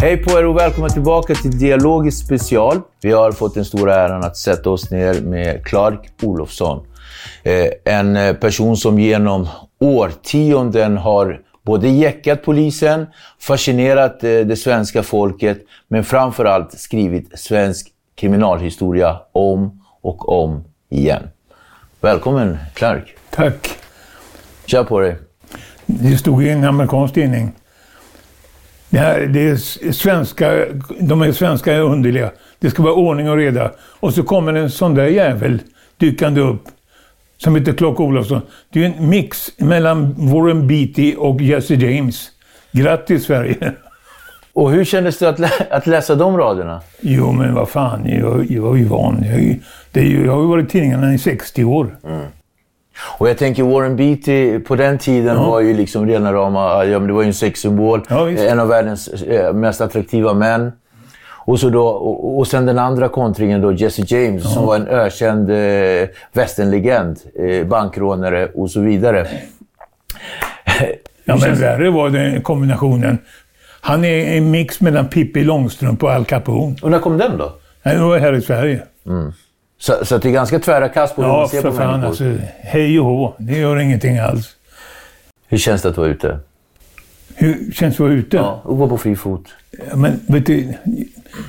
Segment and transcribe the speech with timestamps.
[0.00, 2.80] Hej på er och välkomna tillbaka till Dialogiskt special.
[3.00, 6.86] Vi har fått den stora äran att sätta oss ner med Clark Olofsson.
[7.42, 9.48] Eh, En eh, person som genom
[9.80, 13.06] årtionden har både jäckat polisen,
[13.40, 15.58] fascinerat eh, det svenska folket,
[15.88, 21.22] men framförallt skrivit svensk kriminalhistoria om och om igen.
[22.00, 23.16] Välkommen Clark.
[23.30, 23.68] Tack.
[24.66, 25.16] Kör på dig.
[25.86, 27.52] Det stod i en amerikansk tidning.
[28.90, 29.56] Det här, det är
[29.92, 30.64] svenska,
[31.00, 32.30] de är svenska är underliga.
[32.58, 33.70] Det ska vara ordning och reda.
[34.00, 35.58] Och så kommer en sån där jävel
[35.96, 36.62] dykande upp.
[37.36, 38.40] Som heter Clark Olofsson.
[38.72, 42.28] Det är en mix mellan Warren Beatty och Jesse James.
[42.72, 43.72] Grattis Sverige!
[44.52, 46.80] Och hur kändes det att, lä- att läsa de raderna?
[47.00, 49.24] Jo men vad fan, jag, jag var ju van.
[49.24, 49.60] Jag,
[49.92, 51.96] det jag har ju varit i tidningarna i 60 år.
[53.00, 57.08] Och jag tänker Warren Beatty på den tiden var ju liksom rena rama, ja, men
[57.08, 58.02] det var ju en sexsymbol.
[58.08, 58.42] Ja, visst.
[58.44, 60.72] en av världens eh, mest attraktiva män.
[61.48, 64.86] Och, så då, och, och sen den andra kontringen då, Jesse James, som var en
[64.88, 69.26] ökänd eh, västernlegend, eh, bankrånare och så vidare.
[71.24, 73.18] Ja, men värre var den kombinationen.
[73.80, 76.76] Han är en mix mellan Pippi Långstrump och Al Capone.
[76.82, 77.52] Och när kom den då?
[77.82, 78.82] Han var här i Sverige.
[79.78, 82.00] Så, så det är ganska tvära kast på hur Ja, man ser för på fan
[82.00, 82.08] människor.
[82.30, 82.46] alltså.
[82.60, 83.34] Hej och hå.
[83.38, 84.56] Det gör ingenting alls.
[85.48, 86.38] Hur känns det att vara ute?
[87.34, 88.36] Hur känns det att vara ute?
[88.36, 89.44] Ja, och gå på fri fot.
[89.94, 90.74] Men vet du,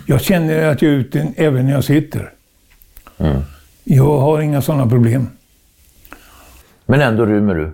[0.06, 2.32] jag känner att jag är ute även när jag sitter.
[3.18, 3.38] Mm.
[3.84, 5.28] Jag har inga sådana problem.
[6.86, 7.72] Men ändå rymmer du.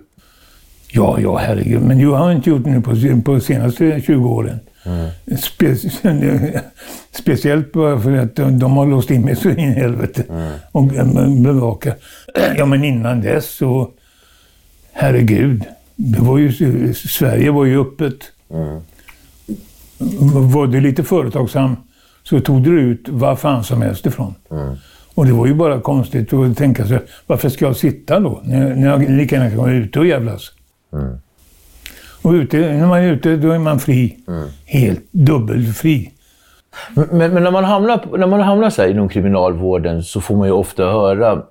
[0.88, 1.82] Ja, ja, herregud.
[1.82, 4.60] Men jag har inte gjort det nu på, på senaste 20 åren.
[5.40, 5.76] Spe,
[7.12, 10.24] speciellt bara för att de, de har låst in mig så in i helvete.
[10.72, 11.94] Och eh, bevaka.
[12.56, 13.90] Ja, men innan dess så...
[14.92, 15.64] Herregud.
[15.96, 16.52] Det var ju,
[16.94, 18.14] Sverige var ju öppet.
[20.52, 21.76] Var du lite företagsam
[22.22, 24.34] så tog du ut vad fan som helst ifrån.
[25.14, 28.40] Och det var ju bara konstigt att tänka sig, varför ska jag sitta då?
[28.44, 30.52] När, när jag lika gärna kan vara ute och jävlas.
[32.26, 34.16] Och ute, när man är ute, då är man fri.
[34.64, 36.10] Helt dubbelfri.
[36.94, 40.48] Men, men när man hamnar, när man hamnar så här inom kriminalvården så får man
[40.48, 41.42] ju ofta höra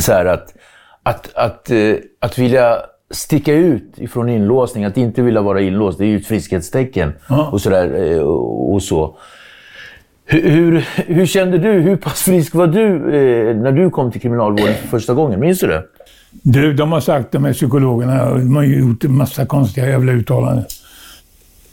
[0.00, 0.54] så här att,
[1.02, 2.76] att, att, eh, att vilja
[3.10, 7.12] sticka ut ifrån inlåsning, att inte vilja vara inlåst, det är ju ett friskhetstecken.
[7.28, 7.48] Ja.
[7.52, 9.16] Och, så där, eh, och, och så.
[10.24, 11.72] Hur, hur, hur kände du?
[11.72, 15.40] Hur pass frisk var du eh, när du kom till kriminalvården för första gången?
[15.40, 15.82] Minns du det?
[16.42, 20.64] Du, de har sagt, de här psykologerna, de har gjort en massa konstiga jävla uttalanden.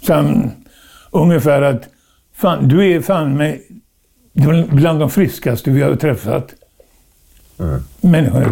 [0.08, 0.52] Sen,
[1.12, 1.84] ungefär att,
[2.36, 3.60] fan, du är fan med
[4.70, 6.54] bland de friskaste vi har träffat.
[8.02, 8.52] Människor.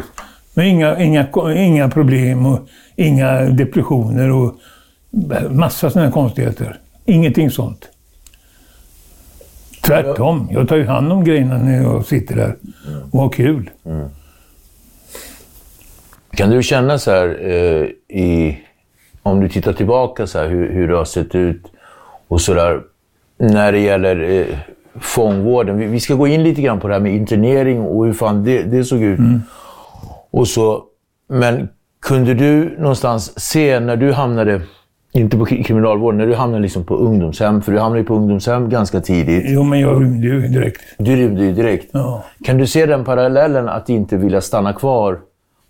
[0.53, 4.55] Med inga, inga, inga problem och inga depressioner och
[5.49, 6.79] Massa sådana konstigheter.
[7.05, 7.89] Ingenting sånt.
[9.81, 10.47] Tvärtom.
[10.51, 12.55] Jag tar ju hand om grejerna när jag sitter där
[13.11, 13.69] och har kul.
[16.35, 18.57] Kan du känna så här, eh, i,
[19.23, 21.61] om du tittar tillbaka så här, hur, hur det har sett ut
[22.27, 22.81] och så där,
[23.39, 24.45] när det gäller eh,
[24.99, 25.77] fångvården.
[25.77, 28.43] Vi, vi ska gå in lite grann på det här med internering och hur fan
[28.43, 29.19] det, det såg ut.
[30.31, 30.83] Och så,
[31.29, 31.69] men
[32.01, 34.61] kunde du någonstans se när du hamnade,
[35.11, 38.69] inte på kri- kriminalvården, när du hamnade liksom på ungdomshem, för du hamnade på ungdomshem
[38.69, 39.43] ganska tidigt.
[39.47, 40.81] Jo, men jag rymde ju direkt.
[40.97, 41.89] Du rymde ju direkt.
[41.91, 42.23] Ja.
[42.43, 45.19] Kan du se den parallellen att inte vilja stanna kvar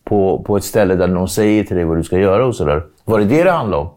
[0.03, 2.83] på, på ett ställe där någon säger till dig vad du ska göra och sådär?
[3.05, 3.89] Var det det det handlade om?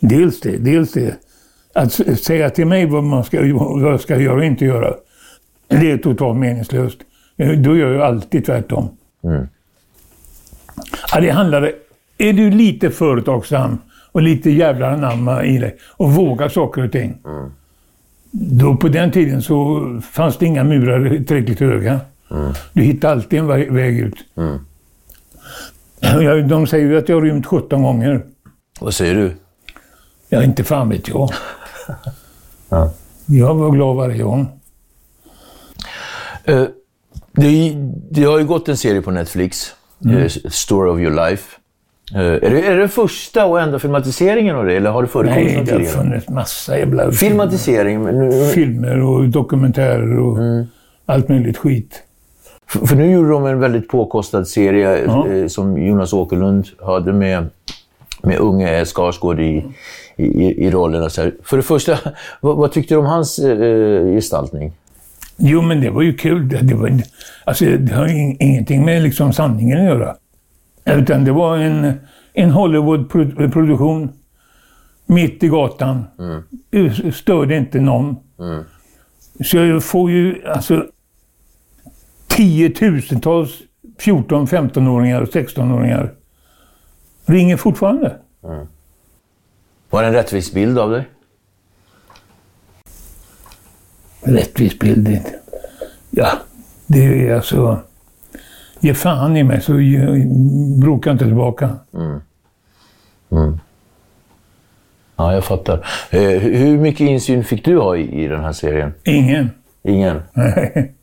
[0.00, 1.14] Dels det, dels det.
[1.74, 4.94] Att säga till mig vad, man ska, vad jag ska göra och inte göra,
[5.68, 6.98] det är totalt meningslöst.
[7.36, 8.88] Eh, Då gör jag alltid tvärtom.
[11.12, 11.72] Ja, det handlar...
[12.18, 13.78] Är du lite företagsam
[14.12, 17.18] och lite jävlar anamma i dig och vågar saker och ting.
[18.30, 19.82] Då på den tiden så
[20.12, 22.00] fanns det inga murar tillräckligt höga.
[22.72, 24.14] Du hittade alltid en vä- väg ut.
[24.34, 24.58] Ja,
[26.48, 28.22] De säger ju att jag har rymt 17 gånger.
[28.80, 29.36] Vad säger du?
[30.28, 31.30] Ja, inte fan vet jag.
[32.68, 32.92] Ja.
[33.26, 34.48] Jag var glad varje gång.
[36.44, 36.64] Eh,
[37.32, 37.74] det,
[38.10, 41.56] det har ju gått en serie på Netflix, eh, Story of your life.
[42.14, 45.54] Eh, är, det, är det första och enda filmatiseringen av det, eller har det förekommit
[45.54, 50.38] Nej, det har funnits massa jävla Filmatisering, nu, filmer och dokumentärer och
[51.06, 52.02] allt möjligt skit.
[52.68, 57.46] För, för nu gjorde de en väldigt påkostad serie eh, som Jonas Åkerlund hade med,
[58.22, 59.64] med unge Skarsgård i,
[60.16, 61.08] i, i rollerna.
[61.42, 61.98] För det första,
[62.40, 64.72] vad, vad tyckte du om hans eh, gestaltning?
[65.36, 66.48] Jo, men det var ju kul.
[66.48, 66.92] Det, var,
[67.44, 70.16] alltså, det har in, ingenting med liksom sanningen att göra.
[70.84, 71.92] Utan det var en,
[72.32, 74.12] en Hollywood-produktion
[75.06, 76.04] mitt i gatan.
[76.18, 77.12] Mm.
[77.12, 78.16] Störde inte någon.
[79.44, 80.86] Så jag får ju alltså
[82.36, 83.50] tiotusentals
[83.98, 86.14] 14, 15-åringar och 16-åringar
[87.26, 88.16] ringer fortfarande.
[89.90, 91.04] Var det en rättvis bild av dig?
[94.22, 95.20] rättvis bild.
[96.10, 96.28] Ja,
[96.86, 97.80] det är alltså...
[98.80, 100.26] Ge fan i mig så ge-
[100.80, 101.76] bråka inte tillbaka.
[105.16, 105.86] Ja, jag fattar.
[106.10, 108.94] Eh, hur mycket insyn fick du ha i, i den här serien?
[109.04, 109.50] Ingen.
[109.82, 110.22] Ingen?
[110.32, 110.94] Nej,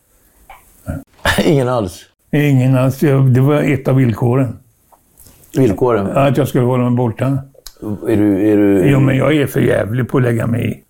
[1.46, 2.00] Ingen alls?
[2.32, 3.00] Ingen alls.
[3.00, 4.58] Det var ett av villkoren.
[5.58, 6.08] Villkoren?
[6.18, 7.38] Att jag skulle hålla mig borta.
[8.08, 8.50] Är du...
[8.52, 10.84] Är du Jo, men jag är för jävlig på att lägga mig i.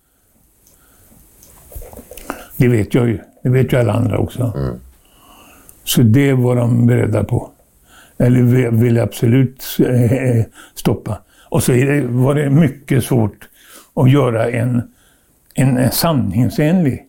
[2.56, 3.18] Det vet jag ju.
[3.42, 4.52] Det vet ju alla andra också.
[5.84, 7.50] Så det var de beredda på.
[8.18, 9.64] Eller vi- ville absolut
[10.74, 11.18] stoppa.
[11.48, 11.72] Och så
[12.08, 13.48] var det mycket svårt
[13.94, 14.82] att göra en,
[15.54, 17.04] en, en sanningsenlig.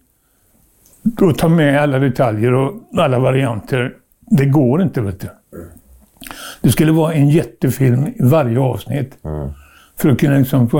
[1.21, 3.93] Och ta med alla detaljer och alla varianter.
[4.19, 5.27] Det går inte, vet du.
[6.61, 9.17] Det skulle vara en jättefilm i varje avsnitt.
[9.97, 10.79] För att kunna liksom få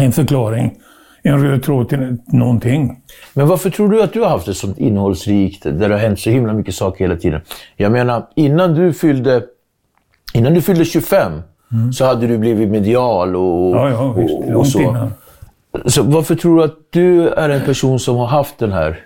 [0.00, 0.74] en förklaring,
[1.22, 3.00] en röd tråd till någonting.
[3.34, 6.20] Men varför tror du att du har haft ett sånt innehållsrikt, där det har hänt
[6.20, 7.40] så himla mycket saker hela tiden?
[7.76, 9.42] Jag menar, innan du fyllde,
[10.34, 11.32] innan du fyllde 25
[11.92, 14.34] så hade du blivit medial och, Ja, ja, visst.
[14.34, 14.80] och, och så.
[14.80, 15.10] innan.
[15.86, 19.00] Så varför tror du att du är en person som har haft den här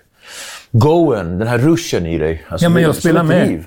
[0.73, 2.45] goen, den här ruschen i dig?
[2.49, 3.49] Alltså, Ja, men jag spelar med.
[3.49, 3.67] liv.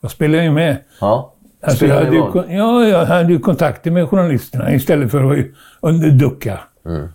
[0.00, 0.76] Jag spelar ju med.
[1.00, 1.32] Ja.
[1.62, 2.16] Alltså, Spelar jag, hade
[2.50, 5.38] ju, ja, jag hade ju kontakter med journalisterna istället för
[5.82, 6.60] att ducka.
[6.86, 7.08] Mm.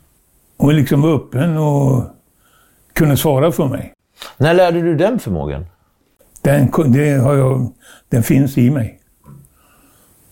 [0.58, 2.04] Och liksom vara öppen och
[2.94, 3.94] kunna svara för mig.
[4.38, 5.66] När lärde du den förmågan?
[6.42, 6.70] Den,
[7.24, 7.72] jag,
[8.10, 9.00] den finns i mig.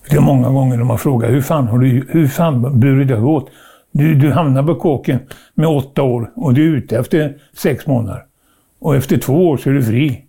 [0.09, 3.17] Det är många gånger de har frågat hur fan har du hur fan burit dig
[3.21, 3.49] åt?
[3.91, 5.19] Du, du hamnar på kåken
[5.53, 8.25] med åtta år och du är ute efter sex månader.
[8.79, 10.23] Och efter två år så är du fri.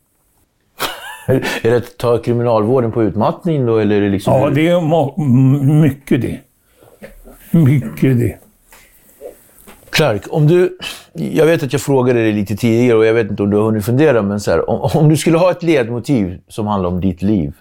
[1.62, 4.34] Är det att ta kriminalvården på utmattning då, eller är det liksom...
[4.34, 6.40] Ja, det är mycket det.
[7.50, 8.38] Mycket det.
[9.90, 10.78] Clark, om du...
[11.12, 13.64] Jag vet att jag frågade dig lite tidigare och jag vet inte om du har
[13.64, 17.00] hunnit fundera, men så här, om, om du skulle ha ett ledmotiv som handlar om
[17.00, 17.52] ditt liv,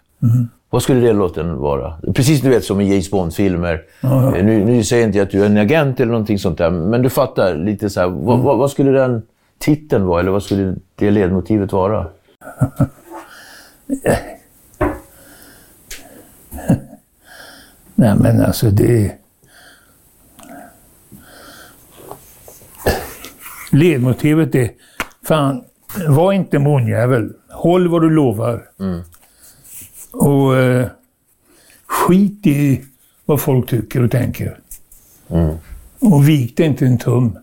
[0.69, 1.93] vad skulle det låten vara?
[2.15, 3.81] Precis du vet som i James Bond-filmer.
[4.01, 4.37] Ja, ja.
[4.37, 6.69] Eh, Nu, nu säger jag inte att du är en agent eller någonting sånt där,
[6.71, 9.21] men du fattar lite så här, vad, vad, vad skulle den
[9.59, 12.07] titeln vara, eller vad skulle det ledmotivet vara?
[17.95, 19.11] Nej men alltså det...
[23.71, 24.69] Ledmotivet är,
[25.27, 25.63] fan,
[26.07, 27.33] var inte månjävel.
[27.51, 28.63] Håll vad du lovar.
[30.11, 30.87] Och eh,
[31.85, 32.81] skit i
[33.25, 34.59] vad folk tycker och tänker.
[35.99, 37.37] Och vikte inte en tum.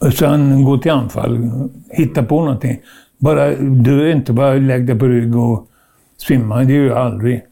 [0.00, 1.50] Utan gå till anfall.
[1.90, 2.80] Hitta på någonting.
[3.18, 5.68] Bara dö inte, bara lägg dig på rygg och
[6.16, 6.64] svimma.
[6.64, 7.42] Det gör jag aldrig.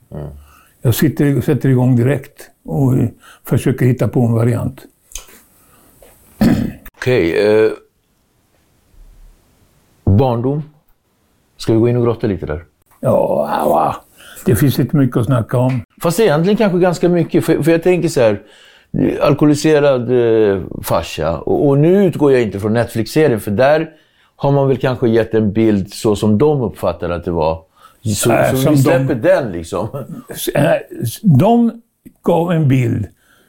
[0.82, 2.94] Jag sitter, sätter igång direkt och
[3.44, 4.80] försöker hitta på en variant.
[6.96, 7.46] Okej.
[7.64, 7.73] eh,
[10.04, 10.62] barndom?
[11.56, 12.64] Ska vi gå in och grotta lite där?
[13.00, 13.97] Ja,
[14.47, 15.81] det finns inte mycket att snacka om.
[16.03, 17.45] Fast egentligen kanske ganska mycket.
[17.45, 18.41] För, för jag tänker så här.
[19.23, 20.11] Alkoholiserad
[20.53, 21.38] eh, farsa.
[21.38, 23.88] Och, och nu utgår jag inte från Netflix-serien, för där
[24.37, 27.61] har man väl kanske gett en bild så som de uppfattade att det var.
[28.15, 29.88] Så, Äh, så vi de- släpper den liksom.
[31.23, 31.83] De
[32.23, 33.07] gav en bild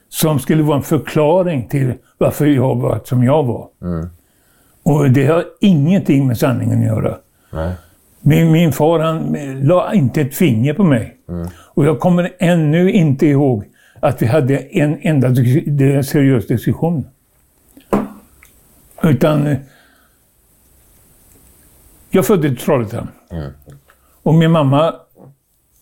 [0.08, 3.68] som skulle vara en förklaring till varför jag var som jag var.
[4.82, 7.16] Och det har ingenting med sanningen att göra.
[7.52, 7.72] Nej.
[8.28, 11.16] Min, min far han eh, la inte ett finger på mig.
[11.74, 13.64] Och jag kommer ännu inte ihåg
[14.00, 15.34] att vi hade en enda
[16.02, 17.06] seriös diskussion.
[19.02, 19.46] Utan...
[19.46, 19.56] eh,
[22.10, 23.08] Jag föddes i Trollhättan.
[24.22, 24.94] Och min mamma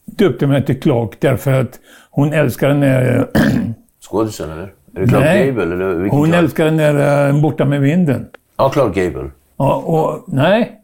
[0.05, 3.27] döpte mig till Clark därför att hon älskade när...
[4.11, 4.63] Skådisen eller?
[4.95, 5.47] Är det Clark Nej.
[5.47, 5.63] Gable?
[5.63, 6.43] Eller vilken Hon Clark?
[6.43, 8.27] älskade när eh, Borta med vinden.
[8.57, 9.31] Ja, Clark Gable.
[9.57, 10.81] Ja, och, nej,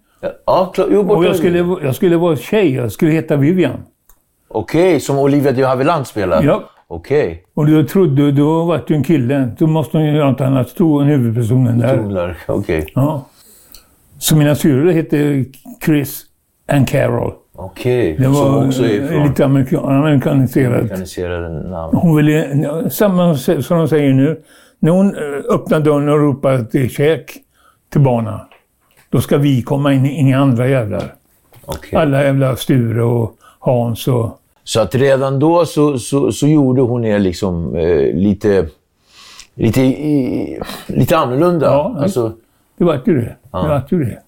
[0.46, 2.74] Ja, Clark, jo, och jag skulle, jag skulle vara tjej.
[2.74, 3.82] Jag skulle heta Vivian.
[4.48, 6.42] Okej, som Olivia de Havilland spelar?
[6.42, 6.62] Ja.
[6.88, 7.44] Okej.
[7.54, 9.48] Och då trodde du, då var du en kille.
[9.58, 10.68] Då måste hon ju göra något annat.
[10.68, 12.36] Stod en huvudpersonen där.
[12.46, 12.86] Okej.
[12.94, 13.24] Ja.
[14.18, 15.44] Så mina syrror hette
[15.84, 16.22] Chris
[16.72, 17.32] and Carol.
[17.54, 18.16] Okej.
[18.18, 20.82] Det var Som också är från lite amerikan, amerikaniserat.
[20.82, 21.96] organiserade namn.
[21.96, 24.42] Hon ville, samma som de säger nu,
[24.78, 27.32] när hon eh, öppnar dörren och ropar till käk
[27.92, 28.38] till barnen,
[29.12, 31.14] då ska vi komma in, inga andra jävlar.
[31.64, 31.98] Okej.
[31.98, 34.38] Alla jävla Sture och Hans och...
[34.64, 38.66] Så att redan då så, så, så gjorde hon er liksom eh, lite,
[39.54, 41.66] lite, i, lite annorlunda.
[41.66, 42.32] Ja, alltså,
[42.78, 43.36] Det vart ju det.
[43.62, 44.18] Det vart ju det.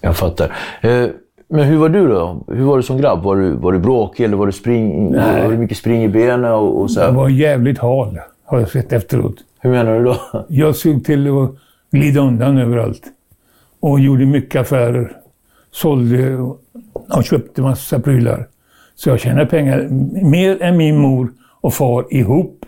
[0.00, 0.52] jag fattar.
[0.80, 1.06] Eh,
[1.48, 2.44] men hur var du då?
[2.48, 3.22] Hur var du som grabb?
[3.22, 6.52] Var du, var du bråkig eller var, du spring, var det mycket spring i benen?
[6.52, 7.06] Och, och så här?
[7.06, 9.36] Jag var jävligt hal, har jag sett efteråt.
[9.60, 10.16] Hur menar du då?
[10.48, 11.50] Jag såg till att
[11.94, 13.02] glida undan överallt.
[13.80, 15.16] Och gjorde mycket affärer.
[15.70, 16.36] Sålde
[16.92, 18.48] och köpte massa prylar.
[18.94, 19.88] Så jag tjänade pengar
[20.24, 22.64] mer än min mor och far ihop.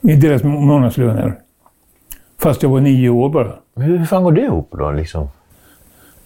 [0.00, 1.38] I deras månadslöner.
[2.38, 3.54] Fast jag var nio år bara.
[3.76, 4.90] Hur, fan går det ihop då?
[4.90, 5.28] Liksom?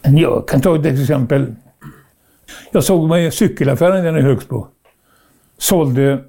[0.02, 1.54] Jag kan ta ett exempel.
[2.72, 4.66] Jag såg mig i cykelaffären där i Högsbo.
[5.58, 6.24] Sålde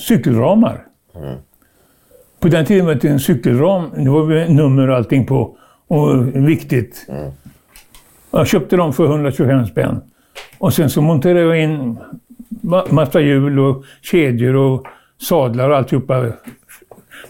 [0.00, 0.86] cykelramar.
[2.42, 5.56] På den tiden var det en cykelram, det var nummer och allting på.
[5.88, 7.06] Och viktigt.
[8.30, 10.00] Jag köpte dem för 125 spänn.
[10.58, 11.98] Och sen så monterade jag in
[12.62, 14.86] ma- massa hjul och kedjor och
[15.28, 16.26] sadlar och alltihopa.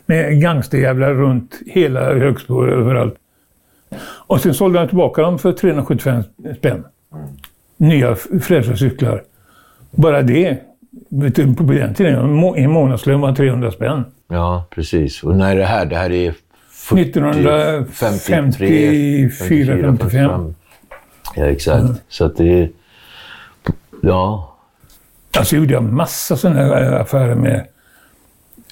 [0.07, 3.15] Med gangsterjävlar runt hela Högsbo överallt.
[4.27, 6.23] Och sen sålde jag tillbaka dem för 375
[6.59, 6.85] spänn.
[7.77, 9.23] Nya f- fräscha cyklar.
[9.91, 10.57] Bara det,
[11.57, 12.15] på den tiden,
[12.57, 14.05] en månadslön var 300 spänn.
[14.33, 15.23] Ja, precis.
[15.23, 15.87] Och när är det här?
[15.87, 16.35] Det här är
[16.71, 20.55] 40, 1954, 55.
[21.37, 22.03] Ja, exakt.
[22.09, 22.69] Så att det.
[24.03, 24.49] Ja.
[25.37, 27.67] Alltså gjorde jag massa sådana här affärer med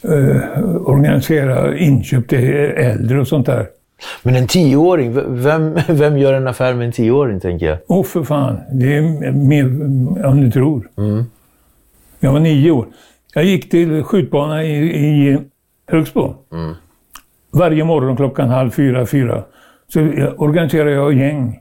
[0.02, 0.40] eh,
[0.84, 2.44] organisera inköp till
[2.76, 3.66] äldre och sånt där.
[4.22, 5.12] Men en tioåring,
[5.42, 7.78] vem, vem gör en affär med en tioåring, tänker jag?
[7.86, 9.64] Åh för fan, det är mer
[10.24, 10.88] än du tror.
[12.20, 12.86] Jag var nio år.
[13.34, 15.38] Jag gick till skjutbanan i, i
[15.90, 16.34] Högsbo.
[17.50, 19.44] Varje morgon klockan halv fyra, fyra.
[19.88, 20.00] Så
[20.36, 21.60] organiserade jag gäng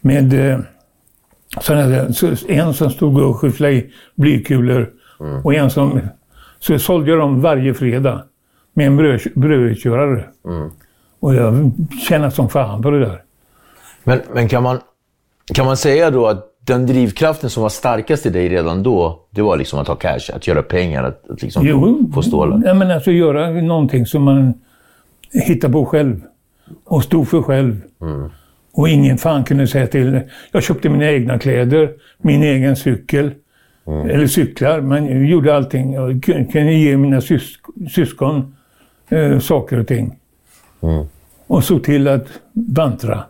[0.00, 0.58] med eh,
[1.60, 4.90] såna där, en som stod och skyfflade i blykulor
[5.44, 6.00] och en som...
[6.58, 8.24] Så sålde jag dem varje fredag
[8.72, 10.24] med en bröd, brödkörare.
[11.20, 11.72] Och jag
[12.08, 13.22] tjänade som fan på det där.
[14.04, 14.80] Men, men kan, man,
[15.54, 19.42] kan man säga då att den drivkraften som var starkast i dig redan då, det
[19.42, 22.62] var liksom att ha cash, att göra pengar, att, att liksom Jo, få, stålar?
[22.64, 24.54] Ja, men alltså göra någonting som man
[25.46, 26.20] hittar på själv
[26.84, 27.80] och stod för själv.
[28.74, 30.20] Och ingen fan kunde säga till.
[30.52, 33.30] Jag köpte mina egna kläder, min egen cykel.
[33.86, 35.96] Eller cyklar, men gjorde allting.
[35.96, 38.56] Kun- kunde ge mina sys- syskon
[39.08, 40.18] eh, saker och ting.
[41.46, 43.24] Och såg till att vantra.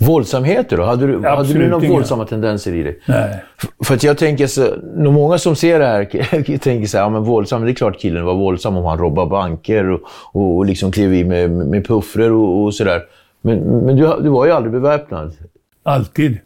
[0.00, 0.82] Våldsamheter då?
[0.82, 2.98] Hade du, hade du några våldsamma tendenser i dig?
[3.06, 3.44] Nej.
[3.84, 6.04] För att jag tänker så, nog många som ser det här
[6.58, 9.26] tänker så här, ja men våldsam, det är klart killen var våldsam om han robbar
[9.26, 10.00] banker och,
[10.32, 13.02] och, och liksom klev i med, med puffror och, och sådär.
[13.42, 15.32] Men, men du, du var ju aldrig beväpnad.
[15.82, 16.38] Alltid.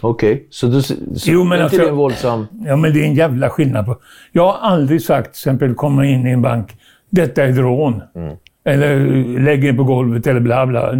[0.00, 0.94] Okej, så, du, så
[1.24, 2.46] Jo, men alltså- det en våldsam...
[2.66, 3.96] Ja, men det är en jävla skillnad på...
[4.32, 6.76] Jag har aldrig sagt, till exempel, komma in i en bank,
[7.10, 8.02] detta är ett rån.
[8.64, 8.98] Eller
[9.38, 10.94] lägg in på golvet eller bla bla.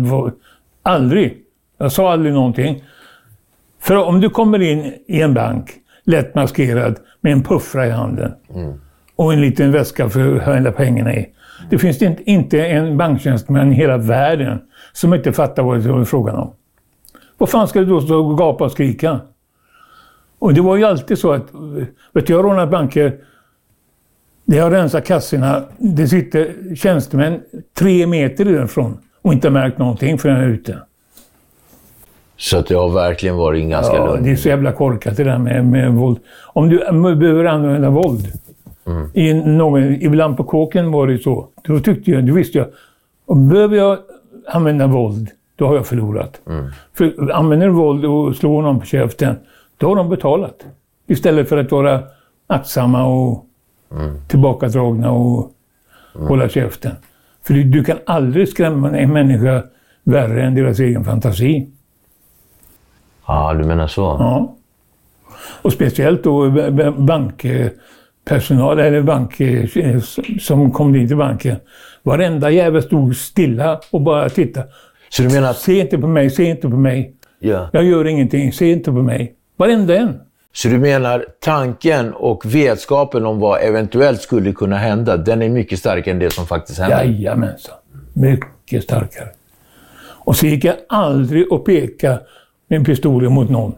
[0.83, 1.42] Aldrig.
[1.83, 2.85] Jag sa aldrig någonting.
[3.81, 5.71] För om du kommer in i en bank,
[6.05, 8.35] lätt maskerad, med en puffra i handen
[9.17, 11.29] och en liten väska för att hälla pengarna i.
[11.71, 14.61] Det finns inte, en banktjänsteman i hela världen
[14.93, 16.53] som inte fattar vad det är frågan om.
[17.39, 19.21] Vad fan ska du då stå och gapa och skrika?
[20.39, 21.47] Och det var ju alltid så att,
[22.13, 23.17] vet du, jag har rånat banker,
[24.45, 27.41] det har rensat kassorna, det sitter tjänstemän
[27.79, 30.79] tre meter därifrån och inte märkt någonting förrän jag är ute.
[32.43, 34.25] Så att det har verkligen varit en ganska Ja, lugn...
[34.25, 36.19] det är så jävla korkat det där med, med våld.
[36.53, 36.79] Om du
[37.17, 38.33] behöver använda våld.
[39.15, 41.49] I någon, ibland på kåken var det så.
[41.63, 42.67] Då tyckte jag, då visste jag,
[43.27, 43.99] om behöver jag
[44.49, 46.41] använda våld, då har jag förlorat.
[46.95, 49.37] För använder du våld och slår någon på käften,
[49.77, 50.67] då har de betalat.
[51.07, 52.03] Istället för att vara
[52.47, 53.45] aktsamma och
[54.29, 55.51] tillbakadragna och
[56.13, 56.93] hålla käften.
[57.43, 59.63] För du, du kan aldrig skrämma en människa
[60.05, 61.69] värre än deras egen fantasi.
[63.27, 64.01] Ja, du menar så?
[64.01, 64.57] Ja.
[65.63, 66.51] Och speciellt då
[66.99, 69.41] bankpersonal, eller bank
[70.41, 71.57] som kom dit till banken.
[72.03, 74.67] Varenda jävel stod stilla och bara tittade.
[75.09, 75.59] Så du menar att...
[75.59, 77.15] Se inte på mig, se inte på mig.
[77.39, 77.69] Ja.
[77.73, 79.35] Jag gör ingenting, se inte på mig.
[79.57, 80.21] Varenda en.
[80.55, 85.79] Så du menar tanken och vetskapen om vad eventuellt skulle kunna hända, den är mycket
[85.79, 87.05] starkare än det som faktiskt händer?
[87.05, 87.75] Jajamensan.
[88.13, 89.29] Mycket starkare.
[90.25, 92.21] Och så gick jag aldrig och peka
[92.79, 93.75] med pistolen mot någon.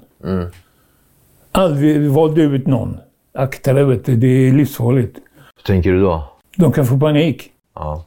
[1.52, 2.96] Aldrig valde ut någon.
[3.34, 5.16] Akta dig, vet du, det är livsfarligt.
[5.56, 6.32] Hur tänker du då?
[6.56, 7.50] De kan få panik.
[7.74, 8.04] Ja.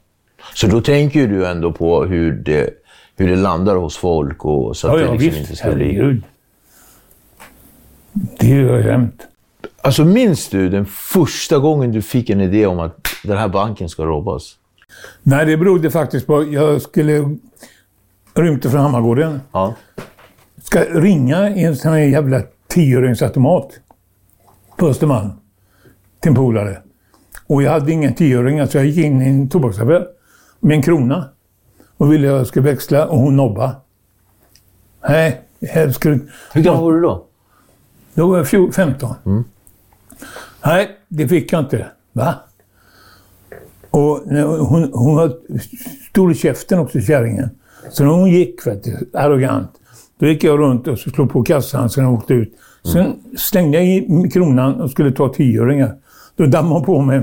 [0.54, 2.70] Så då tänker du ändå på hur det,
[3.16, 5.40] hur det landar hos folk och så att Ja, det ja liksom visst.
[5.40, 5.86] inte ska bli...
[5.86, 6.24] Herregud.
[8.40, 9.28] Det gör jag jämt.
[9.82, 13.90] Alltså minns du den första gången du fick en idé om att den här banken
[13.90, 14.56] ska robbas?
[15.24, 17.38] Nej, det berodde faktiskt på att jag skulle
[18.34, 19.42] rymte från Hammargården.
[19.52, 19.76] Ja.
[20.68, 23.80] Ska ringa i en sån här jävla tioöringsautomat
[24.78, 25.30] på Östermalm
[26.20, 26.82] till en polare.
[27.48, 30.08] Och jag hade ingen tioöring, så jag gick in i en tobaksaffär
[30.60, 31.30] med en krona
[31.98, 33.76] och ville att jag skulle växla och hon nobba.
[35.10, 36.20] Nej, jag skulle...
[36.54, 37.26] Hur gammal var du då?
[38.14, 39.16] Då var jag fjol- 15.
[40.66, 41.88] Nej, det fick jag inte.
[42.14, 42.36] Va?
[43.90, 44.18] Och
[44.68, 45.38] hon, hon var
[46.10, 47.50] stor i käften också, kärringen.
[47.90, 49.72] Så när hon gick, vet du, arrogant,
[50.20, 52.54] då gick jag runt och slog på kassan så jag åkte ut.
[52.94, 55.96] Sen slängde jag i kronan och skulle ta tioöringar.
[56.36, 57.20] Då dammade hon på mig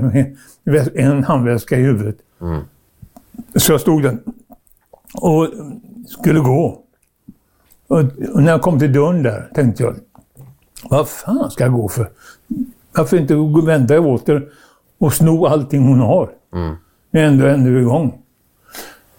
[0.63, 2.17] med en handväska i huvudet.
[3.55, 4.17] Så jag stod där
[5.13, 5.49] och
[6.07, 6.81] skulle gå.
[7.87, 7.99] Och,
[8.33, 9.95] och när jag kom till dörren där tänkte jag,
[10.89, 12.09] vad fan ska jag gå för?
[12.95, 13.35] Varför inte
[13.67, 14.49] vända åter
[14.97, 16.29] och sno allting hon har?
[16.53, 16.75] Mm.
[17.11, 18.21] När jag ändå ändå är igång.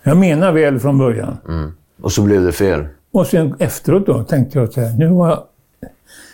[0.03, 1.37] Jag menar väl från början.
[2.03, 2.87] Och så blev det fel.
[3.11, 5.45] Och sen efteråt då tänkte jag så här, nu har jag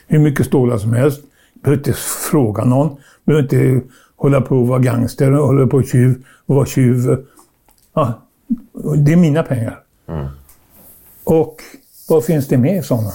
[0.07, 1.21] hur mycket stålar som helst.
[1.55, 1.93] Behöver inte
[2.31, 2.97] fråga någon.
[3.25, 7.27] Behöver inte hålla på och vara gangster och hålla på och tjuv och vara tjuv.
[7.95, 8.23] Ja,
[8.97, 9.83] det är mina pengar.
[11.25, 11.63] Och
[12.09, 13.13] vad finns det mer sådana?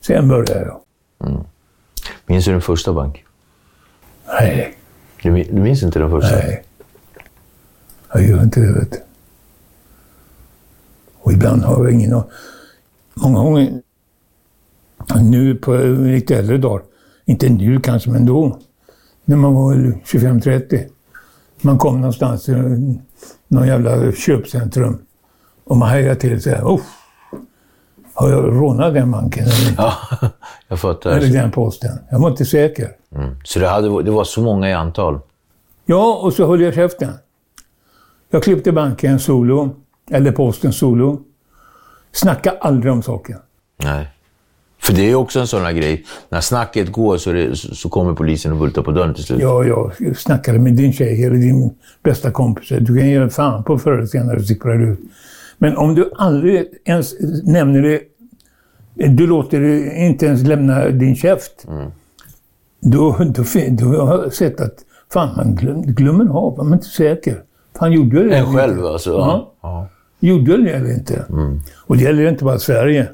[0.00, 0.80] Sen började jag.
[2.26, 3.24] Minns du din första bank?
[4.26, 4.76] Nej,
[5.22, 6.36] du minns inte den första?
[6.36, 6.64] nej.
[8.12, 8.98] Jag gör inte det, vet du.
[11.24, 12.22] Och ibland har jag ingen
[13.14, 13.82] Många gånger,
[15.22, 16.82] nu på lite äldre dagar,
[17.24, 18.58] inte nu kanske, men då,
[19.24, 20.88] när man var 25-30.
[21.60, 22.98] Man kom någonstans till
[23.48, 24.98] någon jävla köpcentrum
[25.64, 26.82] och man hajade till så här, Uff,
[28.14, 29.94] har jag rånat den banken eller, Ja,
[30.68, 31.10] jag fattar.
[31.10, 31.98] eller den posten?
[32.10, 32.90] Jag var inte säker.
[33.16, 33.36] Mm.
[33.44, 35.20] Så det, hade, det var så många i antal?
[35.86, 37.12] Ja, och så höll jag käften.
[38.30, 39.76] Jag klippte banken solo,
[40.10, 41.20] eller posten solo.
[42.12, 43.38] Snacka aldrig om saken.
[43.82, 44.10] Nej.
[44.82, 46.04] För det är också en sån här grej.
[46.28, 49.40] När snacket går så, det, så, kommer polisen och bultar på dörren till slut.
[49.40, 52.68] Ja, jag snackade med din tjej eller din bästa kompis.
[52.68, 54.98] Du kan ge fan på förr eller senare sipprar ut.
[55.58, 57.14] Men om du aldrig ens
[57.44, 58.00] nämner det,
[59.08, 61.66] du låter det inte ens lämna din käft.
[62.80, 64.74] Då, då, fin- då har jag sett att
[65.12, 67.42] fan, man glöm, glömmer av, man är inte säker.
[67.78, 68.36] Fan, gjorde jag det?
[68.36, 69.10] En själv alltså?
[69.10, 69.54] Ja.
[69.62, 69.88] ja.
[70.24, 71.24] Det eller inte?
[71.76, 73.08] Och det gäller inte bara Sverige.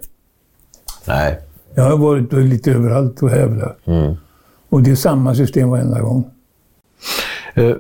[1.07, 1.39] Nej.
[1.75, 3.79] Jag har varit lite överallt och hävlat.
[4.69, 6.31] Och det är samma system varenda gång.
[7.55, 7.77] Eh,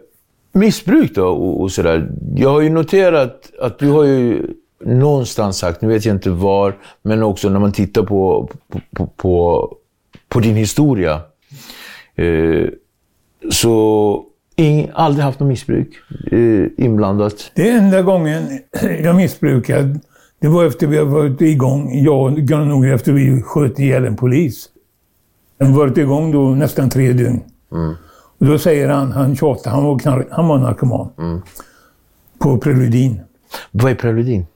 [0.53, 2.11] missbruk då och, och sådär.
[2.37, 4.47] Jag har ju noterat att du har ju
[4.85, 9.07] någonstans sagt, nu vet jag inte var, men också när man tittar på, på, på,
[9.07, 9.69] på,
[10.29, 11.21] på din historia.
[12.14, 12.69] Eh,
[13.51, 14.25] så
[14.61, 15.88] ing, aldrig haft något missbruk
[16.33, 17.51] eh, inblandat.
[17.55, 18.59] Det enda gången
[19.03, 20.01] jag missbrukade,
[20.40, 24.05] det var efter vi hade varit igång, jag och Gunnar Nordgren, efter vi sköt ihjäl
[24.05, 24.68] en polis.
[25.59, 27.40] Vi har varit igång då nästan tre dygn.
[28.38, 31.42] Och då säger han, han tjatar, han var, knark, han var narkoman.
[32.38, 33.20] På Preludin.
[33.70, 34.46] Vad är preludin?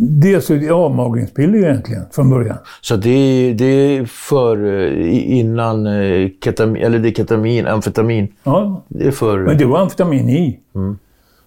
[0.00, 2.56] Det är alltså avmagringspiller egentligen, från början.
[2.80, 8.28] Så det är, det är för eh, innan eh, ketamin, eller det är ketamin, amfetamin.
[8.42, 9.38] Ja, Det är för...
[9.38, 10.60] men det var amfetamin i.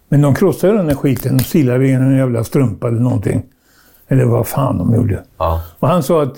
[0.09, 3.43] Men de krossade den där skiten och silade i en jävla strumpa eller någonting.
[4.07, 5.23] Eller vad fan de gjorde.
[5.37, 5.61] Ja.
[5.79, 6.37] Och han sa att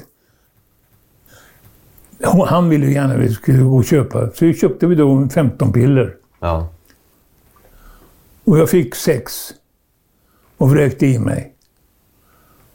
[2.47, 4.30] han ville gärna att vi skulle gå och köpa.
[4.32, 6.15] Så köpte vi då 15 piller.
[6.39, 6.69] ja.
[8.45, 9.34] Och jag fick sex.
[10.58, 11.53] Och vräkte i mig.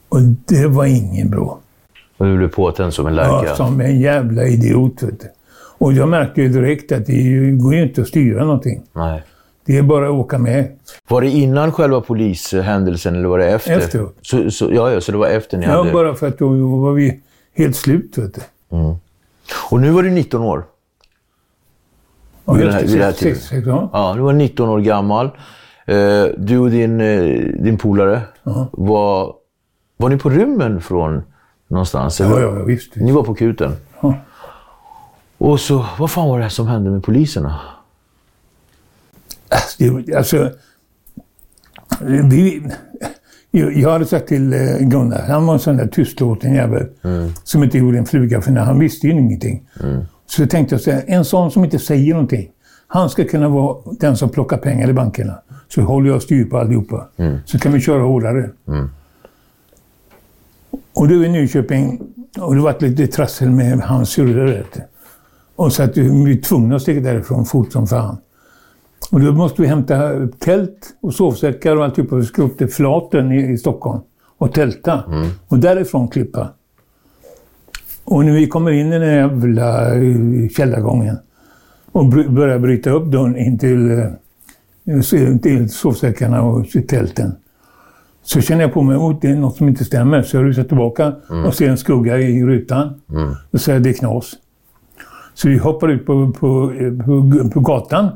[0.09, 1.59] Och det var ingen bra.
[2.17, 3.55] Och du blev påtänd som en Ja, lärka.
[3.55, 5.03] som en jävla idiot.
[5.03, 5.27] Vet du.
[5.77, 8.81] Och jag märkte ju direkt att det går ju inte att styra någonting.
[8.93, 9.23] Nej.
[9.65, 10.67] Det är bara att åka med.
[11.09, 13.77] Var det innan själva polishändelsen eller var det efter?
[13.77, 14.15] Efteråt.
[14.21, 15.91] Så, så, ja, ja, så det var efter ni Ja, hade...
[15.91, 17.19] bara för att då var vi
[17.55, 18.17] helt slut.
[18.17, 18.41] Vet du.
[19.71, 20.63] Och nu var du 19 år.
[22.45, 23.35] Ja, Vid här- vid det här sex- tiden.
[23.37, 23.89] sex- ja.
[23.93, 25.25] Ja, du var 19 år gammal.
[25.85, 27.21] Eh, Du och din, eh,
[27.63, 28.21] din polare,
[28.71, 29.33] var,
[30.01, 31.23] var ni på rymmen från
[31.67, 32.21] någonstans?
[32.21, 32.31] eller?
[32.31, 32.95] Ja, ja, ja, visst.
[32.95, 33.75] Ni var på kuten?
[34.01, 34.13] Ja.
[35.37, 37.59] Och så, vad fan var det som hände med poliserna?
[39.77, 40.51] Det, alltså,
[42.29, 42.63] vi,
[43.51, 46.87] jag hade sagt till eh, Gunnar, han var en sån där tystlåten jävel
[47.43, 49.67] som inte gjorde en fluga för när han visste ju ingenting.
[50.27, 52.49] Så jag tänkte jag säga, en sån som inte säger någonting,
[52.87, 55.39] han ska kunna vara den som plockar pengar i bankerna.
[55.67, 57.07] Så håller jag styr på allihopa.
[57.45, 58.49] Så kan vi köra hårdare.
[60.99, 62.01] Och du i Nyköping,
[62.39, 64.63] och det var lite trassel med hans syrra.
[65.55, 68.17] Och så att vi var tvungna att sticka därifrån fort som fan.
[69.11, 72.15] Och då måste vi hämta tält och sovsäckar och alltihopa.
[72.15, 74.01] Vi skulle upp till Flaten i, i Stockholm
[74.37, 75.03] och tälta.
[75.47, 76.49] Och därifrån klippa.
[78.03, 81.17] Och när vi kommer in i den jävla eh, källargången
[81.91, 87.35] och börjar bryta upp dörren in till, eh, till sovsäckarna och tälten.
[88.33, 90.21] Så känner jag på mig att det är något som inte stämmer.
[90.21, 91.13] Så jag rusar tillbaka
[91.45, 93.01] och ser en skugga i rutan.
[93.51, 94.33] Och säger det är knas.
[95.33, 96.73] Så vi hoppar ut på, på,
[97.05, 98.07] på, på gatan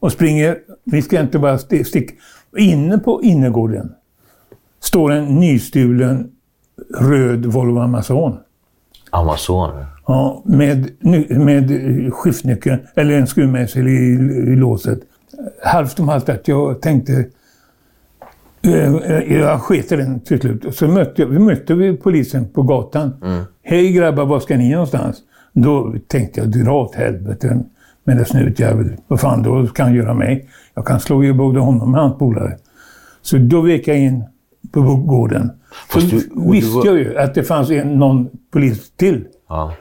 [0.00, 0.58] och springer.
[0.84, 2.14] Vi ska inte bara sti- sticka.
[2.58, 3.92] Inne på innergården
[4.80, 6.30] står en nystulen
[7.00, 8.36] röd Volvo Amazon.
[9.10, 9.86] Amazoner.
[10.06, 10.90] Ja, med,
[11.30, 11.70] med
[12.12, 13.90] skiftnyckeln, eller en skruvmejsel i,
[14.52, 15.00] i låset.
[15.64, 17.24] Halvt om halvt att jag tänkte...
[18.62, 20.74] eh, Jag sket i den till slut.
[20.76, 23.12] Så mötte, vi mötte vi polisen på gatan.
[23.62, 25.16] Hej grabbar, var ska ni någonstans?
[25.52, 27.62] Då tänkte jag, dra åt helvete
[28.04, 28.96] med den snutjävel.
[29.08, 30.48] Vad fan, då kan han göra mig.
[30.74, 32.56] Jag kan slå i både honom och hans polare.
[33.22, 34.24] Så då vek jag in
[34.72, 35.50] på gården.
[35.92, 39.24] Så du- och visste var- jag ju att det fanns en, någon polis till.
[39.48, 39.74] Ja.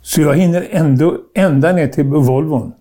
[0.00, 2.72] Så jag hinner ändå ända ner till Volvon.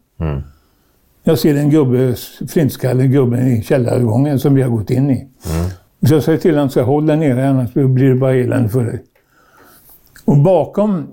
[1.24, 2.16] Jag ser en gubbe,
[2.50, 5.28] flintskallig gubbe i källargången som vi har gått in i.
[6.08, 8.84] Så jag säger till honom, så håll där nere annars blir det bara elände för
[8.84, 9.04] dig.
[10.26, 11.08] Och bakom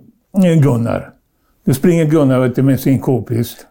[0.44, 1.12] eh, Gunnar,
[1.64, 3.66] då springer Gunnar vet du, med sin k-pist.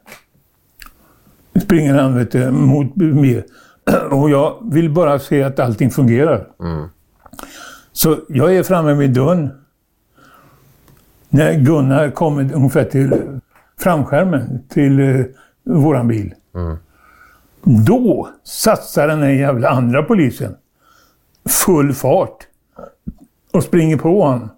[1.62, 3.44] Springer han vet du, mot mig.
[4.12, 6.48] Och jag vill bara se att allting fungerar.
[7.92, 9.50] Så jag är framme vid dörren
[11.30, 13.14] när Gunnar kommer ungefär till
[13.80, 15.26] framskärmen till eh,
[15.70, 16.34] våran bil.
[17.88, 20.56] Då satsar den här jävla andra polisen
[21.66, 22.38] full fart
[23.54, 24.50] och springer på honom.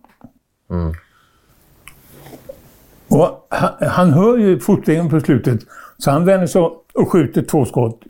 [3.07, 5.59] Och han, han hör ju fotstegen på slutet,
[5.97, 8.01] så han vänder sig om och skjuter två skott.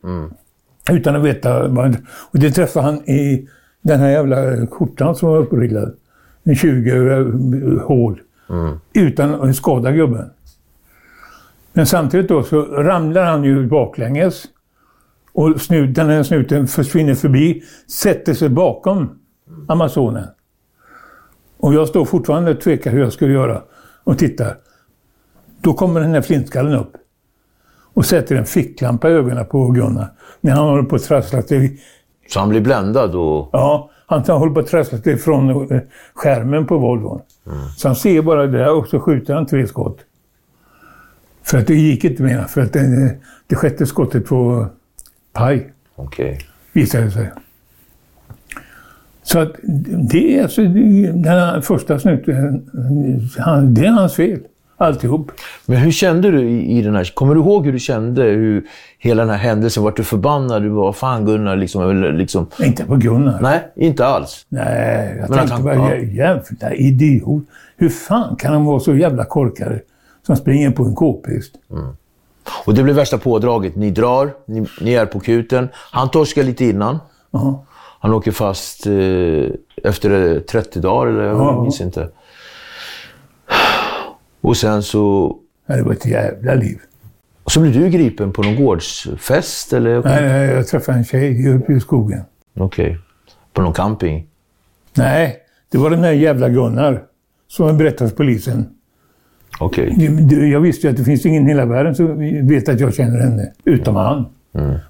[0.92, 1.68] Utan att veta.
[1.68, 1.96] vad-
[2.32, 3.48] Och det träffar han i
[3.82, 5.96] den här jävla skjortan som var upprillad.
[6.44, 7.20] En 20 hål.
[7.78, 8.22] Eh, hål.
[8.94, 10.30] Utan att skada gubben.
[11.74, 14.46] Men samtidigt då så ramlar han ju baklänges.
[15.34, 19.20] Och snut, den här snuten försvinner förbi, sätter sig bakom
[19.68, 20.28] Amazonen.
[21.58, 23.62] Och jag står fortfarande och tvekar hur jag ska göra.
[24.04, 24.58] Och tittar.
[25.62, 26.92] Då kommer den här flintskallen upp.
[27.94, 30.14] Och sätter en ficklampa i ögonen på Gunnar.
[30.42, 31.80] När han håller på att trassla sig.
[32.30, 33.50] Så han blir bländad och...
[33.52, 35.82] Ja, han håller på att trassla sig från eh,
[36.14, 37.22] skärmen på Volvon.
[37.78, 39.98] Så han ser bara det där och så skjuter han tre skott.
[41.44, 42.42] För att det gick inte mer.
[42.44, 43.16] För att det,
[43.48, 44.68] det sjätte skottet var
[45.34, 46.40] paj, Okej.
[46.74, 47.30] visade det sig.
[49.24, 49.52] Så att
[50.12, 52.70] det är alltså den här första snuten,
[53.38, 54.40] han, det är hans fel.
[54.78, 55.32] Alltihop.
[55.66, 57.12] Men hur kände du i, i den här...
[57.14, 58.24] Kommer du ihåg hur du kände?
[58.24, 58.64] Hur
[59.00, 60.62] hela den här händelsen, vart du förbannad?
[60.64, 61.90] Du var fan Gunnar liksom...
[61.90, 63.40] Eller, liksom Inte på Gunnar.
[63.42, 64.46] nej, inte alls.
[64.50, 65.90] Nej, jag Men tänkte han- bara, ja.
[65.92, 67.44] jä- jävla idiot.
[67.78, 69.80] Hur fan kan han vara så jävla korkad
[70.26, 71.56] som springer på en k-pist?
[72.66, 73.76] Och det blev värsta pådraget.
[73.76, 75.68] Ni drar, ni, ni är på kuten.
[75.74, 77.00] Han torskar lite innan.
[77.32, 77.66] Ja.
[78.00, 78.94] Han åker fast eh,
[79.84, 81.62] efter 30 dagar, eller jag Ja.
[81.62, 82.10] minns inte.
[84.42, 85.36] Och sen så,
[85.68, 86.80] Det var ett jävla liv.
[87.48, 90.04] så blev du gripen på någon gårdsfest, eller?
[90.04, 92.22] Nej, nej, jag träffade en tjej uppe i skogen.
[92.60, 92.98] Okej.
[93.54, 94.28] På någon camping?
[94.94, 95.38] Nej,
[95.72, 97.04] det var den där jävla Gunnar
[97.48, 98.70] som berättade för polisen.
[100.22, 102.94] Du, Jag visste ju att det finns ingen i hela världen som vet att jag
[102.94, 104.26] känner henne, utom han.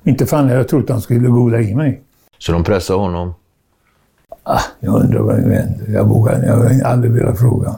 [0.04, 2.02] Inte fan jag att han skulle goda i mig.
[2.38, 3.34] Så de pressade honom?
[4.44, 5.92] Ah, jag undrar vad det hände.
[5.92, 7.76] Jag vågar jag har aldrig velat fråga.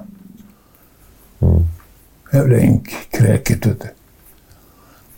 [2.34, 3.88] Jävla ynkkräket, vet du.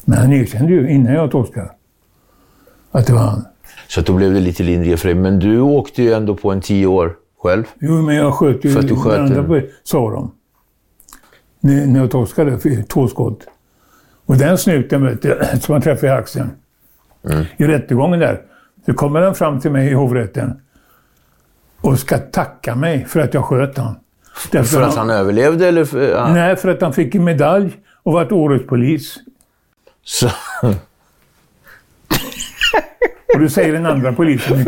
[0.06, 1.70] Men han erkände ju innan jag torskade
[2.92, 3.46] att det var han.
[3.88, 5.16] Så då blev det lite lindrigare för dig.
[5.16, 7.64] Men du åkte ju ändå på en tio år själv.
[7.80, 10.32] Jo, men jag sköt ju För att du sköt den andra en- på, sa de.
[11.66, 13.48] När, jag torskade två skott.
[14.26, 16.52] Och den snuten vet du, som han träffade i axeln.
[17.30, 17.46] Mm.
[17.58, 18.42] I rättegången där.
[18.86, 20.62] Så kommer han fram till mig i hovrätten.
[21.82, 23.96] Och ska tacka mig för att jag sköt han.
[24.52, 25.86] Därför För att han överlevde eller?
[25.86, 26.34] För, ja.
[26.34, 29.18] Nej, för att han fick en medalj och varit årets polis.
[30.04, 30.30] Så,
[33.34, 34.66] Och då säger den andra polisen,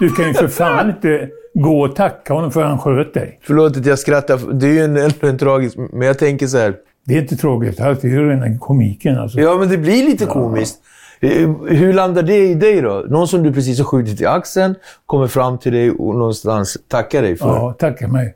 [0.00, 3.14] du kan, jag ju för fan inte gå och tacka honom för att han sköt
[3.14, 3.40] dig.
[3.42, 4.52] förlåt att jag skrattar.
[4.52, 5.76] Det är ju en, en tragisk...
[5.92, 6.74] Men jag tänker så här.
[7.06, 9.40] Det är inte tragiskt alls, det är ju rena komiken alltså.
[9.40, 10.78] Ja, men det blir lite komiskt.
[11.20, 13.04] Eh, Hur landar det i dig då?
[13.08, 14.74] Någon som du precis har skjutit i axeln
[15.06, 17.46] kommer fram till dig och någonstans tackar dig för.
[17.46, 18.34] Ja, tacka mig.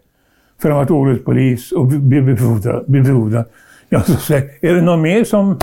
[0.63, 2.85] För att ha varit årets polis och bli befordrad.
[2.87, 3.45] befordrad.
[3.89, 5.59] Ja, så säger är det någon mer som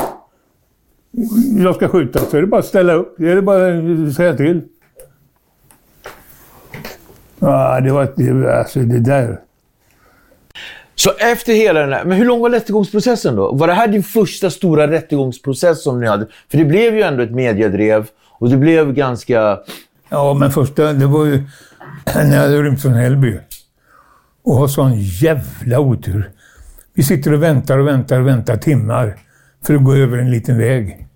[1.64, 3.16] jag ska skjuta så är det bara att ställa upp.
[3.18, 3.68] Det är det bara
[4.08, 4.62] att säga till.
[7.46, 9.40] Ja, det var det, alltså det där.
[10.96, 12.06] Så efter hela den här...
[12.06, 13.52] Men hur lång var rättegångsprocessen då?
[13.52, 16.28] Var det här din första stora rättegångsprocess som ni hade?
[16.52, 18.08] För det blev ju ändå ett mediedrev
[18.40, 19.60] och det blev ganska...
[20.10, 21.44] Ja, men första, det var ju
[22.16, 23.40] när jag hade rymt från Hällby.
[24.44, 26.32] Och har sån jävla otur.
[26.94, 29.16] Vi sitter och väntar och väntar och väntar timmar
[29.66, 31.08] för att gå över en liten väg.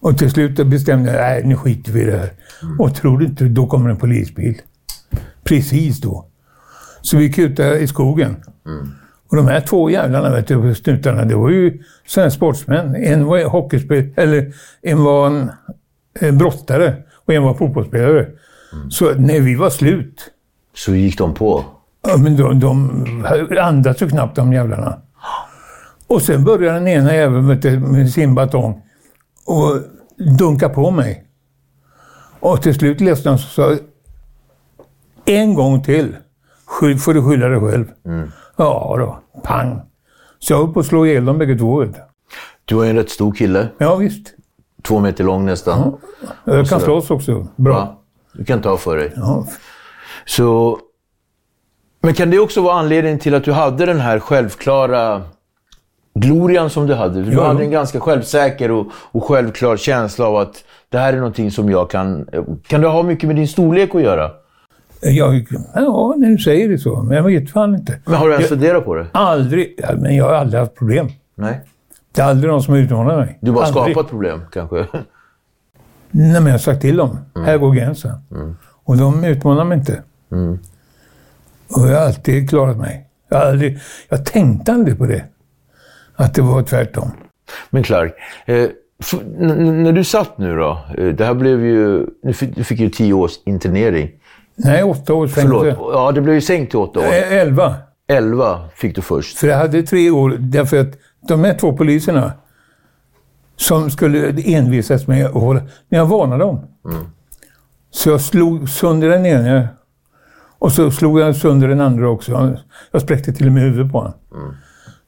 [0.00, 2.30] Och till slut bestämde jag, nej nu skiter vi i det här.
[2.78, 4.60] Och tror du inte, då kommer en polisbil.
[5.56, 6.26] Precis då.
[7.02, 8.36] Så vi kutade i skogen.
[9.30, 12.94] Och de här två jävlarna, vet du, snutarna, det var ju sådana sportsmän.
[12.96, 15.50] En var hockeyspelare, eller en var en,
[16.20, 18.28] en brottare och en var fotbollsspelare.
[18.90, 20.30] Så när vi var slut,
[20.74, 21.64] Så gick de på.
[22.08, 23.26] ja, men de, de
[23.60, 24.98] andas ju knappt de jävlarna.
[26.06, 27.46] Och sen började den ena jäveln
[27.92, 28.82] med sin batong
[29.44, 29.78] och
[30.38, 31.24] dunka på mig.
[32.40, 33.76] Och till slut läste han så sa
[35.24, 36.16] en gång till
[36.66, 37.84] skyll, får du skylla dig själv.
[38.56, 39.80] Ja då, pang.
[40.38, 41.84] Så jag höll på att slå ihjäl dem bägge två.
[42.64, 42.74] Du.
[42.74, 43.68] Var ju en rätt stor kille.
[43.78, 44.34] Ja visst.
[44.82, 45.96] Två meter lång nästan.
[46.44, 47.46] Jag kan slåss också.
[47.56, 47.74] Bra.
[47.74, 48.02] Ja.
[48.32, 49.12] Du kan ta för dig.
[49.16, 49.46] Ja.
[50.26, 50.78] Så...
[52.00, 55.22] Men kan det också vara anledningen till att du hade den här självklara
[56.14, 57.22] glorian som du hade?
[57.22, 57.46] Du Ja.
[57.46, 61.70] hade en ganska självsäker och, och självklar känsla av att det här är någonting som
[61.70, 62.28] jag kan...
[62.66, 64.30] Kan det ha mycket med din storlek att göra?
[65.04, 67.02] Jag, ja, när du säger det så.
[67.02, 67.98] Men jag vet fan inte.
[68.04, 69.06] Men har du ens funderat på det?
[69.12, 71.08] Aldrig, ja, men jag har aldrig haft problem.
[71.34, 71.60] Nej.
[72.12, 73.38] Det är aldrig någon som har utmanat mig.
[73.40, 73.94] Du har bara aldrig.
[73.94, 74.86] skapat problem, kanske?
[76.10, 77.18] Nej, men jag har sagt till dem.
[77.34, 77.46] Mm.
[77.46, 78.12] Här går gränsen.
[78.84, 80.02] Och de utmanar mig inte.
[80.32, 80.58] Mm.
[81.76, 83.08] Och jag har alltid klarat mig.
[83.28, 85.24] Jag, har aldrig, jag tänkte aldrig på det.
[86.14, 87.10] Att det var tvärtom.
[87.70, 88.14] Men Clark,
[88.46, 88.68] eh,
[89.38, 92.88] när du satt nu då, eh, det här blev ju, du fick, du fick ju
[92.88, 94.10] tio års internering.
[94.56, 95.80] Nej, åtta års Förlåt, fängelse.
[95.92, 97.04] ja det blev ju sänkt till åtta år.
[97.04, 97.74] Eh, Elva.
[98.08, 99.38] Elva fick du först.
[99.38, 100.92] För jag hade tre år därför att
[101.28, 102.32] de här två poliserna
[103.56, 105.60] som skulle envisas med att hålla...
[105.88, 106.60] Men jag varnade dem.
[107.90, 109.68] Så jag slog sönder den ena
[110.58, 112.56] och så slog jag sönder den andra också.
[112.92, 114.12] Jag spräckte till och med huvudet på honom.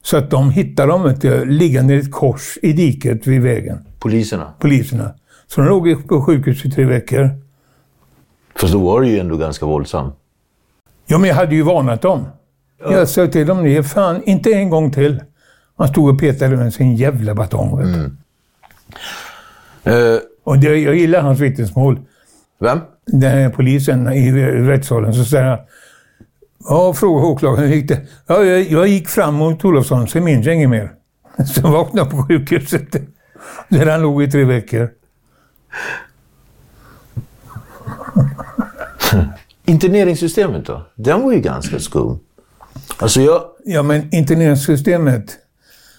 [0.02, 4.52] Så att de hittade dem du, liggande i ett kors i diket vid vägen, Poliserna.
[4.58, 5.14] poliserna.
[5.46, 7.30] Så de låg på sjukhus i tre veckor.
[8.56, 10.12] Fast då var du ju ändå ganska våldsam.
[11.06, 12.26] Ja, men jag hade ju varnat dem.
[12.90, 15.22] Jag sa till dem, det är fan inte en gång till.
[15.76, 17.78] Han stod och petade med sin jävla batong.
[17.78, 18.10] Vet du.
[20.14, 21.98] Eh, Och det, jag gillar hans vittnesmål.
[22.60, 22.80] Vem?
[23.06, 25.14] Den här polisen i rättssalen.
[25.14, 25.58] Så säger han,
[26.68, 28.00] ja, fråga åklagaren hur gick det?
[28.26, 30.92] Ja, jag, jag gick fram mot Olofsson, sen minns jag inget mer.
[31.54, 32.96] Så vaknade på sjukhuset.
[33.68, 34.90] Där han låg i tre veckor.
[39.66, 40.86] Interneringssystemet då?
[40.94, 42.18] Den var ju ganska skum.
[42.98, 43.42] Alltså jag...
[43.64, 45.38] Ja, men interneringssystemet.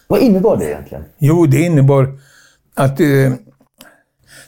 [0.08, 1.04] Vad innebar det egentligen?
[1.18, 2.20] Jo, det innebar
[2.74, 3.08] att eh,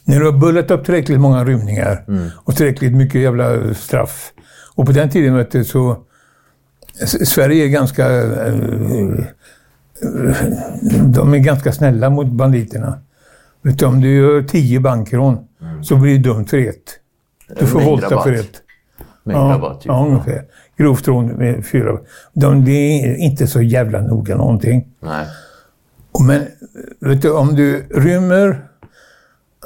[0.03, 4.31] när du har bullat upp tillräckligt många rymningar och tillräckligt mycket jävla straff.
[4.75, 6.03] Och på den tiden vet du, så...
[7.25, 8.09] Sverige är ganska...
[8.13, 8.55] Eh,
[11.05, 13.01] de är ganska snälla mot banditerna.
[13.61, 15.47] Vet du, om du gör tio bankrån
[15.83, 16.99] så blir du dömd för ett.
[17.59, 18.61] Du får våldta för ett.
[19.27, 19.87] Mängdrabatt, typ.
[19.87, 20.43] ja, ungefär.
[20.77, 21.97] Grovt rån med fyra.
[22.33, 22.71] De, det
[23.05, 24.87] är inte så jävla noga någonting.
[24.99, 25.27] Nej.
[26.19, 26.47] Men
[26.99, 28.63] vet du, om du rymmer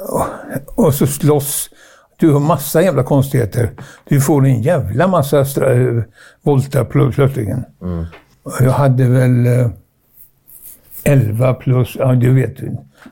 [0.08, 1.68] och, och så slåss.
[2.16, 3.70] Du har massa jävla konstigheter.
[4.08, 6.02] Du får en jävla massa eh,
[6.42, 7.64] volta pl- plötsligen.
[8.42, 9.68] Och Jag hade väl eh,
[11.04, 12.54] 11 plus, ja du vet.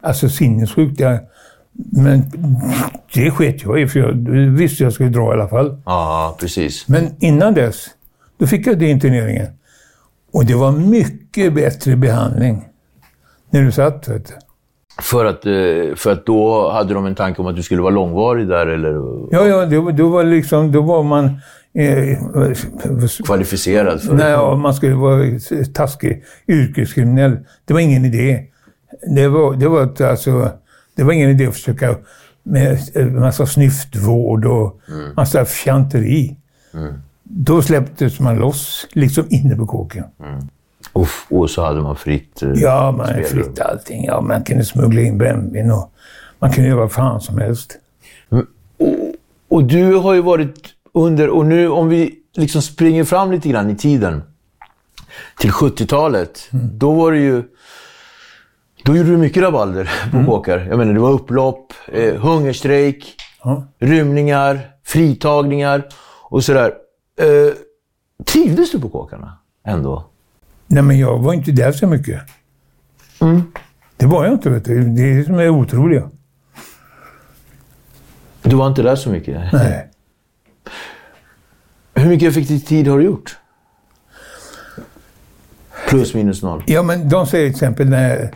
[0.01, 1.01] Alltså sinnessjukt.
[1.01, 1.19] Jag,
[1.93, 2.23] men
[3.15, 4.13] det sket jag i, för jag
[4.51, 5.77] visste jag skulle dra i alla fall.
[5.85, 6.89] Ja, precis.
[6.89, 7.87] Men innan dess,
[8.39, 9.47] då fick jag interneringen.
[10.33, 12.65] Och det var mycket bättre behandling.
[13.51, 14.35] När du satt, vet du.
[15.03, 17.95] För att, eh, för att då hade de en tanke om att du skulle vara
[17.95, 18.93] långvarig där, eller
[19.31, 21.25] Ja, ja, då, då var liksom, då var man...
[21.75, 22.19] Eh,
[23.25, 25.25] kvalificerad för nej, ja, man skulle vara
[25.75, 27.39] taskig, yrkeskriminell.
[27.65, 28.43] Det var ingen idé.
[29.15, 30.51] Det var, det var, alltså,
[30.95, 31.97] det var ingen idé att försöka
[32.43, 34.81] med en massa snyftvård och
[35.17, 36.37] massa fjanteri.
[37.23, 40.05] Då släpptes man loss, liksom inne på kåken.
[40.93, 43.25] Uff, och så hade man fritt eh, Ja, man spelrum.
[43.29, 44.05] flyttade allting.
[44.05, 45.93] Ja, man kunde smuggla in brännvin och
[46.39, 47.77] man kunde göra vad fan som helst.
[49.49, 50.55] Och du har ju varit
[50.95, 54.23] under, och nu om vi liksom springer fram lite grann i tiden,
[55.39, 57.43] till 70-talet, då var det ju...
[58.85, 60.59] Då gjorde du mycket rabalder på kåkar.
[60.69, 63.67] Jag menar, det var upplopp, eh, hungerstrejk, Ja.
[63.79, 65.89] rymningar, fritagningar
[66.31, 66.73] och sådär.
[67.21, 67.55] Eh,
[68.25, 70.07] trivdes du på kåkarna ändå?
[70.67, 72.21] Nej, men jag var inte där så mycket.
[73.97, 74.85] Det var jag inte, vet du.
[74.89, 76.05] Det är det som är otroligt.
[78.43, 79.53] Du var inte där så mycket?
[79.53, 79.87] Nej.
[81.95, 83.37] Hur mycket effektiv tid har du gjort?
[85.89, 86.63] Plus minus noll.
[86.67, 88.31] Ja, men de säger till exempel när,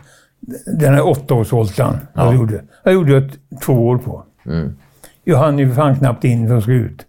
[0.67, 2.25] den här åttaårsvoltan Ja.
[2.25, 2.63] jag gjorde.
[2.85, 3.31] Jag gjorde jag
[3.63, 4.25] två år på.
[5.25, 7.07] Jag hann ju fan knappt in för att skulle ut.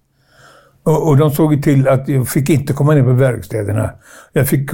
[0.84, 3.90] Och, och de såg ju till att jag fick inte komma ner på verkstäderna.
[4.34, 4.72] Jag fick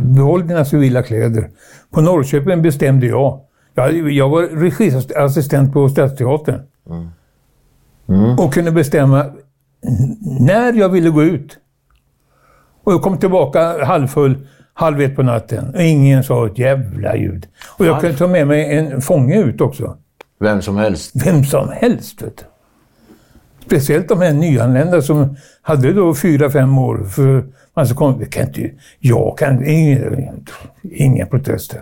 [0.00, 1.50] behålla dina civila kläder.
[1.90, 3.40] På Norrköping bestämde jag.
[3.74, 6.60] Jag, jag var regiassistent på Stadsteatern.
[8.38, 9.26] Och kunde bestämma
[10.40, 11.58] när jag ville gå ut.
[12.84, 15.74] Och jag kom tillbaka halvfull, halv ett på natten.
[15.74, 17.46] Och ingen sa ett jävla ljud.
[17.78, 19.96] Och jag kunde ta med mig en fånge ut också.
[20.40, 21.12] Vem som helst.
[21.26, 22.22] Vem som helst.
[22.22, 22.44] Vet du.
[23.66, 27.04] Speciellt de här nyanlända som hade då fyra, fem år.
[27.04, 29.98] För man så kom, kan inte, jag kan inga,
[30.82, 31.80] inga protester.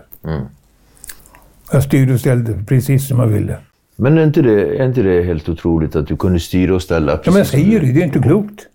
[1.71, 3.57] Jag styrde och ställde precis som jag ville.
[3.95, 7.11] Men är inte, det, är inte det helt otroligt att du kunde styra och ställa?
[7.11, 8.67] Ja, men jag precis säger det, det är inte klokt.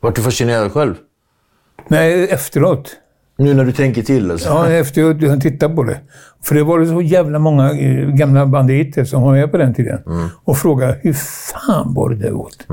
[0.00, 0.94] Vart du fascinerad själv?
[1.88, 2.96] Nej, efteråt.
[3.38, 4.48] Nu när du tänker till alltså?
[4.48, 6.00] Ja, efter att jag tittade på det.
[6.42, 9.74] För det var det så jävla många eh, gamla banditer som var med på den
[9.74, 10.02] tiden.
[10.44, 12.66] Och frågade, hur fan var det där gått?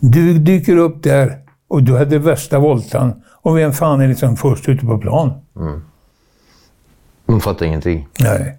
[0.00, 3.22] Du dyker upp där och du hade värsta voltan.
[3.42, 5.32] Och vem fan är liksom först ute på plan?
[7.26, 8.08] De fattar ingenting.
[8.20, 8.58] Nej.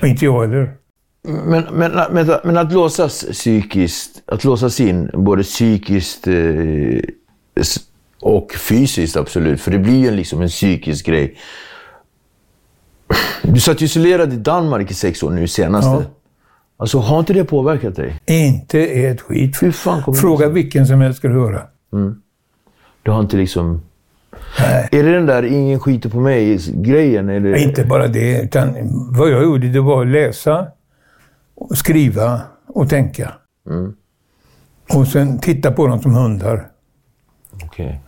[0.00, 0.74] Och inte jag heller.
[1.22, 6.34] Men, men, men, men att låsas psykiskt, att låsas in både psykiskt eh,
[8.20, 11.36] och fysiskt absolut, för det blir ju liksom en psykisk grej.
[13.42, 15.90] Du satt isolerad i Danmark i sex år nu senaste.
[15.90, 16.02] Ja.
[16.76, 18.20] Alltså har inte det påverkat dig?
[18.26, 19.56] Inte ett skit.
[20.20, 21.62] Fråga vilken som helst ska du höra.
[23.02, 23.82] Du har inte liksom...
[24.60, 24.88] Nej.
[24.92, 27.28] Är det den där ingen skiter på mig-grejen?
[27.28, 27.56] Eller?
[27.56, 28.74] Inte bara det, utan
[29.10, 30.66] vad jag gjorde det var att läsa,
[31.54, 33.32] och skriva och tänka.
[34.88, 36.68] Och sen titta på dem som hundar.
[37.64, 38.00] Okej.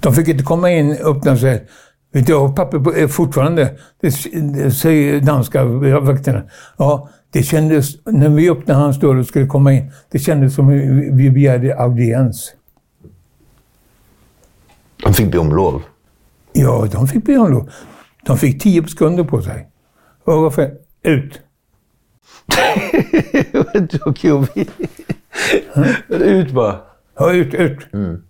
[0.00, 1.66] De fick inte komma in och öppna sig.
[2.12, 3.78] Vet du, jag har papper på, eh, fortfarande.
[4.00, 4.14] Det,
[4.54, 6.42] det säger danska vakterna.
[6.76, 10.68] Ja, det kändes, när vi öppnade hans dörr och skulle komma in, det kändes som
[10.68, 12.54] vi vi begärde audiens.
[15.04, 15.82] De fick be om lov.
[16.52, 17.70] Ja, de fick be om lov.
[18.26, 19.68] De fick tio sekunder på sig.
[20.24, 20.74] Och varför?
[21.02, 21.40] Ut.
[26.08, 26.80] Ut bara.
[27.18, 27.78] Ja, ut, ut.
[27.92, 28.22] Mm.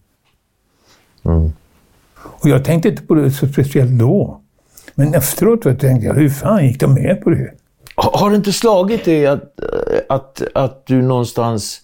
[2.42, 4.40] Och jag tänkte inte på det så speciellt då.
[4.94, 7.50] Men efteråt vet, tänkte jag, hur fan gick de med på det?
[7.94, 9.60] Har det inte slagit dig att,
[10.08, 11.80] att, att du någonstans...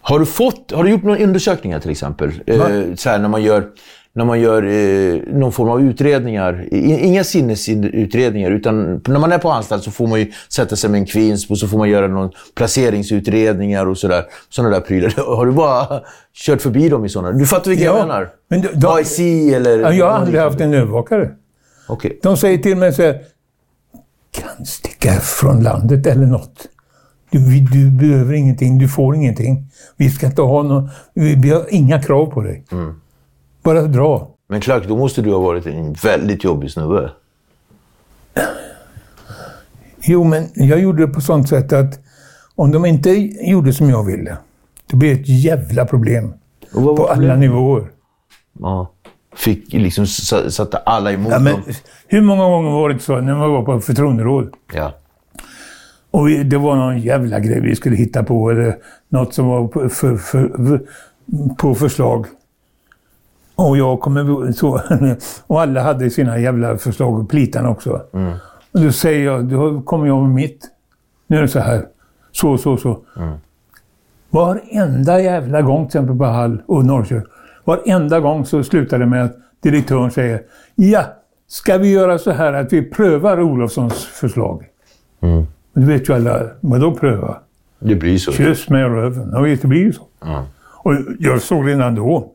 [0.00, 2.32] Har du, fått, har du gjort några undersökningar till exempel?
[2.46, 2.58] Eh,
[2.96, 3.68] så här, när man gör,
[4.14, 6.68] när man gör eh, någon form av utredningar.
[6.74, 10.98] Inga sinnesutredningar, utan när man är på anstalt så får man ju sätta sig med
[11.00, 14.24] en kvinns och så får man göra någon placeringsutredningar och sådär.
[14.48, 15.10] Sådana där prylar.
[15.36, 16.00] Har du bara
[16.34, 17.32] kört förbi dem i sådana?
[17.38, 18.28] Du fattar vilka Ja, jag menar?
[18.48, 19.18] men de- de- AIC
[19.54, 19.78] eller...
[19.78, 21.30] Ja, Jag har aldrig haft en övervakare.
[21.88, 22.18] Okej.
[22.22, 23.20] De säger till mig så här,
[24.30, 26.68] kan sticka från landet eller något.
[27.30, 29.66] Du, du behöver ingenting, du får ingenting.
[29.96, 32.64] Vi ska inte ha någon, vi, vi har inga krav på dig.
[33.62, 34.28] Bara dra.
[34.48, 37.10] Men Clark, då måste du ha varit en väldigt jobbig snubbe.
[40.04, 41.98] Jo, men jag gjorde det på sånt sätt att
[42.54, 43.10] om de inte
[43.50, 44.36] gjorde som jag ville,
[44.90, 46.32] det blev ett jävla problem.
[46.72, 47.38] På alla problemet?
[47.38, 47.90] nivåer.
[48.60, 48.90] Ja.
[49.36, 51.62] Fick liksom sa- satte alla emot Ja, men, dem.
[52.06, 54.54] hur många gånger var det så när man var på förtroenderåd?
[54.74, 54.92] Ja.
[56.10, 58.76] Och vi, det var någon jävla grej vi skulle hitta på, eller
[59.08, 60.80] något som var på, för, för,
[61.58, 62.26] på förslag.
[63.54, 64.80] Och jag kommer så,
[65.46, 67.90] och alla hade sina jävla förslag, och plitarna också.
[68.72, 70.68] Och då säger jag, då kommer jag med mitt.
[71.26, 71.86] Nu är det så här.
[72.32, 72.98] Så, så, så.
[74.30, 77.28] Varenda jävla gång, till exempel på Hall och Norrköping,
[77.64, 80.42] varenda gång så slutar det med att direktören säger
[80.74, 81.04] Ja,
[81.46, 84.64] ska vi göra så här att vi prövar Olofssons förslag?
[85.20, 87.36] Men du vet ju alla, vadå pröva?
[87.78, 88.32] Det blir så.
[88.32, 89.30] Kyss med röven.
[89.32, 90.02] Ja, det blir ju så.
[90.20, 90.44] Ja.
[90.84, 92.32] Och jag såg redan då,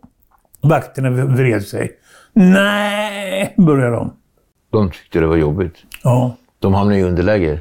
[0.62, 1.91] vakterna vred sig.
[2.34, 4.14] Nej, började de.
[4.72, 5.76] De tyckte det var jobbigt.
[6.03, 6.36] Ja.
[6.60, 7.60] De hamnade i underläge.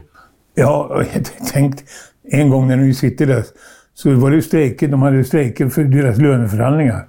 [0.55, 1.83] Ja, jag tänkte,
[2.33, 3.45] en gång när vi sitter där
[3.95, 7.07] så var det strejker, de hade strejker för deras löneförhandlingar.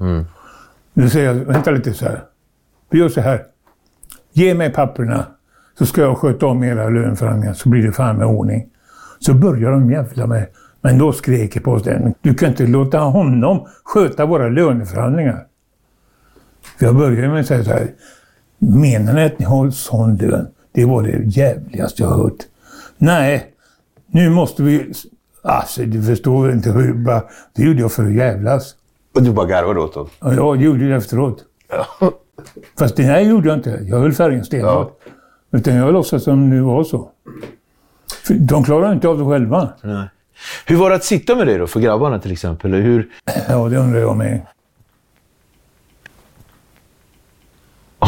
[0.94, 2.24] Då säger jag, vänta lite så här.
[2.90, 3.42] Vi gör så här.
[4.34, 5.26] Ge mig papperna
[5.78, 8.70] så ska jag sköta om era löneförhandlingar så blir det fan med ordning.
[9.20, 10.48] Så börjar de jävla med,
[10.82, 12.14] men då skrek jag på oss den.
[12.22, 15.47] Du kan inte låta honom sköta våra löneförhandlingar.
[16.80, 17.88] Jag började med att säga så här.
[18.58, 20.48] Menar ni att ni har sån lön?
[20.72, 22.38] Det var det jävligaste jag hört.
[22.98, 23.54] Nej,
[24.08, 24.94] nu måste vi...
[25.42, 26.94] Alltså, du förstår väl inte hur...
[26.94, 27.24] Bara,
[27.56, 28.76] det gjorde jag för att jävlas.
[29.16, 30.08] Och du bara garvade åt dem.
[30.20, 31.44] Ja, jag gjorde det efteråt.
[32.80, 33.80] Fast det här gjorde jag inte.
[33.84, 35.00] Jag höll färgen stenhårt.
[35.52, 37.10] Utan jag låtsades som det var så.
[38.28, 39.70] För de klarar inte av det själva.
[39.84, 40.08] Nej.
[40.66, 42.74] Hur var det att sitta med dig då, för grabbarna till exempel?
[42.74, 43.10] Hur,
[43.50, 44.42] Ja, det undrar jag med.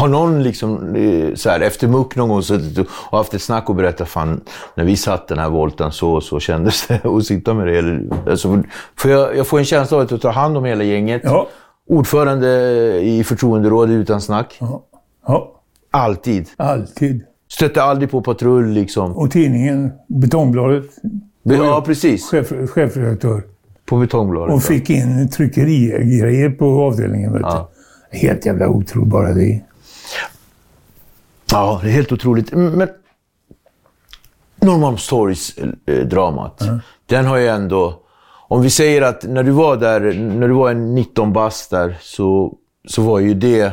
[0.00, 2.78] Har någon liksom, eh, så här, efter muck någon gång suttit
[3.10, 4.40] och haft ett snack och berättat fan,
[4.74, 7.68] när vi satt den här volten så och så kändes det att sitta med?
[7.68, 8.62] Eller, alltså,
[8.96, 11.22] för jag, jag får en känsla av att du tar hand om hela gänget.
[11.24, 11.48] Ja.
[11.88, 12.48] Ordförande
[13.00, 14.56] i förtroenderådet utan snack.
[14.60, 14.82] Ja.
[15.26, 15.52] ja.
[15.90, 16.48] Alltid.
[16.56, 17.22] Alltid.
[17.48, 19.16] Stötte aldrig på patrull liksom.
[19.16, 20.84] Och tidningen, Betongbladet,
[21.42, 22.30] Ja, precis.
[22.30, 23.42] chef, chefredaktör.
[23.86, 24.54] På Betongbladet.
[24.54, 27.32] Och fick in tryckerigrejer på avdelningen.
[27.32, 27.70] Vet Ja.
[28.12, 29.60] Helt jävla otroligt bara det.
[31.52, 32.52] Ja, det är helt otroligt.
[32.52, 32.88] Men
[34.60, 36.62] Norrmalmstorgs-dramat,
[37.06, 37.94] den har ju ändå...
[38.48, 41.98] Om vi säger att när du var där, när du var en 19 bast där,
[42.00, 42.54] så,
[42.88, 43.72] så var ju det,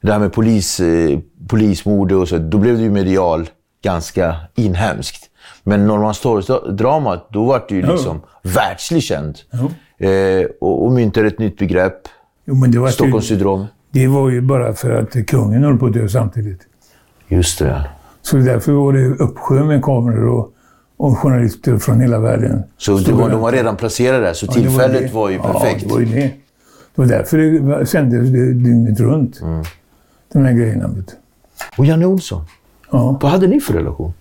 [0.00, 1.18] det här med polis, eh,
[1.48, 3.48] polismord och så, då blev det ju medial
[3.82, 5.30] ganska inhemskt.
[5.62, 9.44] Men Norrmalmstorgs-dramat, då var det ju liksom världsligt känt.
[9.98, 12.02] Eh, och, och myntade ett nytt begrepp,
[12.44, 13.66] Jo, men det var, ju, Stockholmssyndrom.
[13.90, 16.60] det var ju bara för att kungen höll på att dö samtidigt.
[17.28, 17.84] Just det.
[18.22, 20.52] Så därför var det uppsjö med kameror och,
[20.96, 22.62] och journalister från hela världen.
[22.78, 25.14] Så det var, de var redan placerade där, så Ja, tillfället det.
[25.14, 25.82] var, ju perfekt.
[25.82, 26.20] Ja, det var ju det.
[26.20, 26.32] Det
[26.94, 29.40] var därför det var- sändes dygnet runt.
[29.40, 29.64] Mm.
[30.32, 30.90] De här grejerna.
[31.78, 32.44] Och Janne Olsson,
[32.90, 34.12] Ja, vad hade ni för relation?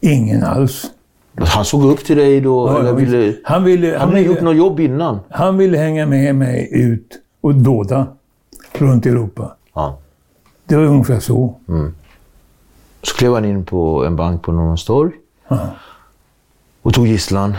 [0.00, 0.84] ingen alls.
[1.38, 2.68] Han såg upp till dig då?
[2.68, 5.18] Ja, eller ville, han, ville, han, hade ni ville, gjort något jobb innan?
[5.30, 8.06] han ville hänga med mig ut och dåda
[8.78, 9.56] runt Europa.
[9.74, 9.98] Ja.
[10.66, 11.54] Det var ungefär så.
[13.02, 15.12] Så klev han in på en bank på Norrmalmstorg
[16.82, 17.56] och tog gisslan.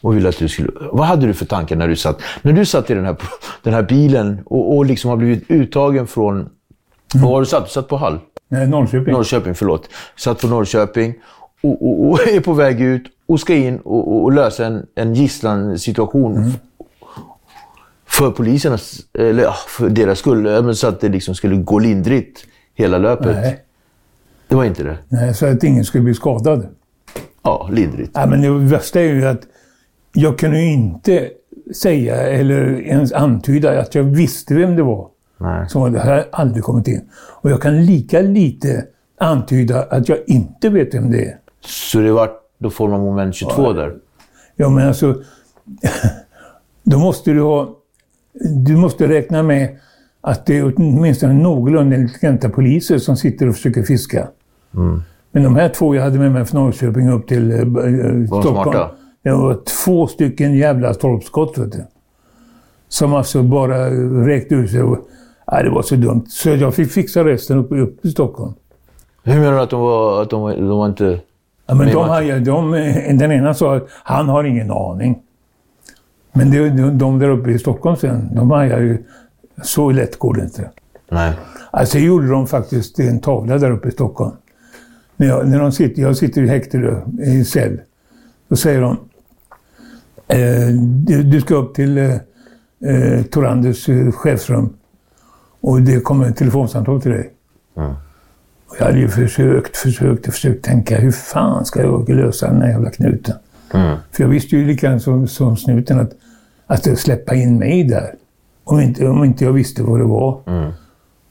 [0.00, 0.68] Och ville att du skulle...
[0.92, 3.16] Vad hade du för tankar när du satt, när du satt i den här,
[3.62, 6.48] den här bilen och, och liksom har blivit uttagen från...
[7.14, 7.64] Var har du satt?
[7.64, 8.18] Du satt på Hall?
[8.48, 9.12] Nej, Norrköping.
[9.12, 9.88] Norrköping, förlåt.
[10.16, 11.14] Satt på Norrköping
[11.62, 15.14] och, och, och är på väg ut och ska in och, och, lösa en, en
[15.14, 16.52] gisslansituation.
[18.06, 20.74] För polisernas, eller för deras skull.
[20.76, 22.44] Så att det liksom skulle gå lindrigt
[22.74, 23.36] hela löpet.
[23.36, 23.60] Nej,
[24.52, 24.98] Det var inte det.
[25.08, 26.66] nej, så att ingen skulle bli skadad.
[27.42, 28.10] Ja, lindrigt.
[28.14, 29.42] Ja, men det värsta är ju att
[30.12, 31.30] jag kunde inte
[31.74, 35.08] säga eller ens antyda att jag visste vem det var.
[35.38, 35.68] Nej.
[35.68, 37.08] som det här aldrig kommit in.
[37.14, 38.84] Och jag kan lika lite
[39.18, 41.38] antyda att jag inte vet vem det är.
[41.60, 43.94] Så det var då får man moment 22 där?
[44.56, 45.22] Ja, men alltså...
[46.82, 47.76] då måste du ha...
[48.64, 49.78] Du måste räkna med
[50.20, 54.28] att det är åtminstone någorlunda intelligenta poliser som sitter och försöker fiska.
[55.32, 58.62] Men de här två jag hade med mig från Norrköping upp till eh, eh, Stockholm.
[58.62, 58.90] smarta?
[59.22, 61.84] Det var två stycken jävla stolpskott, vet du.
[62.88, 63.90] Som alltså bara
[64.26, 64.82] räckte ur sig.
[64.82, 64.98] Och,
[65.52, 66.24] nej, det var så dumt.
[66.28, 68.54] Så jag fick fixa resten upp, upp i Stockholm.
[69.22, 71.20] Hur menar du att de var, att de var, de var inte...
[71.66, 72.70] Ja, men de, har, de,
[73.18, 75.18] den ena sa att han har ingen aning.
[76.32, 79.04] Men det, de, de där uppe i Stockholm sen, de har jag ju...
[79.62, 80.70] Så lätt går det inte.
[81.10, 81.32] Nej.
[81.70, 84.32] Alltså gjorde de faktiskt en tavla där uppe i Stockholm.
[85.16, 87.80] När jag, när de sitter, jag sitter i häkte i cell.
[88.48, 88.96] Då säger de
[90.28, 92.14] eh, du, du ska upp till eh,
[92.84, 94.72] eh, Toranders eh, chefsrum
[95.60, 97.30] och det kommer ett telefonsamtal till dig.
[98.66, 102.68] Och jag hade ju försökt, försökt, försökt tänka hur fan ska jag lösa den här
[102.68, 103.34] jävla knuten?
[104.12, 106.12] För jag visste ju likadant som, som snuten att,
[106.66, 108.14] att släppa in mig där.
[108.64, 110.40] Om inte, om inte jag visste vad det var.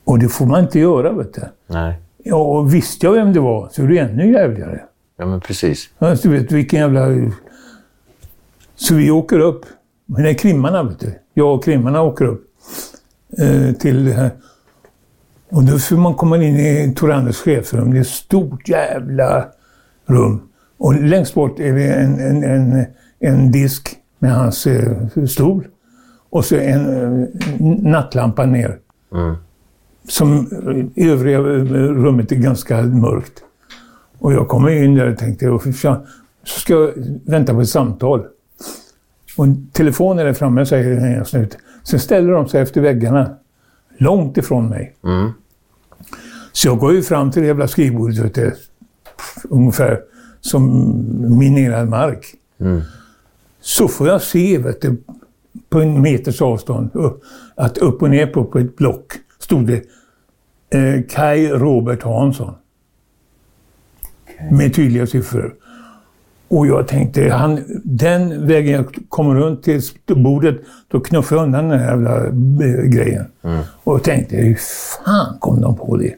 [0.04, 1.42] Och det får man inte göra, vet du.
[1.68, 2.00] Nej.
[2.24, 4.82] Ja, och visste jag vem det var så är det ännu jävligare.
[5.18, 5.90] Ja, men precis.
[5.98, 7.32] Alltså, du vet vilken jävla...
[8.76, 9.66] Så vi åker upp.
[10.06, 11.20] Men det är krimmarna, vet du.
[11.34, 12.44] Jag och krimmarna åker upp
[13.38, 14.32] eh, till det här.
[15.50, 17.92] Och då får man komma in i Toranders chefsrum.
[17.92, 19.48] Det är ett stort jävla
[20.06, 20.42] rum.
[20.78, 22.86] Och längst bort är det en, en, en,
[23.20, 25.68] en disk med hans eh, stol.
[26.30, 27.28] Och så en eh,
[27.92, 28.80] nattlampa ner.
[30.08, 30.48] Som
[30.96, 33.44] i övriga eh, rummet är ganska mörkt.
[34.18, 36.06] Och jag kommer in där och tänkte, "Åh, fy fan."
[36.44, 36.92] så ska jag
[37.26, 38.26] vänta på ett samtal.
[39.38, 41.58] Och telefonen är framme, säger den ena snut.
[41.84, 43.36] Sen ställer de sig efter väggarna,
[43.98, 44.96] långt ifrån mig.
[46.52, 48.54] Så jag går ju fram till det jävla skrivbordet, vet du,
[49.44, 50.00] ungefär
[50.42, 52.26] som minerad mark.
[53.62, 54.98] Så får jag se, vet du,
[55.70, 56.90] på en meters avstånd,
[57.56, 59.84] att upp och ner på, på ett block stod det
[60.78, 62.54] eh, Kai Robert Hansson.
[64.52, 65.56] Med tydliga siffror.
[66.48, 70.56] Och jag tänkte, han, den vägen jag kommer runt till bordet,
[70.88, 73.26] då knuffar jag undan den här jävla eh, grejen.
[73.84, 76.14] Och tänkte, hur fan kom de på det?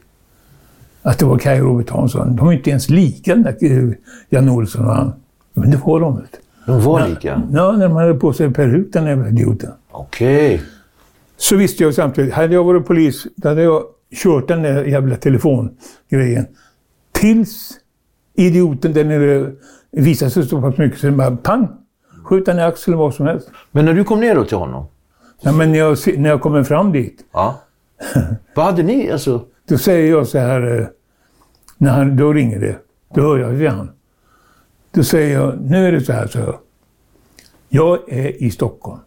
[1.01, 2.35] Att det var Kaj Robert Hansson.
[2.35, 3.89] De är inte ens lika, den där eh,
[4.29, 5.13] Jan Olsson och han.
[5.53, 6.21] Men det var de.
[6.65, 7.41] De var lika?
[7.51, 9.71] Ja, när de hade på sig peruk, den jävla idioten.
[9.91, 10.61] Okej.
[11.37, 13.83] Så visste jag samtidigt, hade jag varit polis, då hade jag
[14.15, 16.45] kört den där jävla telefongrejen.
[17.11, 17.71] Tills
[18.33, 19.51] idioten där nere
[19.91, 21.67] visade sig så pass mycket så den bara pang!
[22.23, 23.49] Skjuta i axeln vad som helst.
[23.71, 24.85] Men när du kom ner då till honom?
[25.41, 27.61] Ja, men när jag, när jag kommer fram dit, Ja.
[28.55, 29.11] Vad hade ni?
[29.11, 29.45] Alltså...
[29.67, 30.87] då säger jag så här, eh,
[31.77, 32.77] när han, då ringer det.
[33.13, 33.91] Då hör jag till han.
[34.91, 36.59] Då säger jag, nu är det så här, så jag.
[37.69, 38.99] Jag är i Stockholm.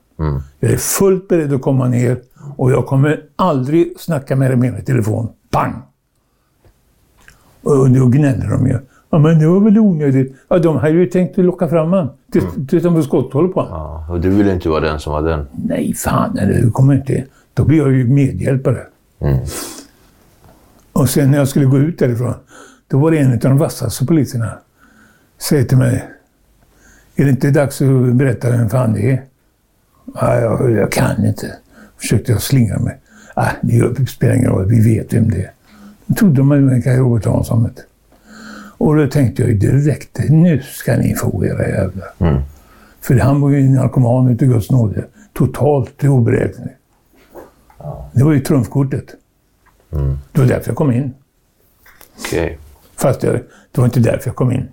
[0.60, 2.18] Jag är fullt beredd att komma ner
[2.56, 5.28] och jag kommer aldrig snacka med dig mer i telefon.
[5.50, 5.82] Pang!
[7.62, 8.78] Och då gnäller de ju.
[9.10, 10.36] Ja, men det var väl onödigt.
[10.48, 12.08] Ja, de hade ju tänkt att locka fram han.
[12.32, 13.78] Tills, tills de var skotthåll på honom.
[13.78, 15.46] Ja, och du ville inte vara den som var den?
[15.52, 17.24] Nej, fan, nej, det kommer inte.
[17.54, 18.86] Då blir jag ju medhjälpare.
[20.92, 22.34] Och sen när jag skulle gå ut därifrån,
[22.88, 24.58] då var det en av de vassaste poliserna.
[25.38, 26.08] Säger till mig,
[27.16, 29.22] är det inte dags att berätta vem fan det är?
[30.14, 31.56] Ja, jag, jag kan inte.
[32.00, 33.00] Försökte jag slingra mig.
[33.34, 35.50] Ah, det spelar ingen roll, vi vet vem det är.
[36.06, 37.62] Då trodde de att det var Kaj Robert Hansson.
[37.64, 37.84] vet.
[38.78, 42.08] Och då tänkte jag ju direkt, nu ska ni få era jävlar.
[43.00, 45.04] För han var ju narkoman utav Guds nåde.
[45.32, 46.76] Totalt oberäknelig.
[48.12, 49.14] Det var ju trumfkortet.
[50.32, 51.14] Det var därför jag kom in.
[52.18, 52.58] Okej.
[52.96, 53.32] Fast det,
[53.72, 54.68] det var inte därför jag kom in.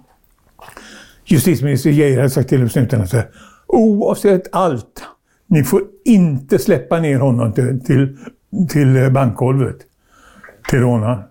[1.25, 3.29] Justitieminister Geijer hade sagt till snutarna så här.
[3.67, 5.03] Oavsett allt,
[5.47, 8.17] ni får inte släppa ner honom till, till,
[8.69, 9.77] till bankgolvet.
[10.69, 11.23] Till rånaren.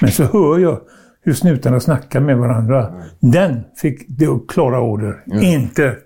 [0.00, 0.80] Men så hör jag
[1.22, 3.02] hur snutarna snackar med varandra.
[3.20, 5.22] Den fick det klara order.
[5.42, 5.96] Inte.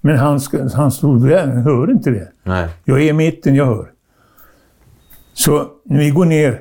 [0.00, 0.40] Men han,
[0.74, 2.28] han stod där, han hör inte det.
[2.42, 2.68] Nej.
[2.84, 3.90] Jag är i mitten, jag hör.
[5.32, 6.60] Så när vi går ner,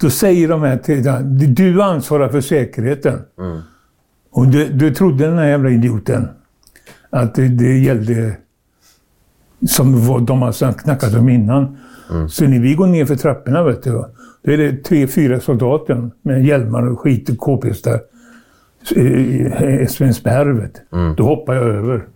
[0.00, 3.22] då säger de här till du ansvarar för säkerheten.
[4.30, 6.28] Och du, du trodde den här jävla idioten
[7.10, 8.36] att det, det gällde
[9.68, 9.92] som
[10.26, 11.76] de har snackat om innan.
[12.28, 13.90] Så när vi går ner för trapporna, vet du,
[14.42, 18.00] Då är det tre, fyra soldater med hjälmar och skit och k-pistar.
[18.96, 20.82] eh, Svensberget.
[21.16, 22.06] Då hoppar jag över.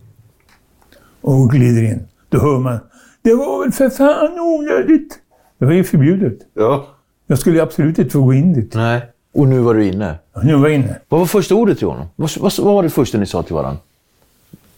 [1.21, 2.01] Och glider in.
[2.29, 2.79] Då hör man.
[3.23, 5.19] Det var väl för fan onödigt.
[5.59, 6.39] Det var ju förbjudet.
[6.55, 6.87] Ja.
[7.27, 8.75] Jag skulle absolut inte få gå in dit.
[8.75, 9.03] Nej.
[9.35, 10.15] Och nu var du inne.
[10.43, 10.97] Nu var jag inne.
[11.09, 12.07] Vad var första ordet till honom?
[12.17, 13.81] Vad, vad, vad var det första ni sa till varandra?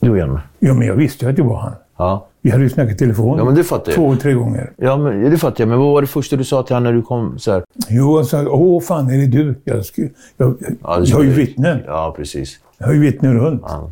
[0.07, 0.41] Du och Hjelmer?
[0.59, 1.73] Ja, men jag visste ju att det var han.
[1.97, 2.27] Ja.
[2.43, 3.95] Vi hade ju snackat i telefon Ja, men det fattar jag.
[3.95, 4.73] två, tre gånger.
[4.77, 5.69] Ja, men, det fattar jag.
[5.69, 7.65] Men vad var det första du sa till honom när du kom så här?
[7.89, 9.55] Jo, han sa åh fan är det du?
[9.65, 11.79] Jag, sku, jag, Ja, det jag har ju vittnen.
[11.87, 12.59] Ja, precis.
[12.79, 13.63] Jag har ju vittnen runt.
[13.65, 13.91] Ja.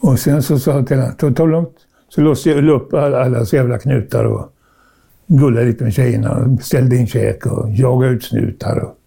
[0.00, 1.76] Och sen så sa jag till honom, ta, ta det lugnt.
[2.08, 4.52] Så låste jag upp alla, allas jävla knutar och
[5.26, 6.56] gullade lite med tjejerna.
[6.62, 8.78] Ställde in käk och jagade ut snutar.
[8.78, 8.98] Och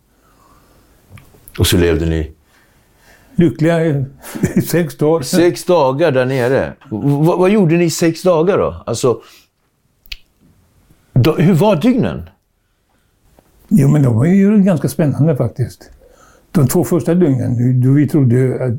[1.60, 2.32] Och så levde ni
[3.38, 4.06] lyckliga i
[4.68, 5.22] sex dagar.
[5.24, 6.74] sex dagar där nere.
[6.92, 8.84] V- vad gjorde ni i sex dagar då?
[8.86, 9.22] Alltså,
[11.14, 12.30] då, hur var dygnen?
[13.68, 15.90] Jo, men de var ju ganska spännande faktiskt.
[16.52, 18.74] De två första dygnen, då vi trodde att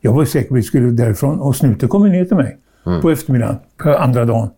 [0.00, 2.58] jag var säker på att vi skulle därifrån och snuten kommer ner till mig
[3.02, 4.48] på eftermiddagen, på andra dagen.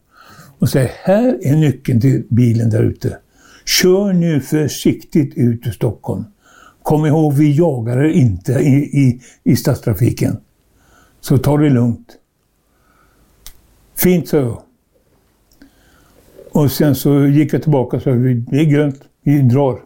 [0.58, 3.18] Och säger, här är nyckeln till bilen där ute.
[3.64, 6.24] Kör nu försiktigt ut ur Stockholm.
[6.86, 10.36] Kom ihåg, vi jagar er inte i, i, i stadstrafiken.
[11.20, 12.08] Så ta det lugnt.
[13.96, 14.62] Fint, sa jag.
[16.52, 19.78] Och sen så gick jag tillbaka och sa, "Vi- det är grönt, vi drar.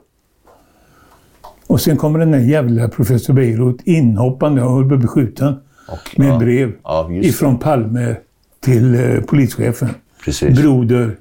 [1.66, 5.54] Och sen kommer den där jävla professor Beirut inhoppande och höll på att bli skjuten.
[6.16, 6.38] med ja.
[6.38, 7.28] brev Ja, just det.
[7.28, 8.16] ifrån Palme
[8.60, 9.88] till eh, polischefen.
[10.24, 10.58] Precis.
[10.60, 11.16] Broder,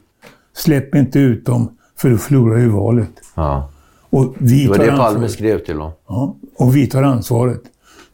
[0.53, 3.11] släpp inte ut dem för du förlorar ju valet.
[3.35, 3.71] Ja.
[4.09, 5.13] Och vi Det var tar det ansvaret.
[5.13, 5.91] Palme skrev till dem.
[6.07, 7.61] Ja, och vi tar ansvaret.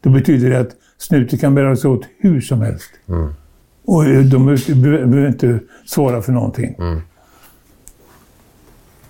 [0.02, 2.90] Då betyder det att snuten kan bära sig åt hur som helst.
[3.10, 3.34] Mm.
[3.86, 6.76] Och eh, de behöver- inte svara för någonting.
[6.80, 7.00] Mm.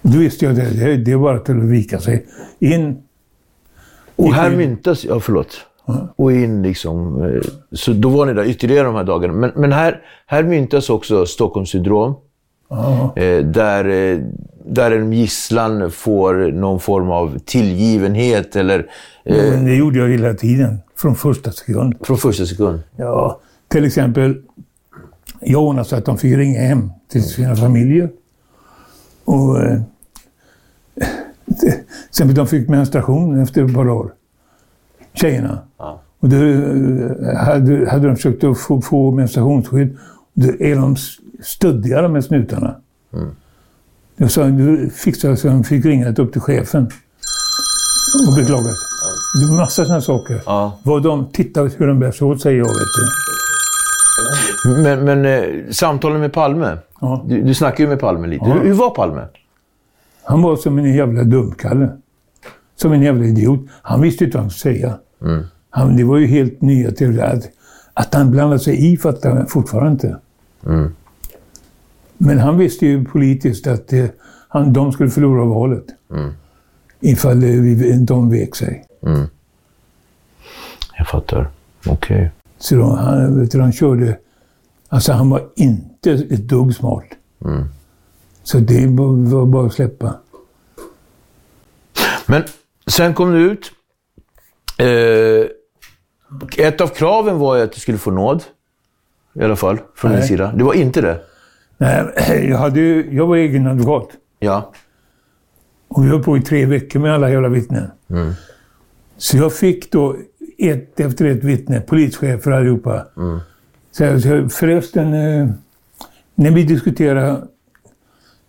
[0.02, 0.96] Då visste jag det.
[0.98, 2.26] Det- är bara till att vika sig.
[2.60, 2.98] In.
[4.16, 5.06] Och här in- myntas...
[5.06, 5.58] Ja, förlåt.
[6.16, 7.24] Och in liksom...
[7.24, 9.34] eh, Så då var ni där ytterligare de här dagarna.
[9.34, 12.16] Men, men här, här myntas också Stockholmssyndrom.
[12.70, 14.20] Ja, Eh, där, eh,
[14.66, 18.80] där en gisslan får någon form av tillgivenhet eller...
[19.24, 20.78] Eh, men det gjorde jag hela tiden.
[20.96, 21.96] Från första sekund.
[22.02, 22.80] från första sekund.
[22.96, 24.42] Ja, till exempel.
[25.40, 28.10] Jag ordnade så att de fick ringa hem till sina familjer.
[29.26, 29.82] Och eh,
[32.12, 34.12] sen de fick menstruation efter ett par dagar.
[35.14, 35.60] Tjejerna.
[35.78, 36.02] Ja.
[36.20, 39.98] Och då eh, hade, hade de försökt att få, få menstruationsskydd.
[40.34, 40.96] Då är de
[41.40, 42.76] s- stöddigare med snutarna.
[44.18, 46.84] Jag sa, du fixade så de fick ringa upp till chefen
[48.30, 48.64] och beklaga.
[49.40, 50.42] Det är massa sådana saker.
[50.46, 50.80] Ja.
[50.84, 52.66] Vad de tittar hur de bär sig åt, säger jag.
[52.68, 52.74] Vet
[54.66, 54.82] du.
[54.84, 56.78] Men, men eh, samtalen med Palme.
[57.02, 57.26] Ja.
[57.28, 58.46] Du, du snackade ju med Palme lite.
[58.46, 58.54] Ja.
[58.54, 59.28] Hur, hur var Palme?
[60.24, 61.90] Han var som en jävla dumkalle.
[62.76, 63.60] Som en jävla idiot.
[63.82, 64.98] Han visste inte vad han skulle säga.
[65.70, 67.44] Han, det var ju helt nya till att,
[67.94, 70.18] att han blandade sig i fattar jag fortfarande inte.
[72.18, 74.06] Men han visste ju politiskt att eh,
[74.48, 75.86] han, de skulle förlora valet.
[77.00, 78.86] Ifall eh, vi, de vek sig.
[80.98, 81.50] Jag fattar.
[81.86, 82.32] Okej.
[82.58, 84.18] Så då, han, vet du, han körde...
[84.90, 87.06] Alltså han var inte ett dugg smart.
[88.44, 90.16] Så det var, bara att släppa.
[92.26, 92.44] Men
[92.88, 93.72] sen kom du ut.
[94.78, 95.48] Eh,
[96.66, 98.44] ett av kraven var ju att du skulle få nåd.
[99.34, 100.28] I alla fall, från din Nej.
[100.28, 100.54] sida.
[100.58, 101.22] Det var inte det?
[101.78, 102.06] Nej,
[102.50, 104.10] jag, hade, ju- jag var egen advokat.
[104.40, 104.72] Ja.
[105.88, 107.88] Och vi höll på i tre veckor med alla jävla vittnen.
[109.18, 110.16] Så jag fick då
[110.58, 113.06] ett efter ett vittne, polischefer allihopa.
[113.92, 115.48] Så jag, så jag, förresten, eh,
[116.36, 117.30] när vi diskuterade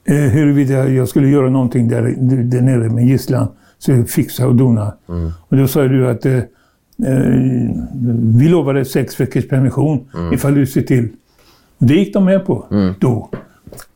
[0.04, 2.02] eh, huruvida jag skulle göra någonting där,
[2.44, 3.48] där nere med gisslan,
[3.78, 4.94] så jag fixa och dona.
[5.48, 6.42] Och då sa du att eh, eh,
[8.38, 11.08] vi lovade sex veckors permission ifall du ser till.
[11.78, 12.66] Och det gick de med på
[13.00, 13.30] då.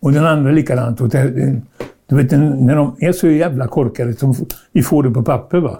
[0.00, 1.00] Och den andra likadant.
[1.00, 1.60] Och det,
[2.06, 4.34] du vet, när de är så jävla korkade som
[4.72, 5.58] vi får det på papper.
[5.58, 5.78] Va?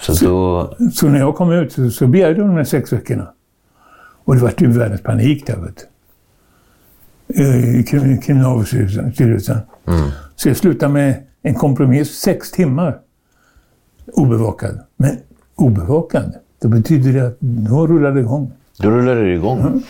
[0.00, 0.74] Så då...
[0.92, 3.32] Så när jag kom ut så, så begärde de de här sex veckorna.
[4.24, 5.56] Och det var ju världens panik där.
[5.56, 7.42] Vet du.
[7.42, 9.58] Eh, I krim- Kriminalvårdsstyrelsen.
[10.36, 12.98] Så jag slutade med en kompromiss, sex timmar.
[14.12, 14.80] Obevakad.
[14.96, 15.16] Men
[15.54, 18.52] obevakad, då betyder det att då rullar det igång.
[18.78, 19.82] Då rullade det igång.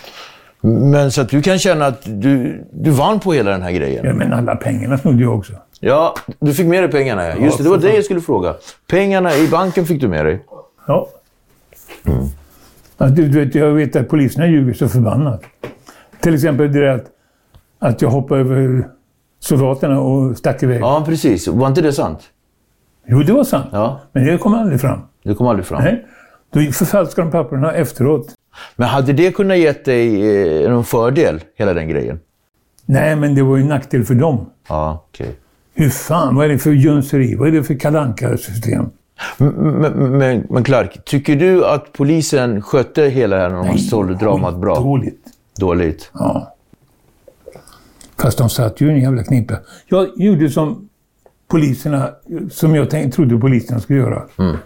[0.60, 4.04] Men så att du kan känna att du, du vann på hela den här grejen?
[4.06, 5.52] Ja, men alla pengarna snodde jag också.
[5.80, 7.28] Ja, du fick med dig pengarna.
[7.28, 7.36] ja.
[7.36, 8.54] Just det, det var det jag skulle fråga.
[8.86, 10.44] Pengarna i banken fick du med dig.
[10.86, 11.08] Ja.
[12.96, 15.42] Att, du, du vet, jag vet att poliserna ljuger så förbannat.
[16.20, 17.04] Till exempel det att,
[17.78, 18.88] att jag hoppade över
[19.40, 20.80] soldaterna och stack iväg.
[20.80, 21.48] Ja, precis.
[21.48, 22.20] Var inte det sant?
[23.06, 23.66] Jo, det var sant.
[23.72, 24.00] Ja.
[24.12, 25.00] Men det kom aldrig fram.
[25.22, 25.82] Det kom aldrig fram.
[25.82, 26.06] Nej.
[26.50, 28.34] Då förfalskade de papperna efteråt.
[28.76, 32.20] Men hade det kunnat ge dig eh, någon fördel, hela den grejen?
[32.86, 34.50] Nej, men det var ju en nackdel för dem.
[34.68, 35.36] Ja, okej.
[35.74, 37.34] Hur fan, vad är det för jönseri?
[37.34, 38.90] Vad är det för kalanka system
[39.36, 39.48] Men,
[40.18, 44.56] men, men, Clark, tycker du att polisen skötte hela det här när de sålde dramat
[44.56, 44.74] bra?
[44.74, 45.26] Dåligt.
[45.58, 46.10] Dåligt?
[46.12, 46.54] Ja.
[48.18, 49.54] Fast de satt ju i en jävla knipa.
[49.86, 50.88] Jag gjorde som
[51.48, 52.10] poliserna,
[52.50, 54.22] som jag tänkte, trodde poliserna skulle göra.
[54.38, 54.56] Mm.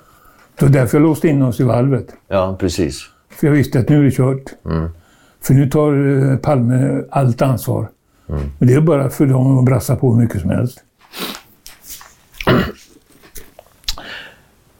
[0.60, 2.06] Det var därför jag låste in oss i valvet.
[2.28, 3.02] Ja, precis.
[3.30, 4.42] För jag visste att nu är det kört.
[5.42, 5.92] För nu tar
[6.32, 7.88] eh, Palme allt ansvar.
[8.58, 10.78] Och det är bara för dem att brassa på hur mycket som helst.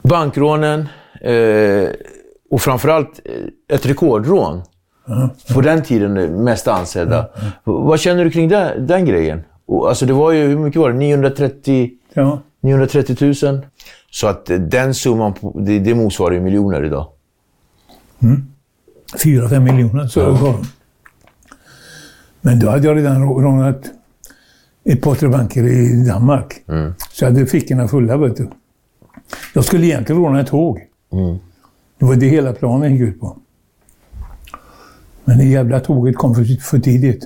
[0.01, 0.79] Bankrånen
[1.21, 1.89] eh,
[2.51, 4.61] och framförallt eh, ett rekordrån.
[5.53, 7.25] På den tiden mest ansedda.
[7.63, 9.41] Vad känner du kring den, den grejen?
[9.65, 10.97] Och, alltså det var ju, hur mycket var det?
[10.97, 12.39] 930, Ja.
[12.61, 13.61] 930 000?
[14.13, 17.07] Så att den summan, det, det motsvarar ju miljoner idag.
[19.23, 20.65] Fyra, fem miljoner så var de.
[22.41, 23.81] Men då hade jag redan rå- rånat
[24.83, 26.63] ett par, tre banker i Danmark.
[27.11, 28.49] Så jag hade fickorna fulla, vet du.
[29.53, 30.79] Jag skulle egentligen råna ett tåg.
[31.99, 33.37] Det var det hela planen gick ut på.
[35.23, 37.23] Men det jävla tåget kom för, för tidigt.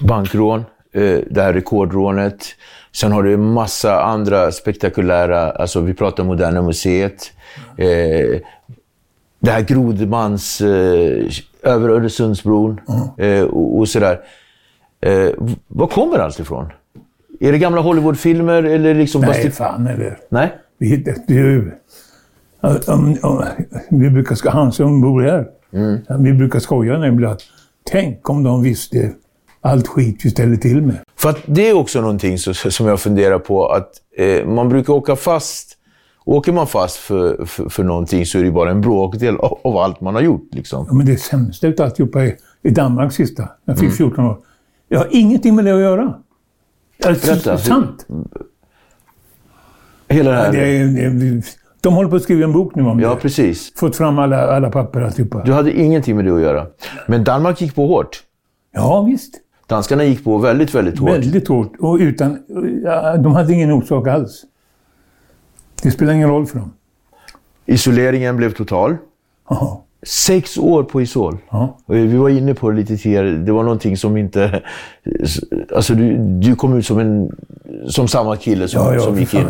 [0.00, 0.60] bankrån,
[0.92, 2.44] eh, det här rekordrånet.
[2.94, 7.32] Sen har du en massa andra spektakulära, alltså vi pratar om Moderna Museet.
[7.76, 8.40] Eh,
[9.40, 11.30] det här Grodmans eh,
[11.62, 12.80] över Öresundsbron
[13.18, 14.20] eh, och, och sådär.
[15.00, 15.28] Eh,
[15.68, 16.72] var kommer allt ifrån?
[17.40, 19.20] Är det gamla Hollywoodfilmer eller liksom...
[19.20, 20.18] Nej, basti- fan eller.
[20.28, 20.52] Nej?
[20.78, 21.74] Vi du,
[22.86, 23.44] om, om,
[23.90, 25.46] vi brukar han som bor här,
[26.18, 27.38] vi brukar skoja när ibland.
[27.90, 29.12] Tänk om de visste
[29.64, 30.96] allt skit vi ställer till med.
[31.16, 34.92] För att det är också någonting så, som jag funderar på att eh, man brukar
[34.92, 35.78] åka fast.
[36.26, 39.76] Åker man fast för, för, för någonting så är det bara en bråkdel av, av
[39.76, 40.48] allt man har gjort.
[40.52, 40.86] Liksom.
[40.88, 43.48] Ja, men det sämsta utav alltihopa är i Danmark sista.
[43.64, 44.38] Jag fick 14 år.
[44.88, 46.14] Jag har ingenting med det att göra.
[47.06, 47.58] Alltså, Berätta.
[47.58, 48.06] sant.
[50.08, 50.52] Hela det här.
[50.52, 51.42] Det är, det är,
[51.80, 53.16] de håller på att skriva en bok nu om Ja, det.
[53.16, 53.72] precis.
[53.76, 55.42] Fått fram alla, alla papper alltihopa.
[55.44, 56.66] Du hade ingenting med det att göra.
[57.08, 58.22] Men Danmark gick på hårt.
[58.72, 59.34] Ja, visst.
[59.66, 61.10] Danskarna gick på väldigt, väldigt hårt.
[61.10, 61.72] Väldigt hårt.
[61.78, 62.38] Och utan,
[62.84, 64.44] ja, de hade ingen orsak alls.
[65.82, 66.72] Det spelar ingen roll för dem.
[67.66, 68.96] Isoleringen blev total.
[69.48, 69.76] Jaha.
[70.06, 71.38] Sex år på isol.
[71.86, 73.30] Och Vi var inne på det lite tidigare.
[73.30, 74.62] Det var någonting som inte...
[75.76, 77.36] Alltså, du, du kom ut som, en,
[77.88, 79.46] som samma kille som, Ja, ja, som gick in.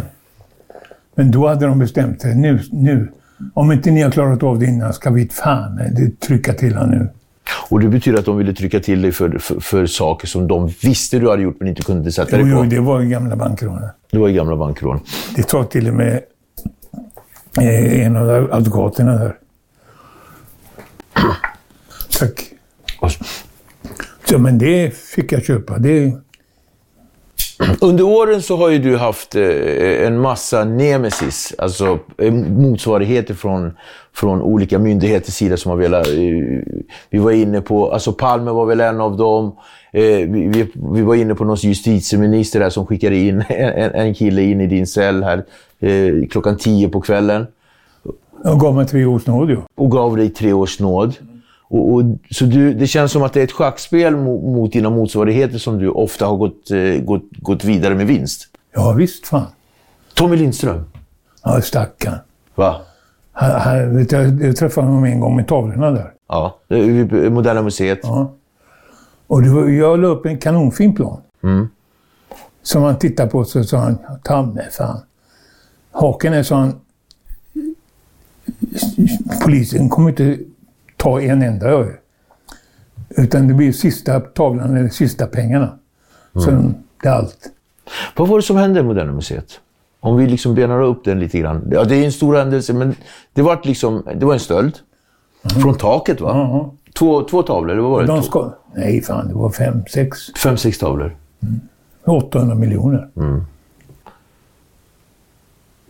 [1.15, 2.35] Men då hade de bestämt sig.
[2.37, 3.13] Nu, nu.
[3.55, 6.91] Om inte ni har klarat av det innan ska vi fan det trycka till han
[6.91, 7.09] nu.
[7.71, 10.69] Och det betyder att de ville trycka till dig för, för, för saker som de
[10.83, 12.59] visste du hade gjort men inte kunde sätta Jo, dig på.
[12.65, 13.91] jo, det var ju gamla bankrånet.
[14.11, 15.01] Det var ju gamla bankrån.
[15.37, 16.21] Det tar till och med
[17.61, 19.37] eh, en av advokaterna där.
[22.19, 22.51] Tack.
[24.29, 25.79] Så, men det fick jag köpa.
[25.79, 26.13] Det,
[27.81, 33.73] Under åren så har ju du haft eh, en massa nemesis, alltså eh, motsvarigheter från,
[34.13, 36.09] från olika myndigheters sida som har velat...
[36.09, 36.15] Eh,
[37.11, 39.57] vi var inne på, alltså Palme var väl en av dem.
[39.93, 44.61] Vi, vi, var inne på någon justitieminister där som skickade in en, en kille in
[44.61, 45.45] i din cell här
[46.31, 47.47] klockan tio på kvällen
[48.45, 49.51] jag gav mig tre års nåd.
[49.51, 49.59] ju.
[49.75, 51.15] och gav dig tre års nåd.
[51.75, 54.91] Och, och, så du, det känns som att det är ett schackspel mot, mot dina
[54.91, 58.49] motsvarigheter som du ofta har gått, eh, gått, gått vidare med vinst.
[58.75, 59.47] Ja, visst fan.
[60.15, 60.85] Tommy Lindström.
[61.43, 62.19] Ja, stackarn.
[62.55, 62.81] Va?
[63.33, 66.13] Han, han, vet jag, jag träffade honom en gång med tavlorna där.
[66.29, 68.01] Ja, det är Moderna Museet.
[68.03, 68.33] Ja.
[69.27, 71.21] Och var, jag la upp en kanonfin plan.
[72.63, 75.01] Som han tittade på så sa han, ta mig fan.
[75.91, 76.81] Haken är så han,
[79.45, 80.39] polisen kommer inte
[81.05, 81.93] ta en enda öre.
[83.09, 85.79] Utan det blir sista tavlan eller sista pengarna.
[86.35, 86.51] Så
[87.03, 87.39] det är allt.
[88.17, 89.61] Vad var det som hände i Moderna Museet?
[90.01, 91.69] Om vi liksom benar upp den lite grann.
[91.71, 92.95] Ja, det är en stor händelse, men
[93.33, 94.79] det var, liksom, det var en stöld.
[95.63, 96.31] Från taket, va?
[96.35, 96.75] Ja.
[96.93, 98.07] Två, två tavlor, eller vad var det?
[98.07, 101.17] De ska, nej, fan, det var fem, sex, Fem, sex tavlor.
[102.05, 103.09] 800 miljoner.
[103.15, 103.45] Hur,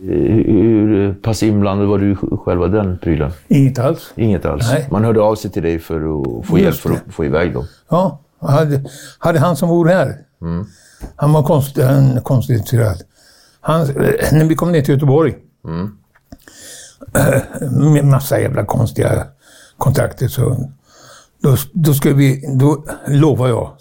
[0.05, 3.31] hur pass inblandad var du själva den prylen?
[3.47, 4.13] Inget alls.
[4.15, 4.67] Inget alls.
[4.71, 4.87] Nej.
[4.91, 6.95] Man hörde av sig till dig för att få Just hjälp för det.
[7.07, 7.65] att få iväg dem.
[7.89, 8.85] Ja, hade,
[9.19, 10.15] hade han som bor här.
[11.15, 13.01] Han var konst, en konstituerad.
[13.61, 13.87] Han, eh,
[14.33, 15.35] när vi kom ner till Göteborg.
[17.15, 19.23] eh, Med massa jävla konstiga
[19.77, 20.27] kontakter.
[20.27, 20.69] Så,
[21.43, 23.71] då, då, ska vi, då lovar jag.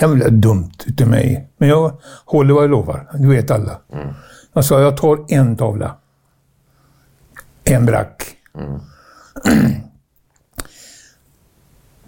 [0.00, 1.50] jävla dumt utav mig.
[1.58, 1.92] Men jag
[2.24, 3.10] håller vad jag lovar.
[3.18, 3.80] Du vet alla.
[4.54, 5.96] Jag sa, jag tar en tavla.
[7.64, 8.22] En brack.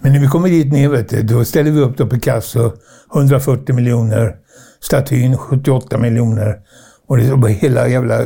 [0.01, 2.73] Men när vi kommer dit ner, vet du, då ställer vi upp då Picasso,
[3.15, 4.37] 140 miljoner.
[4.81, 6.61] Statyn 78 miljoner.
[7.07, 8.21] Och det var hela jävla...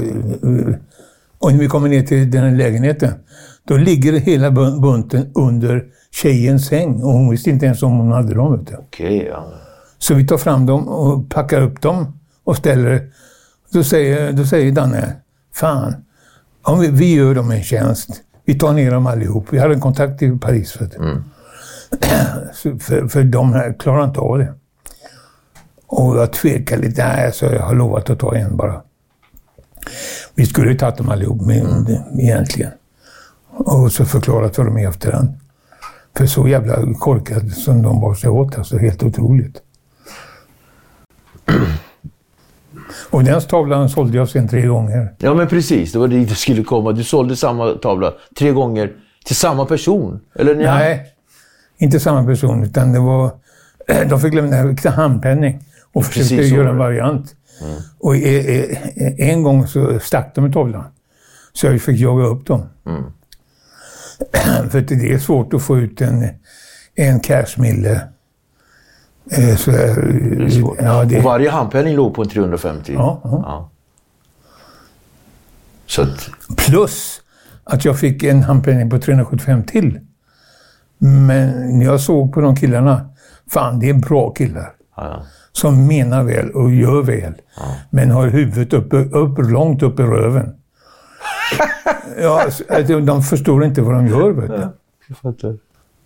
[1.39, 3.13] Och när vi kommer ner till den här lägenheten,
[3.65, 7.03] då ligger hela bun- bunten under tjejens säng.
[7.03, 8.59] Och hon visste inte ens om hon hade dem.
[8.59, 8.77] Vet du.
[8.77, 9.53] Okej, ja.
[9.99, 13.13] Så vi tar fram dem och packar upp dem och ställer.
[13.73, 15.17] Då säger, då säger Danne,
[15.55, 15.95] fan,
[16.63, 18.11] om vi, vi gör dem en tjänst.
[18.45, 19.47] Vi tar ner dem allihop.
[19.51, 20.73] Vi hade en kontakt i Paris.
[20.73, 20.89] För,
[22.55, 24.55] Så för, för de här klarar inte av det.
[25.87, 27.07] Och jag tvekar lite.
[27.07, 28.83] Nej, så jag har lovat att ta en bara.
[30.35, 31.87] Vi skulle ju tagit dem allihop men,
[32.21, 32.71] egentligen.
[33.51, 35.29] Och så förklarat för dem i efterhand.
[36.17, 38.59] För så jävla korkad som de bar sig åt.
[38.59, 39.63] Alltså helt otroligt.
[43.11, 45.15] Och den tavlan sålde jag sen tre gånger.
[45.19, 45.93] Ja, men precis.
[45.93, 46.93] Det var dit du skulle komma.
[46.93, 48.93] Du sålde samma tavla tre gånger
[49.25, 50.21] till samma person.
[50.35, 50.75] Eller nja.
[50.75, 51.07] Nej,
[51.79, 53.31] inte samma person, utan det var...
[54.09, 57.35] De fick lämna handpenning och försökte Precis göra en variant.
[57.99, 60.85] Och e- e- en gång så stack de med tavlan.
[61.53, 62.63] Så jag fick jaga upp dem.
[64.71, 66.29] För att det är svårt att få ut en,
[66.95, 68.01] en cashmille.
[69.31, 70.77] Eh, Så, Det är svårt.
[70.81, 72.93] ja, det, Och varje handpenning låg på en 350.
[72.97, 73.43] Ja, ja.
[73.47, 73.71] Ja.
[75.87, 77.21] Så att, Plus
[77.65, 80.01] att jag fick en handpenning på 375 till.
[80.99, 83.09] Men jag såg på de killarna,
[83.51, 84.73] fan det är bra killar.
[84.97, 85.23] ja.
[85.53, 87.33] Som menar väl och gör väl.
[87.91, 90.55] Men har huvudet uppe, upp, långt upp i röven.
[92.21, 94.31] ja, så att de förstår inte vad de gör.
[94.31, 94.51] Vet
[95.41, 95.59] du.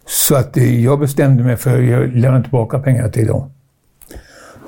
[0.07, 3.50] Så att eh, jag bestämde mig för att jag lämnar tillbaka pengar till dem.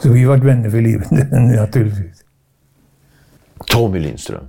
[0.03, 2.25] Så vi var vänner för livet naturligtvis.
[3.67, 4.49] Tommy Lindström.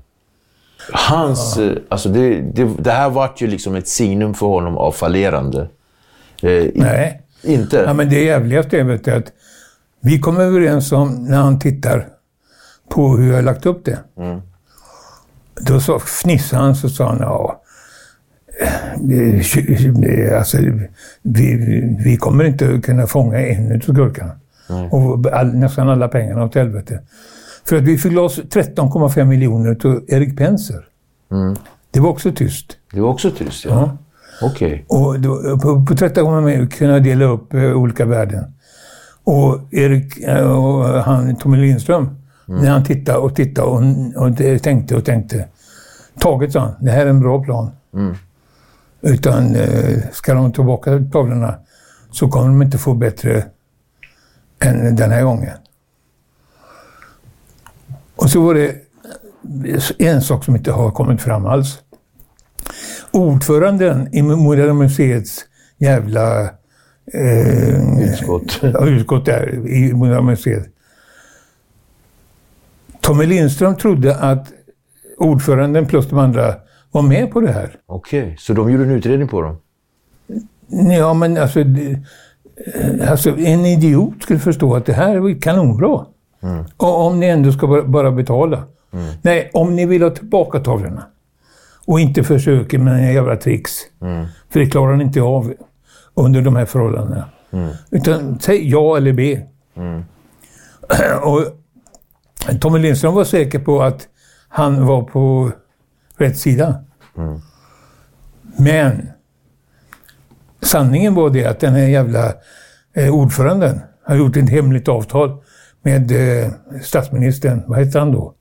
[0.94, 4.92] Hans, eh, alltså det, det, det här vart ju liksom ett signum för honom av
[4.92, 5.62] fallerande.
[6.42, 7.22] Eh, Nej.
[7.44, 7.78] Inte?
[7.78, 9.32] Ja, men det jävligaste är vet du, att
[10.02, 12.08] vi kom överens om, när han tittar
[12.90, 14.00] på hur jag har lagt upp det.
[15.62, 17.64] Då så fnissade han så sa han, ja,
[20.38, 20.58] alltså,
[21.22, 21.56] vi,
[22.06, 24.32] vi kommer inte kunna fånga en av skurkarna.
[24.92, 27.00] Och all, nästan alla pengarna åt helvete.
[27.66, 30.86] För att vi fick loss 13,5 miljoner till Erik Penser.
[31.92, 32.78] Det var också tyst.
[32.94, 33.72] Det var också tyst, ja.
[33.72, 33.98] Ja.
[34.48, 34.86] Okej.
[34.88, 38.44] Och då, på, på 13 gånger med kunna jag dela upp eh, olika värden.
[39.24, 42.10] Och Erik eh, och han, Tommy Lindström,
[42.46, 43.82] när han tittade och tittade och,
[44.28, 45.46] och tänkte och tänkte.
[46.20, 47.72] Taget sa han, det här är en bra plan.
[49.08, 51.60] Utan eh, ska de tillbaka tavlorna
[52.12, 53.46] så kommer de inte få bättre
[54.60, 55.58] än den här gången.
[58.16, 58.76] Och så var det
[59.98, 61.80] en sak som inte har kommit fram alls.
[63.12, 65.46] Ordföranden i Moderna Museets
[65.78, 66.44] jävla
[67.14, 68.60] eh, Utskott.
[68.62, 70.68] ja, utskott där i Moderna Museet.
[73.02, 74.48] Tommy Lindström trodde att
[75.18, 76.56] ordföranden plus de andra
[76.98, 77.76] var med på det här.
[77.86, 79.58] Okej, så de gjorde en utredning på dem?
[80.98, 86.06] Ja, men alltså, eh, alltså en idiot skulle förstå att det här är kanonbra.
[86.78, 88.64] Och om ni ändå ska bara- betala.
[89.22, 91.04] Nej, om ni vill ha tillbaka tavlorna
[91.86, 93.72] och inte försöker med en jävla tricks.
[94.50, 95.54] För det klarar ni inte av
[96.14, 97.26] under de här förhållandena.
[97.92, 99.40] Utan säg ja eller B.
[101.24, 101.42] och
[102.62, 104.08] Tommy Lindström var säker på att
[104.50, 105.52] han var på
[106.18, 106.76] rätt sida.
[108.58, 109.10] Men
[110.62, 112.34] sanningen var det att den här jävla
[112.94, 115.38] eh, ordföranden har gjort ett hemligt avtal
[115.82, 116.12] med
[116.44, 116.52] eh,
[116.84, 117.62] statsministern.
[117.68, 118.34] Vad heter han då?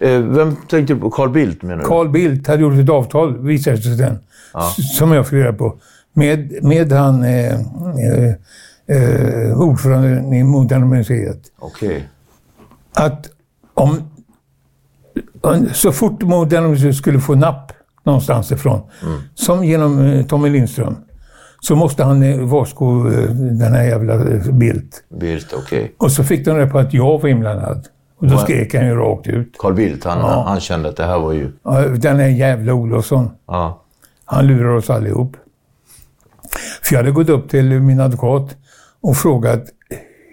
[0.00, 1.10] Eh, vem tänkte du på?
[1.10, 1.88] Carl Bildt menar du?
[1.88, 4.18] Carl Bildt hade gjort ett avtal, visade sig sen,
[4.78, 5.76] s- som jag fick reda på,
[6.12, 8.34] med, med han eh, eh,
[8.86, 11.40] eh, ordföranden i Moderna Museet.
[11.58, 12.08] Okej.
[12.94, 13.28] Att
[13.74, 14.00] om
[15.72, 17.72] så fort Moderna Museet skulle få napp
[18.02, 18.80] någonstans ifrån,
[19.34, 20.96] som genom eh, Tommy Lindström,
[21.60, 24.18] så måste han eh, varsko eh, den här jävla
[24.52, 25.04] Bildt.
[25.20, 25.94] Bildt, okej.
[25.98, 27.86] Och så fick de reda på att jag var inblandad.
[28.18, 29.54] Och då skrek han ju rakt ut.
[29.58, 31.52] Carl Bildt, han, han kände att det här var ju...
[31.64, 33.30] Ja, Den här jävla Olofsson.
[33.46, 33.82] Ja.
[34.24, 35.36] Han lurar oss allihop.
[36.82, 38.56] För jag hade gått upp till min advokat
[39.00, 39.64] och frågat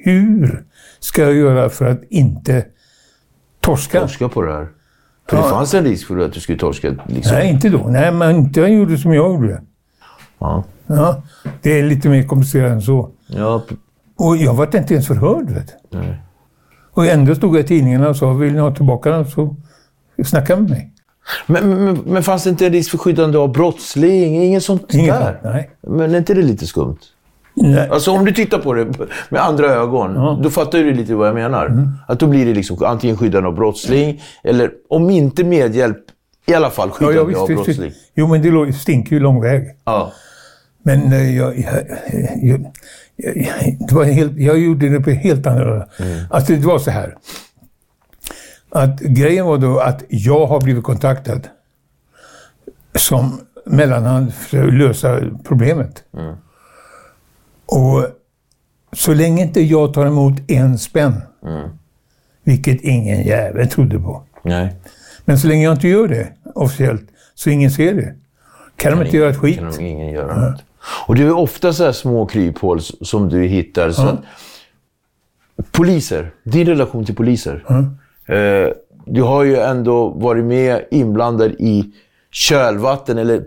[0.04, 0.66] hur
[1.00, 2.66] ska jag göra för att inte
[3.62, 4.00] torska?
[4.00, 4.68] Torska på det här.
[5.30, 6.96] För det fanns en risk för att du skulle torska.
[7.08, 7.36] Liksom.
[7.36, 7.78] Nej, inte då.
[7.88, 9.62] Nej, men inte jag gjorde som jag gjorde.
[10.40, 10.64] Ja.
[10.88, 11.22] Ja,
[11.62, 13.10] det är lite mer komplicerat än så.
[13.28, 13.62] Ja,
[14.16, 15.50] Och jag var inte ens förhörd.
[15.50, 15.74] Vet.
[15.92, 15.98] du.
[16.94, 19.56] Och ändå stod jag i tidningarna och sa, vill ni ha tillbaka den så
[20.26, 20.94] snacka med mig.
[21.48, 24.44] Men, men, men fanns det inte en risk för skyddande av brottsling?
[24.44, 25.40] Inget sånt Inget där?
[25.44, 25.70] nej.
[25.82, 26.98] Men är inte det lite skumt?
[27.54, 27.90] Nej.
[27.90, 28.88] Alltså om du tittar på det
[29.30, 31.66] med andra ögon, då fattar du lite vad jag menar.
[31.66, 31.90] Mm.
[32.08, 35.98] Att då blir det liksom antingen skyddande av brottsling, eller om inte medhjälp,
[36.46, 37.90] i alla fall Ja, skyddande ja, visst, av visst, brottsling.
[37.90, 38.12] visst.
[38.16, 39.64] Jo, men det stinker ju lång väg.
[39.86, 40.12] Ja.
[40.84, 41.74] Men eh, jag, jag,
[42.42, 42.66] jag,
[43.90, 45.88] det var helt, jag gjorde det på helt annorlunda.
[46.30, 47.16] Alltså det var så här.
[48.72, 51.42] Att grejen var då att jag har blivit kontaktad
[52.96, 56.04] som mellanhand för att lösa problemet.
[57.72, 58.06] Och
[58.94, 61.22] så länge inte jag tar emot en spänn,
[62.44, 64.24] vilket ingen jävel trodde på.
[64.44, 64.76] Nej.
[65.26, 68.16] Men så länge jag inte gör det officiellt, så ingen ser det.
[68.76, 69.58] Kan de inte göra ett skit.
[69.58, 70.64] kan nog ingen göra något.
[71.08, 73.92] Och det är ofta så här små kryphål som du hittar.
[73.92, 74.20] Så att,
[75.72, 77.66] poliser, din relation till poliser.
[78.26, 78.74] Eh,
[79.06, 81.92] du har ju ändå varit med inblandad i
[82.32, 83.44] kölvatten eller Ja,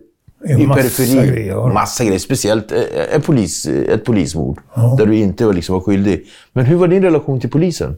[0.49, 1.26] i massa periferin.
[1.26, 1.72] grejer, ja.
[1.72, 2.18] Massa grejer.
[2.18, 2.78] Speciellt eh,
[3.14, 4.61] en polis, ett polismord
[4.99, 6.26] där du inte var, liksom, var skyldig.
[6.53, 7.97] Men hur var din relation till polisen?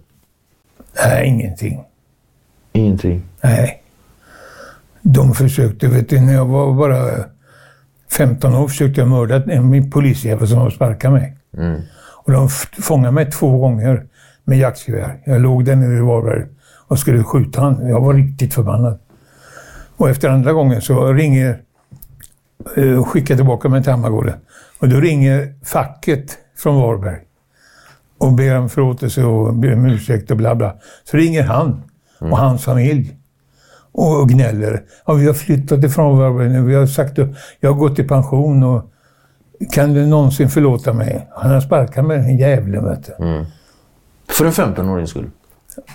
[1.04, 1.84] Nej, ingenting.
[2.72, 3.22] Ingenting.
[3.42, 3.82] Nej.
[5.02, 7.24] De försökte, vet du, när jag var bara
[8.12, 11.36] 15 år försökte jag mörda en polisjävel som sparkade mig.
[12.24, 12.48] Och de
[12.82, 14.06] fångade mig två gånger
[14.44, 15.20] med jaktgevär.
[15.24, 16.44] Jag låg där nere i Varberg
[16.88, 17.88] och skulle skjuta han.
[17.88, 18.98] Jag var riktigt förbannad.
[19.96, 21.58] Och efter andra gången så ringer,
[22.76, 24.34] eh, skickar tillbaka mig till Hammargården.
[24.78, 27.20] Och då ringer facket från Varberg
[28.18, 30.74] och ber om förlåtelse och ber om ursäkt och bla bla.
[31.04, 31.82] Så ringer han
[32.18, 33.16] och hans familj
[33.92, 34.82] och gnäller.
[35.06, 36.62] Ja, vi har flyttat ifrån Varberg nu.
[36.62, 37.30] Vi har sagt upp.
[37.60, 38.90] Jag har gått i pension och
[39.72, 41.28] kan du någonsin förlåta mig?
[41.30, 43.46] Han har sparkat mig, den jävlen vet du.
[44.28, 45.30] För en 15-årings skull.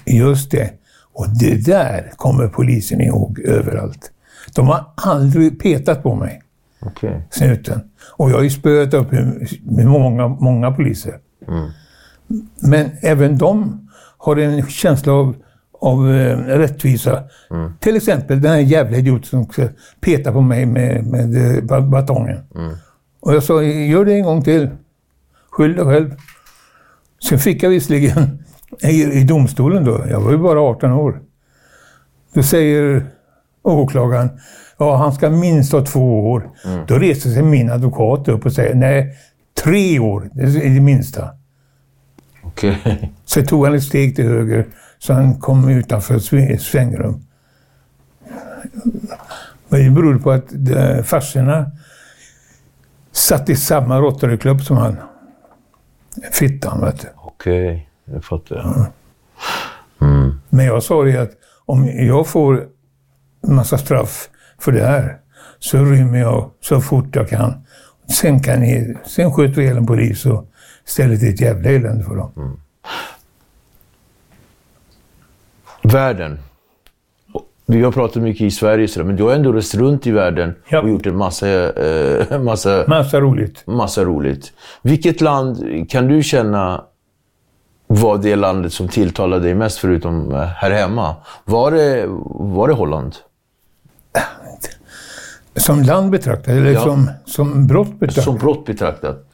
[0.05, 0.71] Just det.
[1.13, 4.11] Och det där kommer polisen ihåg överallt.
[4.55, 6.41] De har aldrig petat på mig,
[6.81, 7.21] Okej.
[7.29, 7.81] snuten.
[8.17, 11.17] Och jag har ju spöat upp med många, många poliser.
[12.61, 15.35] Men även de har en känsla av,
[15.81, 17.23] av eh, rättvisa.
[17.79, 19.67] Till exempel den här jävla idioten som ska
[20.01, 22.39] peta på mig med, med eh, ba- batongen.
[23.19, 24.69] Och jag sa, gör det en gång till.
[25.51, 26.15] Skyll dig själv.
[27.29, 28.43] Sen fick jag visserligen
[28.83, 31.21] i, i domstolen då, jag var ju bara 18 år.
[32.33, 33.05] Då säger
[33.63, 34.29] åklagaren,
[34.79, 36.49] ja han ska minst ha två år.
[36.87, 39.15] Då reser sig min advokat upp och säger, nej,
[39.63, 41.29] tre år, det är det minsta.
[42.43, 43.11] Okej.
[43.25, 44.67] Så tog han ett steg till höger,
[44.99, 47.25] så han kom utanför sv- svängrum.
[49.67, 51.71] Men det berodde på att de- farsorna
[53.11, 54.95] satt i samma Rotaryklubb som han.
[56.31, 57.07] Fittan, vet du.
[57.15, 58.55] Okej, jag fattar.
[58.55, 58.85] jag.
[60.49, 61.31] Men jag sa det att
[61.65, 62.67] om jag får
[63.47, 64.29] en massa straff
[64.59, 65.17] för det här
[65.59, 67.53] så rymmer jag så fort jag kan.
[68.21, 70.45] Sen, kan ni, sen sköter vi ihjäl en polis och
[70.85, 72.59] ställer till ett jävla elände för dem.
[75.83, 76.39] Världen.
[77.65, 80.55] Vi har pratat mycket i Sverige, sådär, men du har ändå rest runt i världen
[80.69, 80.81] Ja.
[80.81, 81.47] och gjort en massa,
[81.83, 83.63] eh, massa, Massa roligt.
[83.67, 84.53] massa roligt.
[84.81, 85.57] Vilket land
[85.89, 86.83] kan du känna
[87.87, 91.15] var det landet som tilltalade dig mest, förutom eh, här hemma?
[91.45, 93.15] Var det, var det Holland?
[95.55, 96.83] Som land betraktat, eller Ja.
[96.83, 98.23] som, som brott betraktat?
[98.23, 99.25] Som brott betraktat?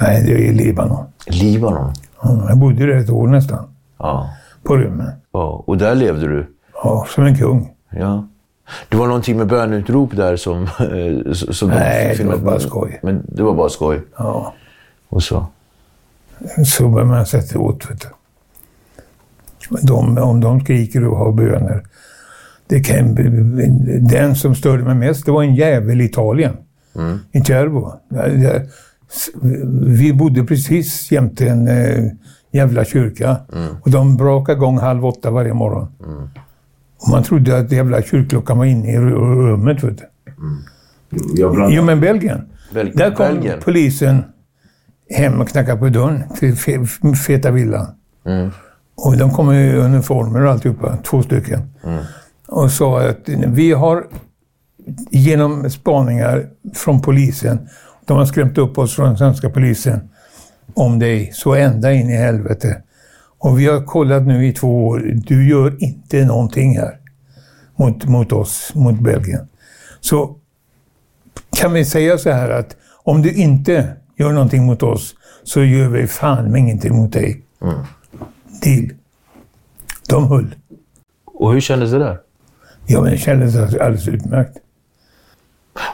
[0.00, 1.04] Nej, det är Libanon.
[1.26, 1.92] Libanon?
[2.22, 4.30] Ja, Jag bodde där ett år nästan, Ja.
[4.62, 5.10] på rymmen.
[5.32, 5.64] ja.
[5.66, 6.46] Och där levde du?
[6.74, 7.72] Ja, som en kung.
[7.90, 8.26] Ja.
[8.88, 10.66] Det var någonting med bönutrop där som...
[11.34, 13.00] som Nej, det var bara skoj.
[13.02, 14.00] Men det var bara skoj?
[14.16, 14.54] Ja,
[15.08, 15.46] Och så?
[16.66, 17.90] så bör man sätta åt.
[17.90, 18.08] Vet du.
[19.82, 21.82] De, om de skriker och har böner.
[22.66, 23.14] Det kan,
[24.08, 26.56] den som störde mig mest, det var en jävel i Italien.
[27.32, 27.92] I Cervo.
[29.86, 32.04] Vi bodde precis jämte en eh,
[32.52, 33.36] jävla kyrka.
[33.82, 35.88] Och de brakade igång halv åtta varje morgon.
[37.02, 39.84] Och man trodde att jävla kyrkklockan var inne i ru- rummet.
[39.84, 40.04] Vet du.
[41.74, 42.40] Jo, men Belgien.
[42.74, 42.96] Belgien.
[42.98, 43.60] Där kom Belgien.
[43.64, 44.24] polisen
[45.10, 46.78] hem och knackade på dörren till fe,
[47.26, 47.86] Feta villan.
[49.04, 51.60] Och de kom i uniformer och alltihopa, två stycken.
[52.48, 54.06] Och sa att vi har
[55.10, 57.68] genom spaningar från polisen,
[58.04, 60.08] de har skrämt upp oss från svenska polisen
[60.74, 62.82] om dig så ända in i helvete.
[63.38, 66.98] Och vi har kollat nu i två år, du gör inte någonting här
[67.76, 69.48] mot, mot oss, mot Belgien.
[70.00, 70.36] Så
[71.56, 75.88] kan vi säga så här att om du inte gör någonting mot oss så gör
[75.88, 77.42] vi fan med ingenting mot dig.
[78.62, 78.90] Deal.
[80.08, 80.54] De höll.
[81.24, 82.18] Och hur kändes det där?
[82.86, 84.56] Ja, men det kändes alldeles utmärkt.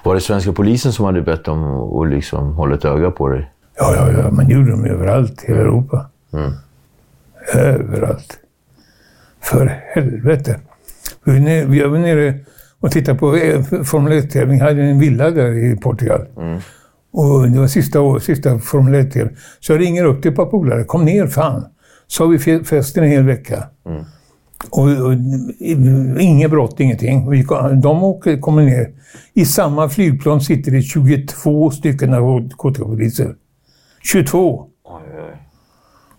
[0.05, 3.53] Var det svenska polisen som hade bett dem att liksom ett öga på dig?
[3.79, 4.31] Ja, ja, ja.
[4.31, 6.07] Man gjorde dem överallt i Europa.
[7.55, 8.39] Överallt.
[9.41, 10.61] För helvete.
[11.25, 12.39] Vi, var nere
[12.81, 14.61] och tittade på eh, Formel 1-tävling.
[14.61, 16.27] hade en villa där i Portugal.
[17.13, 19.13] Och det var sista, år, sista Formel 1
[19.61, 20.85] Så jag ringer upp till ett par polare.
[20.85, 21.65] Kom ner fan.
[22.09, 23.65] Så har vi fe- festen en hel vecka.
[24.71, 25.13] Och, och,
[26.21, 27.31] inget brott, ingenting.
[27.31, 27.47] Vi,
[27.83, 28.91] de åker, kommer ner.
[29.35, 33.35] I samma flygplan sitter det 22 stycken narkotikapoliser.
[34.03, 34.67] 22!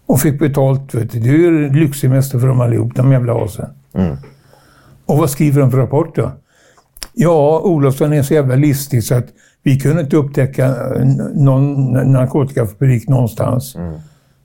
[0.05, 0.93] Och fick betalt.
[0.93, 1.19] Vet du.
[1.19, 3.69] Det är ju lyxsemester för dem allihop, de jävla asen.
[5.05, 6.31] Och vad skriver de för rapport då?
[7.13, 9.25] Ja, Olofsson är så jävla listig så att
[9.63, 10.75] vi kunde inte upptäcka
[11.33, 13.75] någon narkotikafabrik någonstans.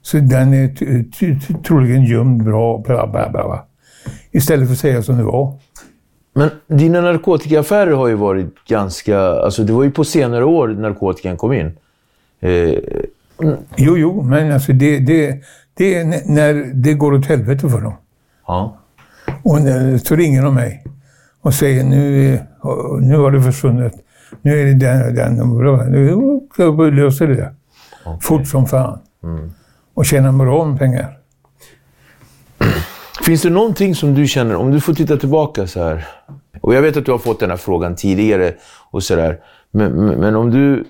[0.03, 2.79] Så den är troligen gömd bra.
[2.79, 3.65] Bla, bla, bla, bla.
[4.31, 5.55] Istället för att säga som det var.
[6.35, 9.19] Men dina narkotikaaffärer har ju varit ganska...
[9.21, 11.67] Alltså det var ju på senare år narkotikan kom in.
[12.41, 12.75] Eh,
[13.77, 15.39] Jo, jo, men alltså det, det,
[15.75, 17.95] det är när det går åt helvete för dem.
[18.47, 18.79] ja.
[19.43, 20.85] Och när- så ringer de mig
[21.41, 22.39] och säger nu,
[23.01, 23.93] nu har det försvunnit.
[24.43, 25.41] Nu är det den och den.
[25.41, 25.89] och.
[25.91, 27.53] Nu lösa det.
[28.21, 28.99] Fort som fan.
[29.95, 31.18] Och tjäna bra med pengar.
[33.24, 36.07] Finns det någonting som du känner, om du får titta tillbaka så här.
[36.61, 38.55] Och jag vet att du har fått den här frågan tidigare
[38.90, 39.40] och sådär.
[39.70, 40.84] Men, men, om, du,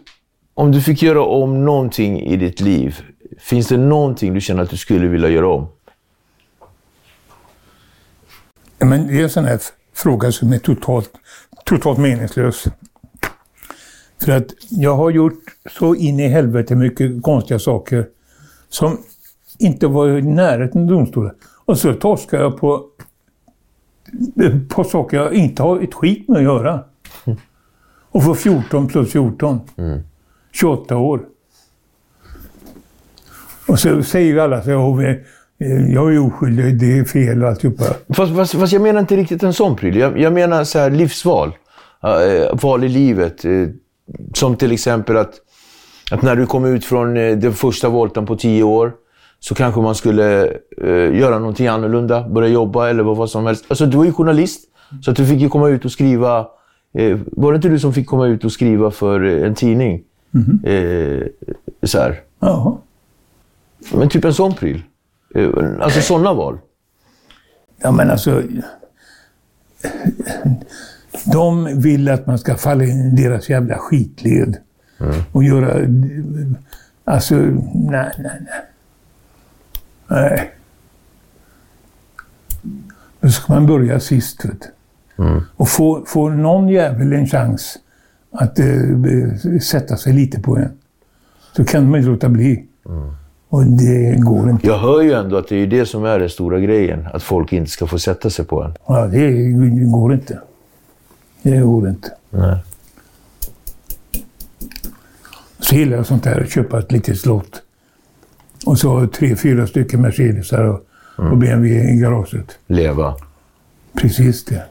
[0.54, 3.00] om du fick göra om någonting i ditt liv.
[3.38, 5.68] Finns det någonting du känner att du skulle vilja göra om?
[8.78, 9.60] Men det är en sån här
[9.94, 11.10] fråga som är totalt,
[11.64, 12.64] totalt meningslös.
[14.24, 15.42] För att jag har gjort
[15.78, 18.06] så in i helvete mycket konstiga saker
[18.72, 18.98] som
[19.58, 21.34] inte var i närheten av domstolen.
[21.64, 22.84] Och så torskar jag på,
[24.68, 26.84] på saker jag inte har ett skit med att göra.
[28.10, 29.60] Och får 14 plus 14.
[30.52, 31.20] 28 år.
[33.68, 35.20] Och så säger alla så jag,
[35.88, 37.84] jag är oskyldig, det är fel och alltihopa.
[38.08, 39.96] Fast, fast, fast jag menar inte riktigt en sån pryl.
[39.96, 41.48] Jag, jag menar så här livsval.
[42.04, 43.44] Uh, val i livet.
[43.44, 43.68] Eh,
[44.34, 45.34] som till exempel att,
[46.12, 48.92] att när du kom ut från eh, den första volten på tio år
[49.40, 50.46] så kanske man skulle
[50.82, 53.64] eh, göra någonting annorlunda, börja jobba eller vad, som helst.
[53.68, 54.68] Alltså du var ju journalist,
[55.04, 56.46] så att du fick ju komma ut och skriva.
[56.94, 60.02] Eh, var det inte du som fick komma ut och skriva för eh, en tidning?
[60.64, 61.26] Eh,
[61.82, 62.20] så här.
[62.40, 62.76] Jaha.
[63.92, 64.82] Men typ en sån pryl.
[65.34, 65.48] Eh,
[65.80, 66.58] alltså sådana val.
[67.82, 68.42] Ja, men alltså...
[71.32, 74.56] De vill att man ska falla in i deras jävla skitled.
[75.32, 75.86] Och göra...
[77.04, 78.64] Alltså, nej, nej, nej.
[80.06, 80.52] Nej.
[83.20, 85.42] Då ska man börja sist, vet du.
[85.56, 87.78] Och få, få någon jävel en chans
[88.32, 88.66] att eh,
[89.62, 90.70] sätta sig lite på en.
[91.56, 92.66] Så kan man inte låta bli.
[93.48, 94.66] Och det går inte.
[94.66, 97.08] Jag hör ju ändå att det är det som är den stora grejen.
[97.12, 98.74] Att folk inte ska få sätta sig på en.
[98.86, 99.52] Ja, det
[99.92, 100.40] går inte.
[101.42, 102.12] Det går inte.
[102.30, 102.58] Nej.
[105.72, 107.62] Gillar jag sånt där, att köpa ett litet slott.
[108.66, 112.58] Och så tre, fyra stycken Mercedesar och, och BMW i garaget.
[112.66, 113.16] Leva.
[114.00, 114.64] Precis det.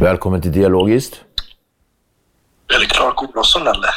[0.00, 1.14] Välkommen till Dialogiskt.
[2.76, 3.90] Är det Clark Olofsson eller?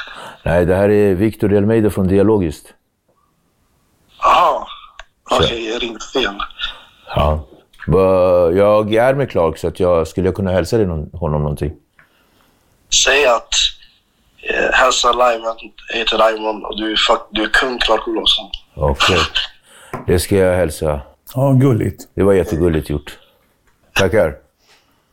[0.45, 2.73] Nej, det här är Victor Elmeida från Dialogiskt.
[4.19, 4.67] Jaha.
[5.31, 6.35] Okej, jag ringde fel.
[7.15, 7.47] Ja.
[8.57, 11.73] Jag är med Clark så att jag skulle kunna hälsa dig någon, honom någonting.
[13.05, 13.49] Säg att
[14.49, 15.59] eh, hälsa Raymond,
[15.91, 16.97] jag heter Raymond och du är,
[17.31, 18.49] du är kung Clark Olofsson.
[18.75, 19.17] Okej.
[20.07, 21.01] Det ska jag hälsa.
[21.35, 22.03] Ja, gulligt.
[22.13, 23.17] Det var jättegulligt gjort.
[23.93, 24.35] Tackar.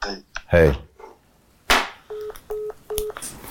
[0.06, 0.16] Hej.
[0.46, 0.74] Hej.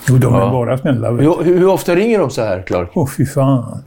[0.08, 0.52] Jo, de är Ja.
[0.52, 1.10] bara snälla.
[1.12, 2.90] hur, hur ofta ringer de så här, Clark?
[2.94, 3.84] Åh, fy fan.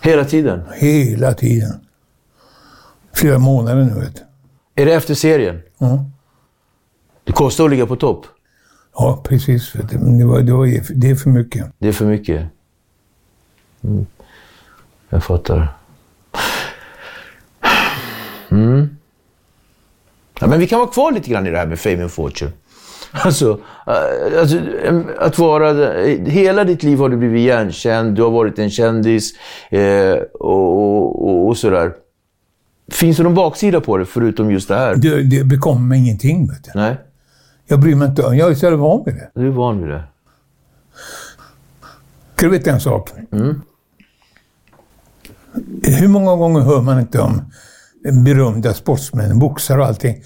[0.00, 0.62] Hela tiden?
[0.74, 1.80] Hela tiden.
[3.14, 4.22] Flera månader nu, vet.
[4.74, 5.62] Är det efter serien?
[5.78, 6.04] Ja.
[7.24, 8.26] Det kostar att ligga på topp.
[8.94, 9.74] Ja, precis.
[9.74, 9.98] Vet du.
[9.98, 11.66] Men det, var, det, var, det är för mycket.
[11.78, 12.46] Det är för mycket.
[13.84, 14.06] Mm.
[15.08, 15.68] Jag fattar.
[18.50, 18.96] Mm.
[20.40, 22.52] Ja, men vi kan vara kvar lite grann i det här med fame and fortune.
[23.24, 24.56] Alltså, äh, alltså
[25.18, 25.92] att vara...
[26.24, 29.32] Hela ditt liv har du blivit igenkänd, du har varit en kändis
[29.70, 31.92] eh, och, och, och, och sådär.
[32.92, 34.96] Finns det någon baksida på det, förutom just det här?
[34.96, 36.48] Det, det bekommer ingenting.
[36.48, 36.70] Vet du.
[36.74, 36.96] Nej,
[37.66, 38.22] Jag bryr mig inte.
[38.22, 39.30] Jag är så van vid det.
[39.34, 40.02] du är van vid det.
[42.36, 43.10] Ska du veta en sak?
[45.82, 47.40] Hur många gånger hör man inte om
[48.24, 50.22] berömda sportsmän, boxare och allting,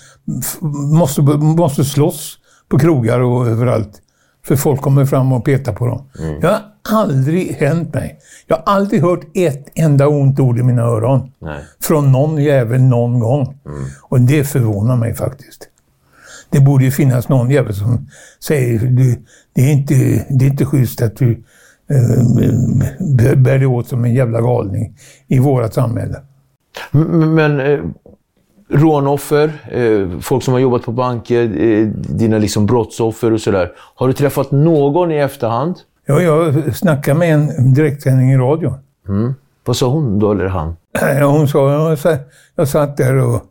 [0.92, 2.38] måste, måste slåss
[2.68, 4.02] på krogar och överallt.
[4.46, 6.04] För folk kommer fram och petar på dem.
[6.40, 8.18] Det har aldrig hänt mig.
[8.46, 11.32] Jag har aldrig hört ett enda ont ord i mina öron.
[11.38, 11.64] Nej.
[11.80, 13.58] Från någon jävel någon gång.
[14.02, 15.68] Och det förvånar mig faktiskt.
[16.50, 18.08] Det borde ju finnas någon jävel som
[18.44, 19.24] säger du,
[19.54, 19.94] det, är inte,
[20.28, 21.30] det är inte schysst att du
[21.90, 24.98] eh, bär dig åt som en jävla galning
[25.28, 26.20] i vårt samhälle.
[27.34, 27.80] Men eh,
[28.68, 33.72] rånoffer, eh, folk som har jobbat på banker, eh, dina liksom brottsoffer och sådär.
[33.94, 35.76] Har du träffat någon i efterhand?
[36.06, 38.74] Ja, jag snackade med en direktsändning i radion.
[39.64, 40.76] Vad sa hon då, eller han?
[41.18, 43.42] Ja, Hon sa, jag satt, jag satt där och,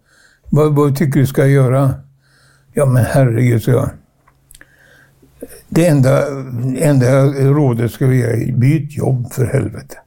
[0.50, 1.94] vad, vad tycker du ska göra?
[2.74, 3.90] Ja men herregud, så jag.
[5.70, 6.28] Det enda,
[6.78, 9.98] enda rådet ska vi ge, byt jobb för helvete.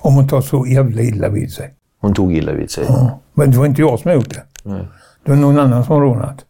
[0.00, 1.74] Om hon tar så jävla illa vid sig.
[2.00, 2.84] Hon tog illa vid sig.
[2.88, 3.20] Ja.
[3.34, 4.42] Men det var inte jag som gjort det.
[4.64, 4.86] Nej.
[5.24, 6.44] Det var någon annan som rånat.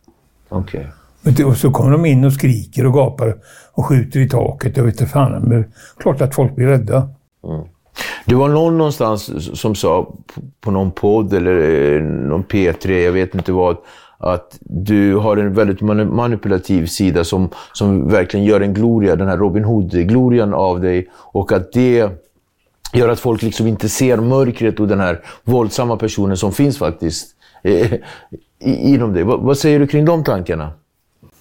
[0.48, 0.86] Okej.
[1.22, 3.34] Det- Och så kommer de in och skriker och gapar
[3.72, 4.76] och skjuter i taket.
[4.76, 5.42] Jag vet inte fan.
[5.42, 5.64] Men
[5.96, 7.08] klart att folk blir rädda.
[8.26, 10.14] Det var någon någonstans som sa
[10.60, 11.58] på- någon podd eller
[11.96, 13.76] eh, någon P3, jag vet inte vad,
[14.18, 19.28] att du har en väldigt mani- manipulativ sida som, som verkligen gör en gloria, den
[19.28, 22.10] här Robin Hood-glorian av dig och att det
[22.92, 27.28] gör att folk liksom inte ser mörkret och den här våldsamma personen som finns faktiskt
[27.62, 27.92] eh,
[28.60, 29.22] inom dig.
[29.22, 30.72] Vad, säger du kring de tankarna?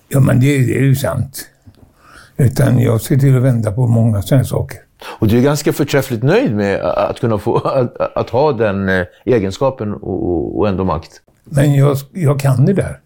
[0.08, 1.46] Ja, men det, det är ju sant.
[2.38, 4.80] Utan jag ser till att vända på många sådana saker.
[5.20, 9.06] Och du är ganska förträffligt nöjd med att kunna få att, att ha den eh,
[9.26, 11.22] egenskapen och, och ändå makt.
[11.44, 13.00] Men jag, jag kan det där.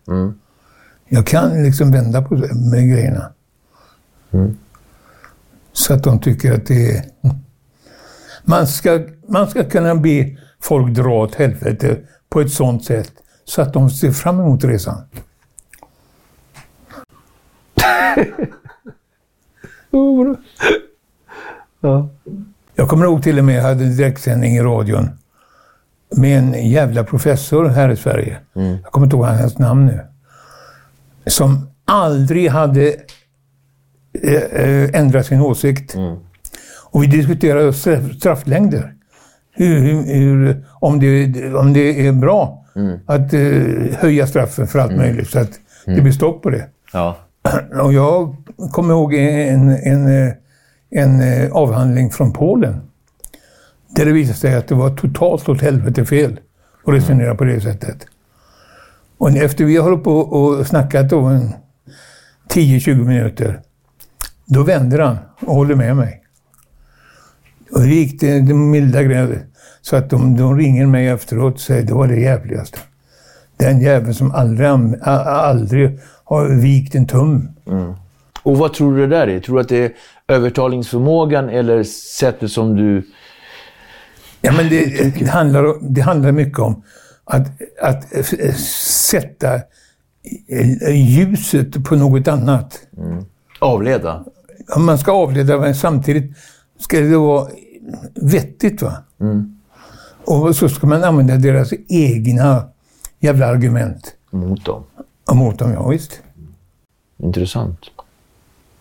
[1.07, 2.35] Jag kan liksom vända på
[2.71, 3.31] med grejerna.
[5.73, 7.03] Så att de tycker att det är...
[8.43, 11.97] Man ska, man ska kunna be folk dra åt helvete
[12.29, 13.11] på ett sånt sätt
[13.45, 15.01] så att de ser fram emot resan.
[21.81, 22.09] Ja.
[22.75, 25.09] Jag kommer ihåg till och med, jag hade en direktsändning i radion
[26.15, 28.37] med en jävla professor här i Sverige.
[28.53, 29.99] Jag kommer inte ihåg hans namn nu.
[31.25, 32.95] Som aldrig hade
[34.23, 35.95] eh, eh, ändrat sin åsikt.
[36.93, 38.93] Och vi diskuterade straff, strafflängder.
[39.51, 42.65] Hur, hur, hur, om, det, om det är bra
[43.05, 43.41] att eh,
[43.97, 45.51] höja straffen för allt möjligt så att
[45.85, 46.65] det blir stopp på det.
[46.93, 47.17] Ja.
[47.81, 48.35] Och jag
[48.71, 50.33] kommer ihåg en, en, eh,
[50.89, 52.81] en eh, avhandling från Polen.
[53.95, 56.39] Där det visade sig att det var totalt åt helvete fel
[56.85, 57.97] att resonera på det sättet.
[59.17, 61.53] Och efter vi har hållit på och snackat då en
[62.49, 63.61] 10-20 minuter,
[64.45, 66.22] då vänder han och håller med mig.
[67.73, 69.39] Och det gick det, det milda grejen.
[69.81, 72.79] Så att de, de ringer mig efteråt och säger det var det jävligaste.
[73.57, 74.67] Den jäveln som aldrig,
[75.01, 77.49] aldrig har vikt en tum.
[78.43, 79.39] Och vad tror du det där är?
[79.39, 79.91] Tror du att det är
[80.27, 83.03] övertalningsförmågan eller sättet som du...
[84.41, 84.85] Ja, men det,
[85.19, 86.83] det, handlar, det handlar mycket om
[87.25, 87.47] att,
[87.81, 88.25] att
[88.55, 89.61] sätta
[90.91, 92.79] ljuset på något annat.
[93.59, 94.25] Avleda?
[94.75, 96.37] Om Man ska avleda, men samtidigt
[96.79, 97.47] ska det vara
[98.15, 98.81] vettigt.
[98.81, 99.03] va?
[100.25, 102.67] Och så ska man använda deras egna
[103.19, 104.83] jävla argument Mot dem.
[105.33, 105.71] mot dem.
[105.73, 106.21] Ja, visst.
[107.17, 107.79] Intressant.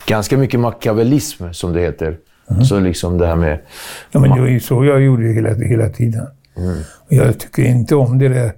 [0.07, 2.19] Ganska mycket machiavellism, som det heter.
[2.69, 3.61] Så liksom det här med...
[4.11, 6.27] Ja, men det var ju så jag gjorde hela, hela tiden.
[7.07, 8.53] Och jag tycker inte om det där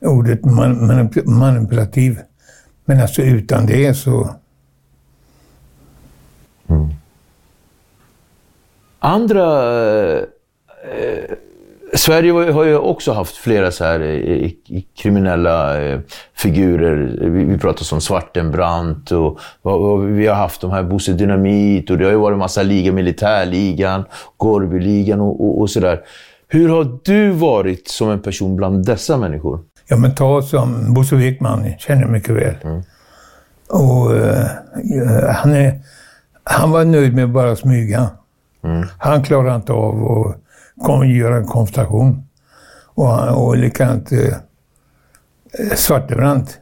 [0.00, 2.18] ordet man, manip- manipulativ.
[2.84, 4.34] Men alltså utan det så...
[9.06, 9.44] Andra...
[10.12, 11.34] Eh, eh,
[11.94, 14.50] Sverige har ju- också haft flera så här eh,
[14.98, 16.00] kriminella eh,
[16.34, 17.18] figurer.
[17.20, 21.90] Vi, vi pratar om Svartenbrandt och, och, och vi har haft de här Bosse Dynamit
[21.90, 24.04] och det har ju varit en massa ligor, Militärligan,
[24.36, 26.00] Gorbyligan och, och, och sådär.
[26.48, 29.60] Hur har du varit som en person bland dessa människor?
[29.88, 32.54] Ja, men ta som Bosse Wickman, känner mycket väl.
[33.68, 34.46] Och eh,
[35.34, 35.80] han, är,
[36.44, 38.10] han var nöjd med att bara smyga.
[38.98, 40.36] Han klarade inte av att
[40.84, 42.26] kom, göra en konfrontation.
[42.84, 44.34] Och, han- och likadant eh,
[45.74, 46.58] Svartebrandt.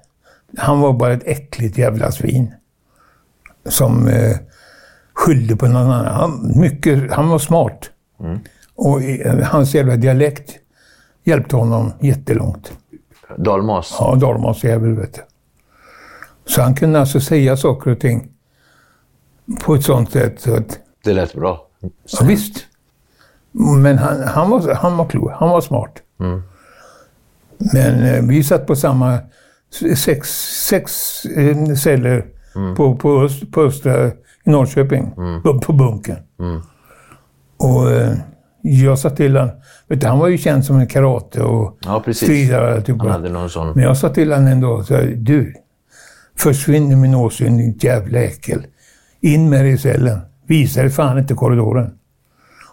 [0.58, 2.54] Han var bara ett äckligt jävla svin.
[3.66, 4.36] Som eh,
[5.14, 6.06] skyllde på någon annan.
[6.06, 7.90] Han, mycket, han var smart.
[8.74, 10.50] Och eh, hans jävla dialekt
[11.24, 12.72] hjälpte honom jättelångt.
[13.36, 13.96] Dalmas?
[14.00, 15.20] Ja, dalmasjävel vet du.
[16.46, 18.28] Så han kunde alltså säga saker och ting
[19.64, 20.78] på ett sånt sätt så att...
[21.04, 21.63] Det lät bra.
[22.20, 22.66] Ja, visst.
[23.52, 25.30] Men han, han, var, han var klok.
[25.34, 26.02] Han var smart.
[27.72, 29.18] Men eh, vi satt på samma
[29.96, 30.28] sex,
[30.68, 32.24] sex eh, celler
[32.76, 34.06] på, på, öst, på Östra
[34.44, 35.10] i Norrköping.
[35.42, 36.16] På, på bunkern.
[37.56, 38.12] Och eh,
[38.62, 39.54] jag sa till honom,
[39.88, 42.74] vet du, han var ju känd som en karate och Ja, stridare.
[42.74, 43.02] alltihopa.
[43.04, 43.72] Han hade någon sån...
[43.74, 45.54] Men jag sa till honom en dag, så du,
[46.36, 48.66] försvinn min åsyn ditt jävla äckel.
[49.20, 50.20] In med dig i cellen.
[50.46, 51.98] Visa dig fan inte korridoren.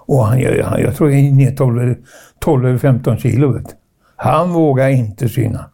[0.06, 1.98] Och han, jag, jag tror jag är ner 12, eller-
[2.40, 3.52] 12 eller 15 kilo.
[3.54, 3.76] Vet.
[4.16, 5.70] Han vågar inte syna.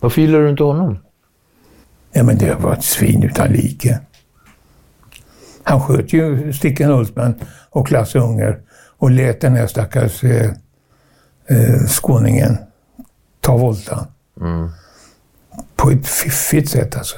[0.00, 0.98] Varför gillar du inte honom?
[2.12, 4.00] Ja, men det var ett svin utan like.
[5.62, 7.34] Han sköt ju Stickan Hultman
[7.70, 8.60] och Klasse Unger
[8.98, 10.50] och lät den här stackars eh,
[11.46, 12.56] eh, skåningen
[13.40, 14.06] ta voltan.
[15.76, 17.16] På ett fiffigt sätt alltså.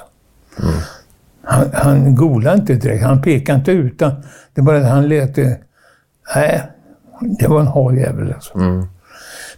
[1.42, 4.12] Han, han golade inte direkt, han pekade inte utan
[4.54, 5.58] det var att han lät det...
[6.34, 6.62] Nej,
[7.38, 8.58] det var en hal jävel alltså.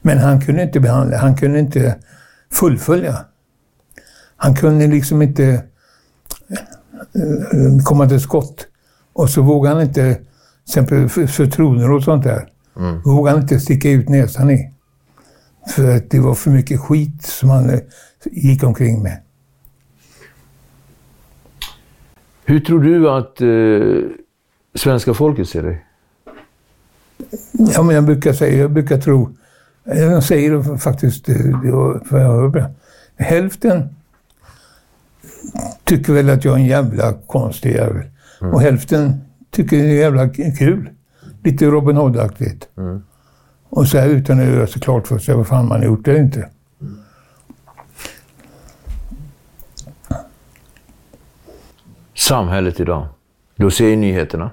[0.03, 1.97] Men han kunde inte behandla, han kunde inte
[2.53, 3.19] fullfölja.
[4.37, 5.63] Han kunde liksom inte eh,
[7.85, 8.67] komma till skott.
[9.13, 10.25] Och så vågade han inte, till
[10.67, 12.49] exempel för, för troner och sånt där,
[13.05, 14.73] vågade han inte sticka ut näsan i.
[15.69, 17.79] För att det var för mycket skit som han eh,
[18.25, 19.19] gick omkring med.
[22.45, 24.11] Hur tror du att eh,
[24.75, 25.87] svenska folket ser dig?
[27.53, 29.31] Ja, men jag brukar säga, jag brukar tro,
[29.85, 31.37] jag säger faktiskt, eh,
[32.09, 32.75] för jag hör.
[33.17, 33.89] Hälften
[35.85, 38.05] tycker väl att jag är en jävla konstig jävel.
[38.41, 39.21] Och hälften
[39.51, 40.29] tycker det är jävla
[40.59, 40.91] kul.
[41.45, 42.69] Lite Robin Hood-aktigt.
[43.69, 46.09] Och så här utan att göra sig klart för sig vad fan man har gjort
[46.09, 46.49] eller inte.
[52.33, 53.07] Samhället idag.
[53.57, 54.51] Du ser ju nyheterna.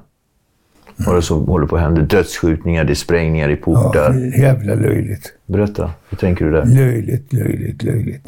[0.96, 2.02] Vad det som håller på att hända.
[2.02, 4.40] Dödsskjutningar, det är sprängningar i Ja, portar.
[4.40, 5.34] jävla löjligt.
[5.46, 6.66] Berätta, hur tänker du där?
[6.66, 8.28] Löjligt, löjligt, löjligt.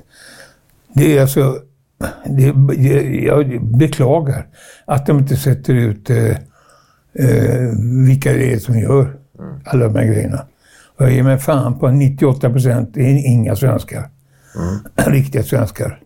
[0.94, 1.58] Det är alltså...
[2.26, 4.48] Det, det, jag beklagar
[4.86, 6.30] att de inte sätter ut eh,
[7.14, 7.70] eh,
[8.08, 9.16] vilka det är som gör
[9.66, 10.46] alla de här grejerna.
[10.98, 14.10] Och jag ger mig fan på 98 procent är inga svenskar.
[14.96, 16.00] Riktiga svenskar.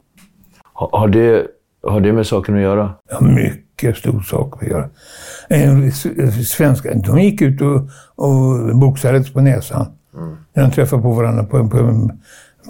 [0.73, 1.47] Har, har, det,
[1.85, 2.95] har det med saken att göra?
[3.11, 4.89] har mycket stor sak att göra.
[5.49, 9.85] En, s- svenskar, de gick ut och, och boxades på näsan.
[10.53, 12.09] När de träffade på varandra på, på,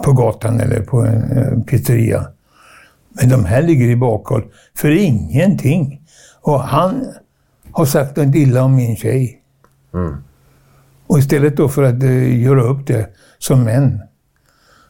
[0.04, 2.26] på gatan eller på en eh, pizzeria.
[3.20, 4.44] Men de här ligger i bakhåll
[4.76, 6.02] för ingenting.
[6.40, 7.04] Och han
[7.72, 9.42] har sagt något illa om min tjej.
[11.06, 13.06] Och istället då för att eh, göra upp det
[13.38, 14.00] som män,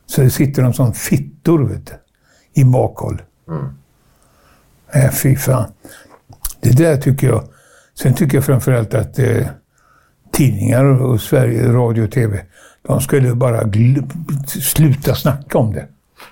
[0.06, 1.92] så sitter de som fittor vet du,
[2.60, 3.22] i bakhåll.
[4.96, 5.64] Nej, fy fan.
[6.60, 7.44] Det där tycker jag.
[7.94, 9.46] Sen tycker jag framförallt att eh,
[10.32, 12.40] tidningar och Sverige, radio och TV,
[12.82, 13.60] de skulle bara
[14.46, 15.86] sluta snacka om det.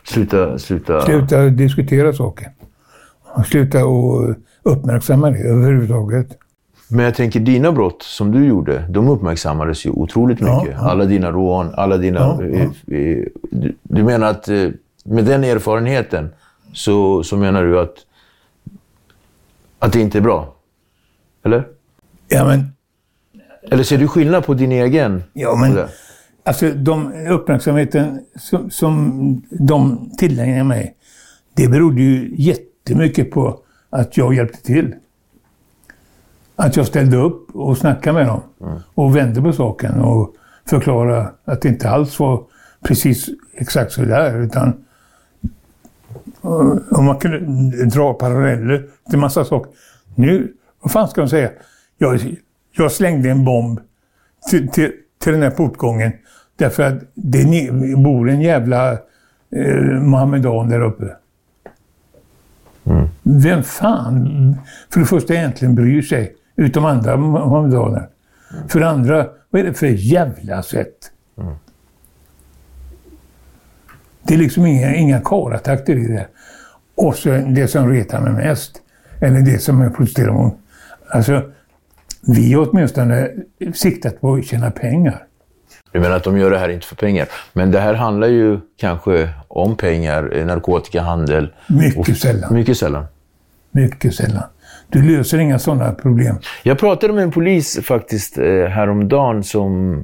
[0.05, 1.01] Sluta, sluta.
[1.01, 2.49] Sluta diskutera saker.
[3.47, 6.27] Sluta och uppmärksamma det överhuvudtaget.
[6.89, 10.77] Men jag tänker dina brott som du gjorde, de uppmärksammades ju otroligt Ja, mycket.
[10.81, 10.91] ja.
[10.91, 12.21] Alla dina rån, alla dina...
[12.21, 12.47] Ja, ja.
[12.57, 14.69] eh, eh, Du, du menar att eh,
[15.05, 16.29] med den erfarenheten
[16.73, 17.95] så, så menar du att,
[19.85, 20.55] att det inte är bra?
[21.45, 21.67] Eller?
[22.29, 22.73] Ja, men,
[23.71, 25.23] Eller ser du skillnad på din egen?
[25.33, 25.79] ja, men
[26.45, 30.97] alltså de uppmärksamheten som, som de tillägnade mig,
[31.55, 34.95] det berodde ju jättemycket på att jag hjälpte till.
[36.57, 38.43] Att jag ställde upp och snackade med dem
[38.95, 40.35] och vände på saken och
[40.67, 42.45] förklarade att det inte alls var
[42.83, 44.84] precis exakt så där utan
[46.91, 49.73] och man kunde dra paralleller till massa saker.
[50.15, 50.53] Nu,
[50.83, 51.51] vad fan ska de säga?
[51.99, 52.37] Jag,
[52.73, 53.81] jag slängde en bomb
[54.51, 54.93] till, till,
[55.23, 56.13] till den här portgången
[56.57, 61.17] därför att det bor en jävla eh, Mohammedan där uppe.
[63.23, 64.57] Vem fan,
[64.93, 68.09] för det första egentligen bryr sig, utom andra mohammedaner.
[68.69, 71.11] För det andra, vad är det för jävla sätt?
[74.23, 76.27] Det är liksom inga, inga karatakter i det.
[76.95, 78.83] Och så det som retar mig mest,
[79.21, 80.55] eller det som jag protesterar mot.
[81.09, 81.43] Alltså,
[82.27, 83.31] vi har åtminstone
[83.75, 85.27] siktat på att tjäna pengar.
[85.93, 87.29] Du menar att de gör det här inte för pengar.
[87.53, 91.53] Men det här handlar ju kanske om pengar, narkotikahandel.
[91.69, 92.55] Mycket sällan.
[92.55, 93.05] Mycket sällan.
[93.71, 94.43] Mycket sällan.
[94.89, 96.37] Du löser inga sådana problem.
[96.63, 100.03] Jag pratade med en polis faktiskt eh, häromdagen som,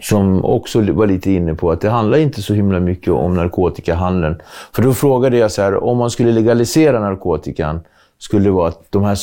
[0.00, 4.36] som också var lite inne på att det handlar inte så himla mycket om narkotikahandeln.
[4.74, 7.80] För då frågade jag så här, om man skulle legalisera narkotikan,
[8.18, 9.18] skulle det vara att de här,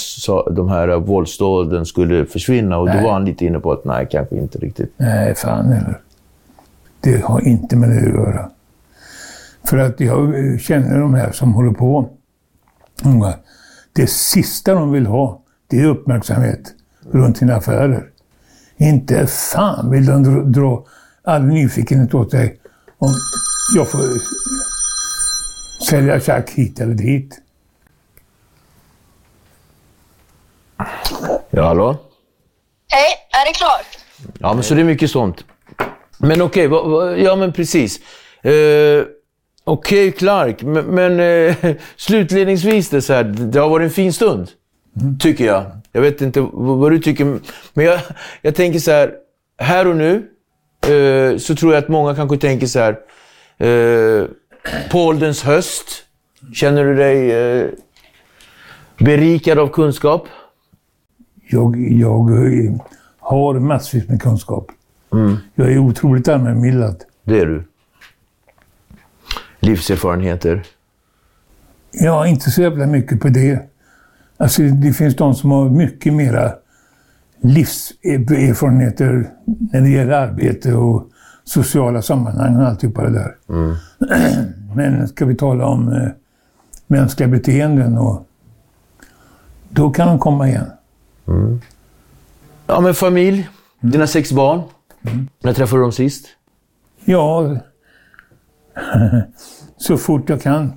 [0.52, 2.78] de här våldsdåden skulle försvinna?
[2.78, 4.94] Och då var han lite inne på att nej, kanske inte riktigt.
[4.98, 6.00] Nej, fan eller.
[7.02, 8.50] Det har inte med det att göra.
[9.64, 12.10] För att jag känner de här som håller på.
[13.94, 16.74] Det sista de vill ha, det är uppmärksamhet
[17.12, 18.10] runt sina affärer.
[18.78, 20.86] Inte fan vill de dra, dra
[21.24, 22.60] all nyfikenhet åt sig
[22.98, 23.14] om
[23.76, 24.00] jag får
[25.90, 27.40] sälja tjack hit eller dit.
[31.50, 31.98] Ja, hallå?
[32.88, 33.86] Hej, är det klart?
[34.40, 35.44] Ja, men så det är mycket sånt.
[36.18, 38.00] Men okej, vad- ja men precis.
[38.44, 39.04] Eh,
[39.64, 41.56] okej, Clark, men, men eh,
[41.96, 44.48] slutledningsvis det, så här, det har varit en fin stund.
[45.20, 45.72] Tycker jag.
[45.96, 47.40] Jag vet inte vad, du tycker,
[47.74, 48.00] men jag,
[48.42, 49.14] jag tänker så här,
[49.58, 50.30] här och nu
[50.82, 52.92] eh, så tror jag att många kanske tänker så här,
[53.58, 54.28] eh,
[54.92, 55.88] på ålderns höst,
[56.54, 57.70] känner du dig eh,
[58.98, 60.28] berikad av kunskap?
[61.50, 62.30] Jag, jag
[63.20, 64.72] har massvis med kunskap.
[65.56, 67.04] Jag är otroligt allmänbildad.
[67.24, 67.64] Det är du.
[69.60, 70.64] Livserfarenheter.
[71.92, 73.75] Ja, inte så jävla mycket på det.
[74.38, 76.54] Alltså, det finns de som har mycket mera
[77.42, 81.10] livserfarenheter när det gäller arbete och
[81.44, 83.36] sociala sammanhang och alltihopa det där.
[84.76, 86.10] Men ska vi tala om eh,
[86.88, 88.28] mänskliga beteenden och
[89.70, 90.66] då kan de komma igen.
[92.68, 93.50] Ja, men familj.
[93.80, 94.62] Dina sex barn.
[95.44, 96.26] När träffade du dem sist?
[97.06, 97.58] Ja,
[99.78, 100.74] så fort jag kan.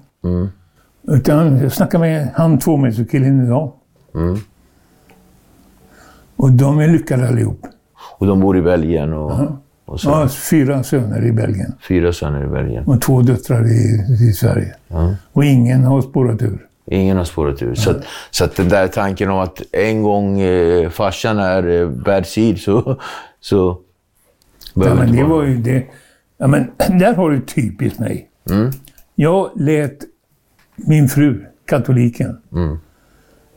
[1.09, 3.73] Utan jag snackar med han tvåmeterskillen idag.
[6.37, 7.67] Och de är lyckade allihop.
[8.19, 9.33] Och de bor i Belgien och,
[9.85, 10.09] och så.
[10.09, 12.85] Jag har fyra söner i Belgien Fyra söner i Belgien.
[12.87, 14.75] och två döttrar i, i Sverige.
[15.33, 16.67] Och ingen har spårat ur.
[16.91, 17.75] Ingen har spårat ur.
[17.75, 21.89] Så, att, så att den där tanken om att en gång eh, farsan är eh,
[21.89, 23.01] bad seed så...
[23.41, 23.79] så
[24.75, 25.85] Ja, men det var ju det.
[26.39, 28.29] Ja, men där har du typiskt mig.
[29.15, 29.99] Jag lät
[30.87, 32.39] min fru, katoliken,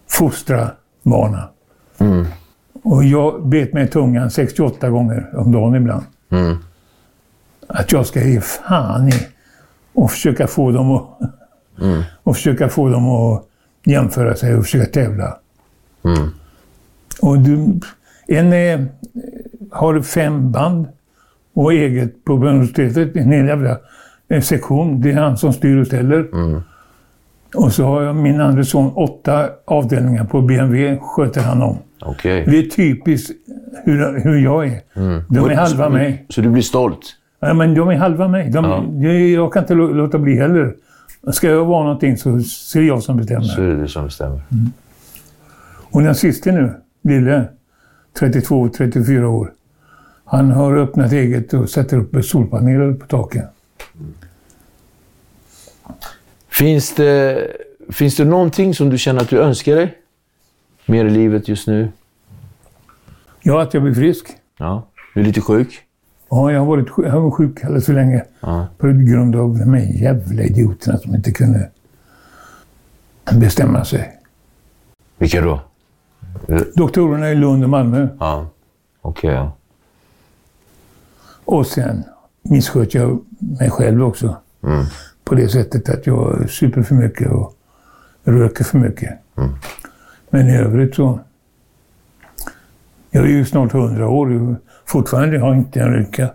[0.08, 0.72] fostra
[1.04, 1.44] barnen.
[2.84, 6.04] Och jag bet mig i tungan 68 gånger om dagen ibland.
[7.68, 9.28] Att jag ska ge fan i
[9.94, 11.20] och försöka få dem att,
[12.24, 13.46] och försöka få dem att
[13.86, 15.38] jämföra sig och försöka tävla.
[17.22, 17.80] Och du,
[18.28, 18.88] en är,
[19.72, 20.88] har fem band
[21.54, 23.78] och eget på universitetet, en hel jävla
[24.42, 25.02] sektion.
[25.02, 26.30] Det är han som styr och ställer.
[27.56, 31.78] Och så har jag min andra son, åtta avdelningar på BMW sköter han om.
[32.02, 32.44] Okej.
[32.48, 33.32] Det är typiskt
[33.86, 34.82] hur, hur jag är.
[35.34, 36.26] De är halva mig.
[36.30, 37.00] Så du blir stolt?
[37.40, 38.50] Ja, men de är halva mig.
[38.50, 38.84] De, Ja.
[39.10, 40.74] jag, jag kan inte lå- låta bli heller.
[41.32, 42.30] Ska jag vara någonting så
[42.74, 43.42] det jag som bestämmer.
[43.44, 44.42] Så är det du som bestämmer.
[45.92, 46.74] Och den sista nu,
[47.04, 47.46] lille,
[48.20, 49.52] 32-34 år.
[50.26, 53.44] Han har öppnat eget och sätter upp solpaneler på taken.
[56.52, 57.48] Finns det,
[57.90, 59.98] finns det någonting som du känner att du önskar dig?
[60.86, 61.92] Mer i livet just nu?
[63.42, 64.28] Ja, att jag blir frisk.
[64.58, 64.88] Ja.
[65.14, 65.82] Du är lite sjuk?
[66.30, 68.26] Ja, jag har varit sjuk, jag har varit sjuk alldeles för länge.
[68.40, 68.68] Ja.
[68.78, 71.70] På grund av de här jävla idioterna som inte kunde
[73.32, 74.20] bestämma sig.
[75.18, 75.62] Vilka då?
[76.76, 78.08] Doktorerna i Lund och Malmö.
[78.20, 78.50] Ja.
[79.02, 79.58] Okej, ja.
[81.46, 82.04] Och sen
[82.42, 84.38] missköt jag mig själv också.
[85.24, 87.56] På det sättet att jag super för mycket och
[88.24, 89.20] röker för mycket.
[90.30, 91.20] Men i övrigt så...
[93.12, 96.30] Jag är ju snart 100 år och fortfarande har jag inte en rynka.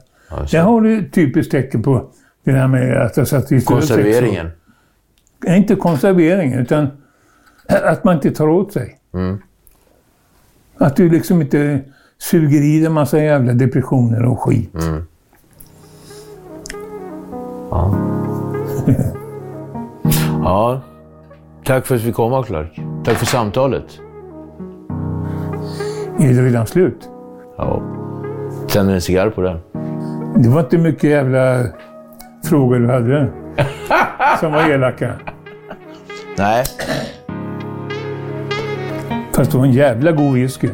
[0.51, 2.11] Där har du ett typiskt tecken på
[2.45, 3.61] det där med att jag satt i.
[3.61, 4.51] Konserveringen?
[5.45, 6.89] Nej, inte konserveringen, utan
[7.69, 8.99] att man inte tar åt sig.
[10.79, 11.81] Att du liksom inte
[12.19, 14.75] suger i dig en massa jävla depressioner och skit.
[17.71, 18.16] Ja.
[21.67, 22.81] Tack för att vi kom, Clark.
[23.05, 24.01] Tack för samtalet.
[26.19, 27.11] Är det redan slut?
[27.59, 27.83] Ja.
[28.69, 29.59] Tänder en cigarr på den.
[30.37, 31.65] Det var inte mycket jävla
[32.45, 33.29] frågor du hade
[34.41, 35.13] som var elaka.
[36.39, 36.65] Nej.
[39.33, 40.69] Fast det var en jävla god whisky.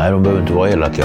[0.00, 1.04] Nej, de behöver inte vara elaka.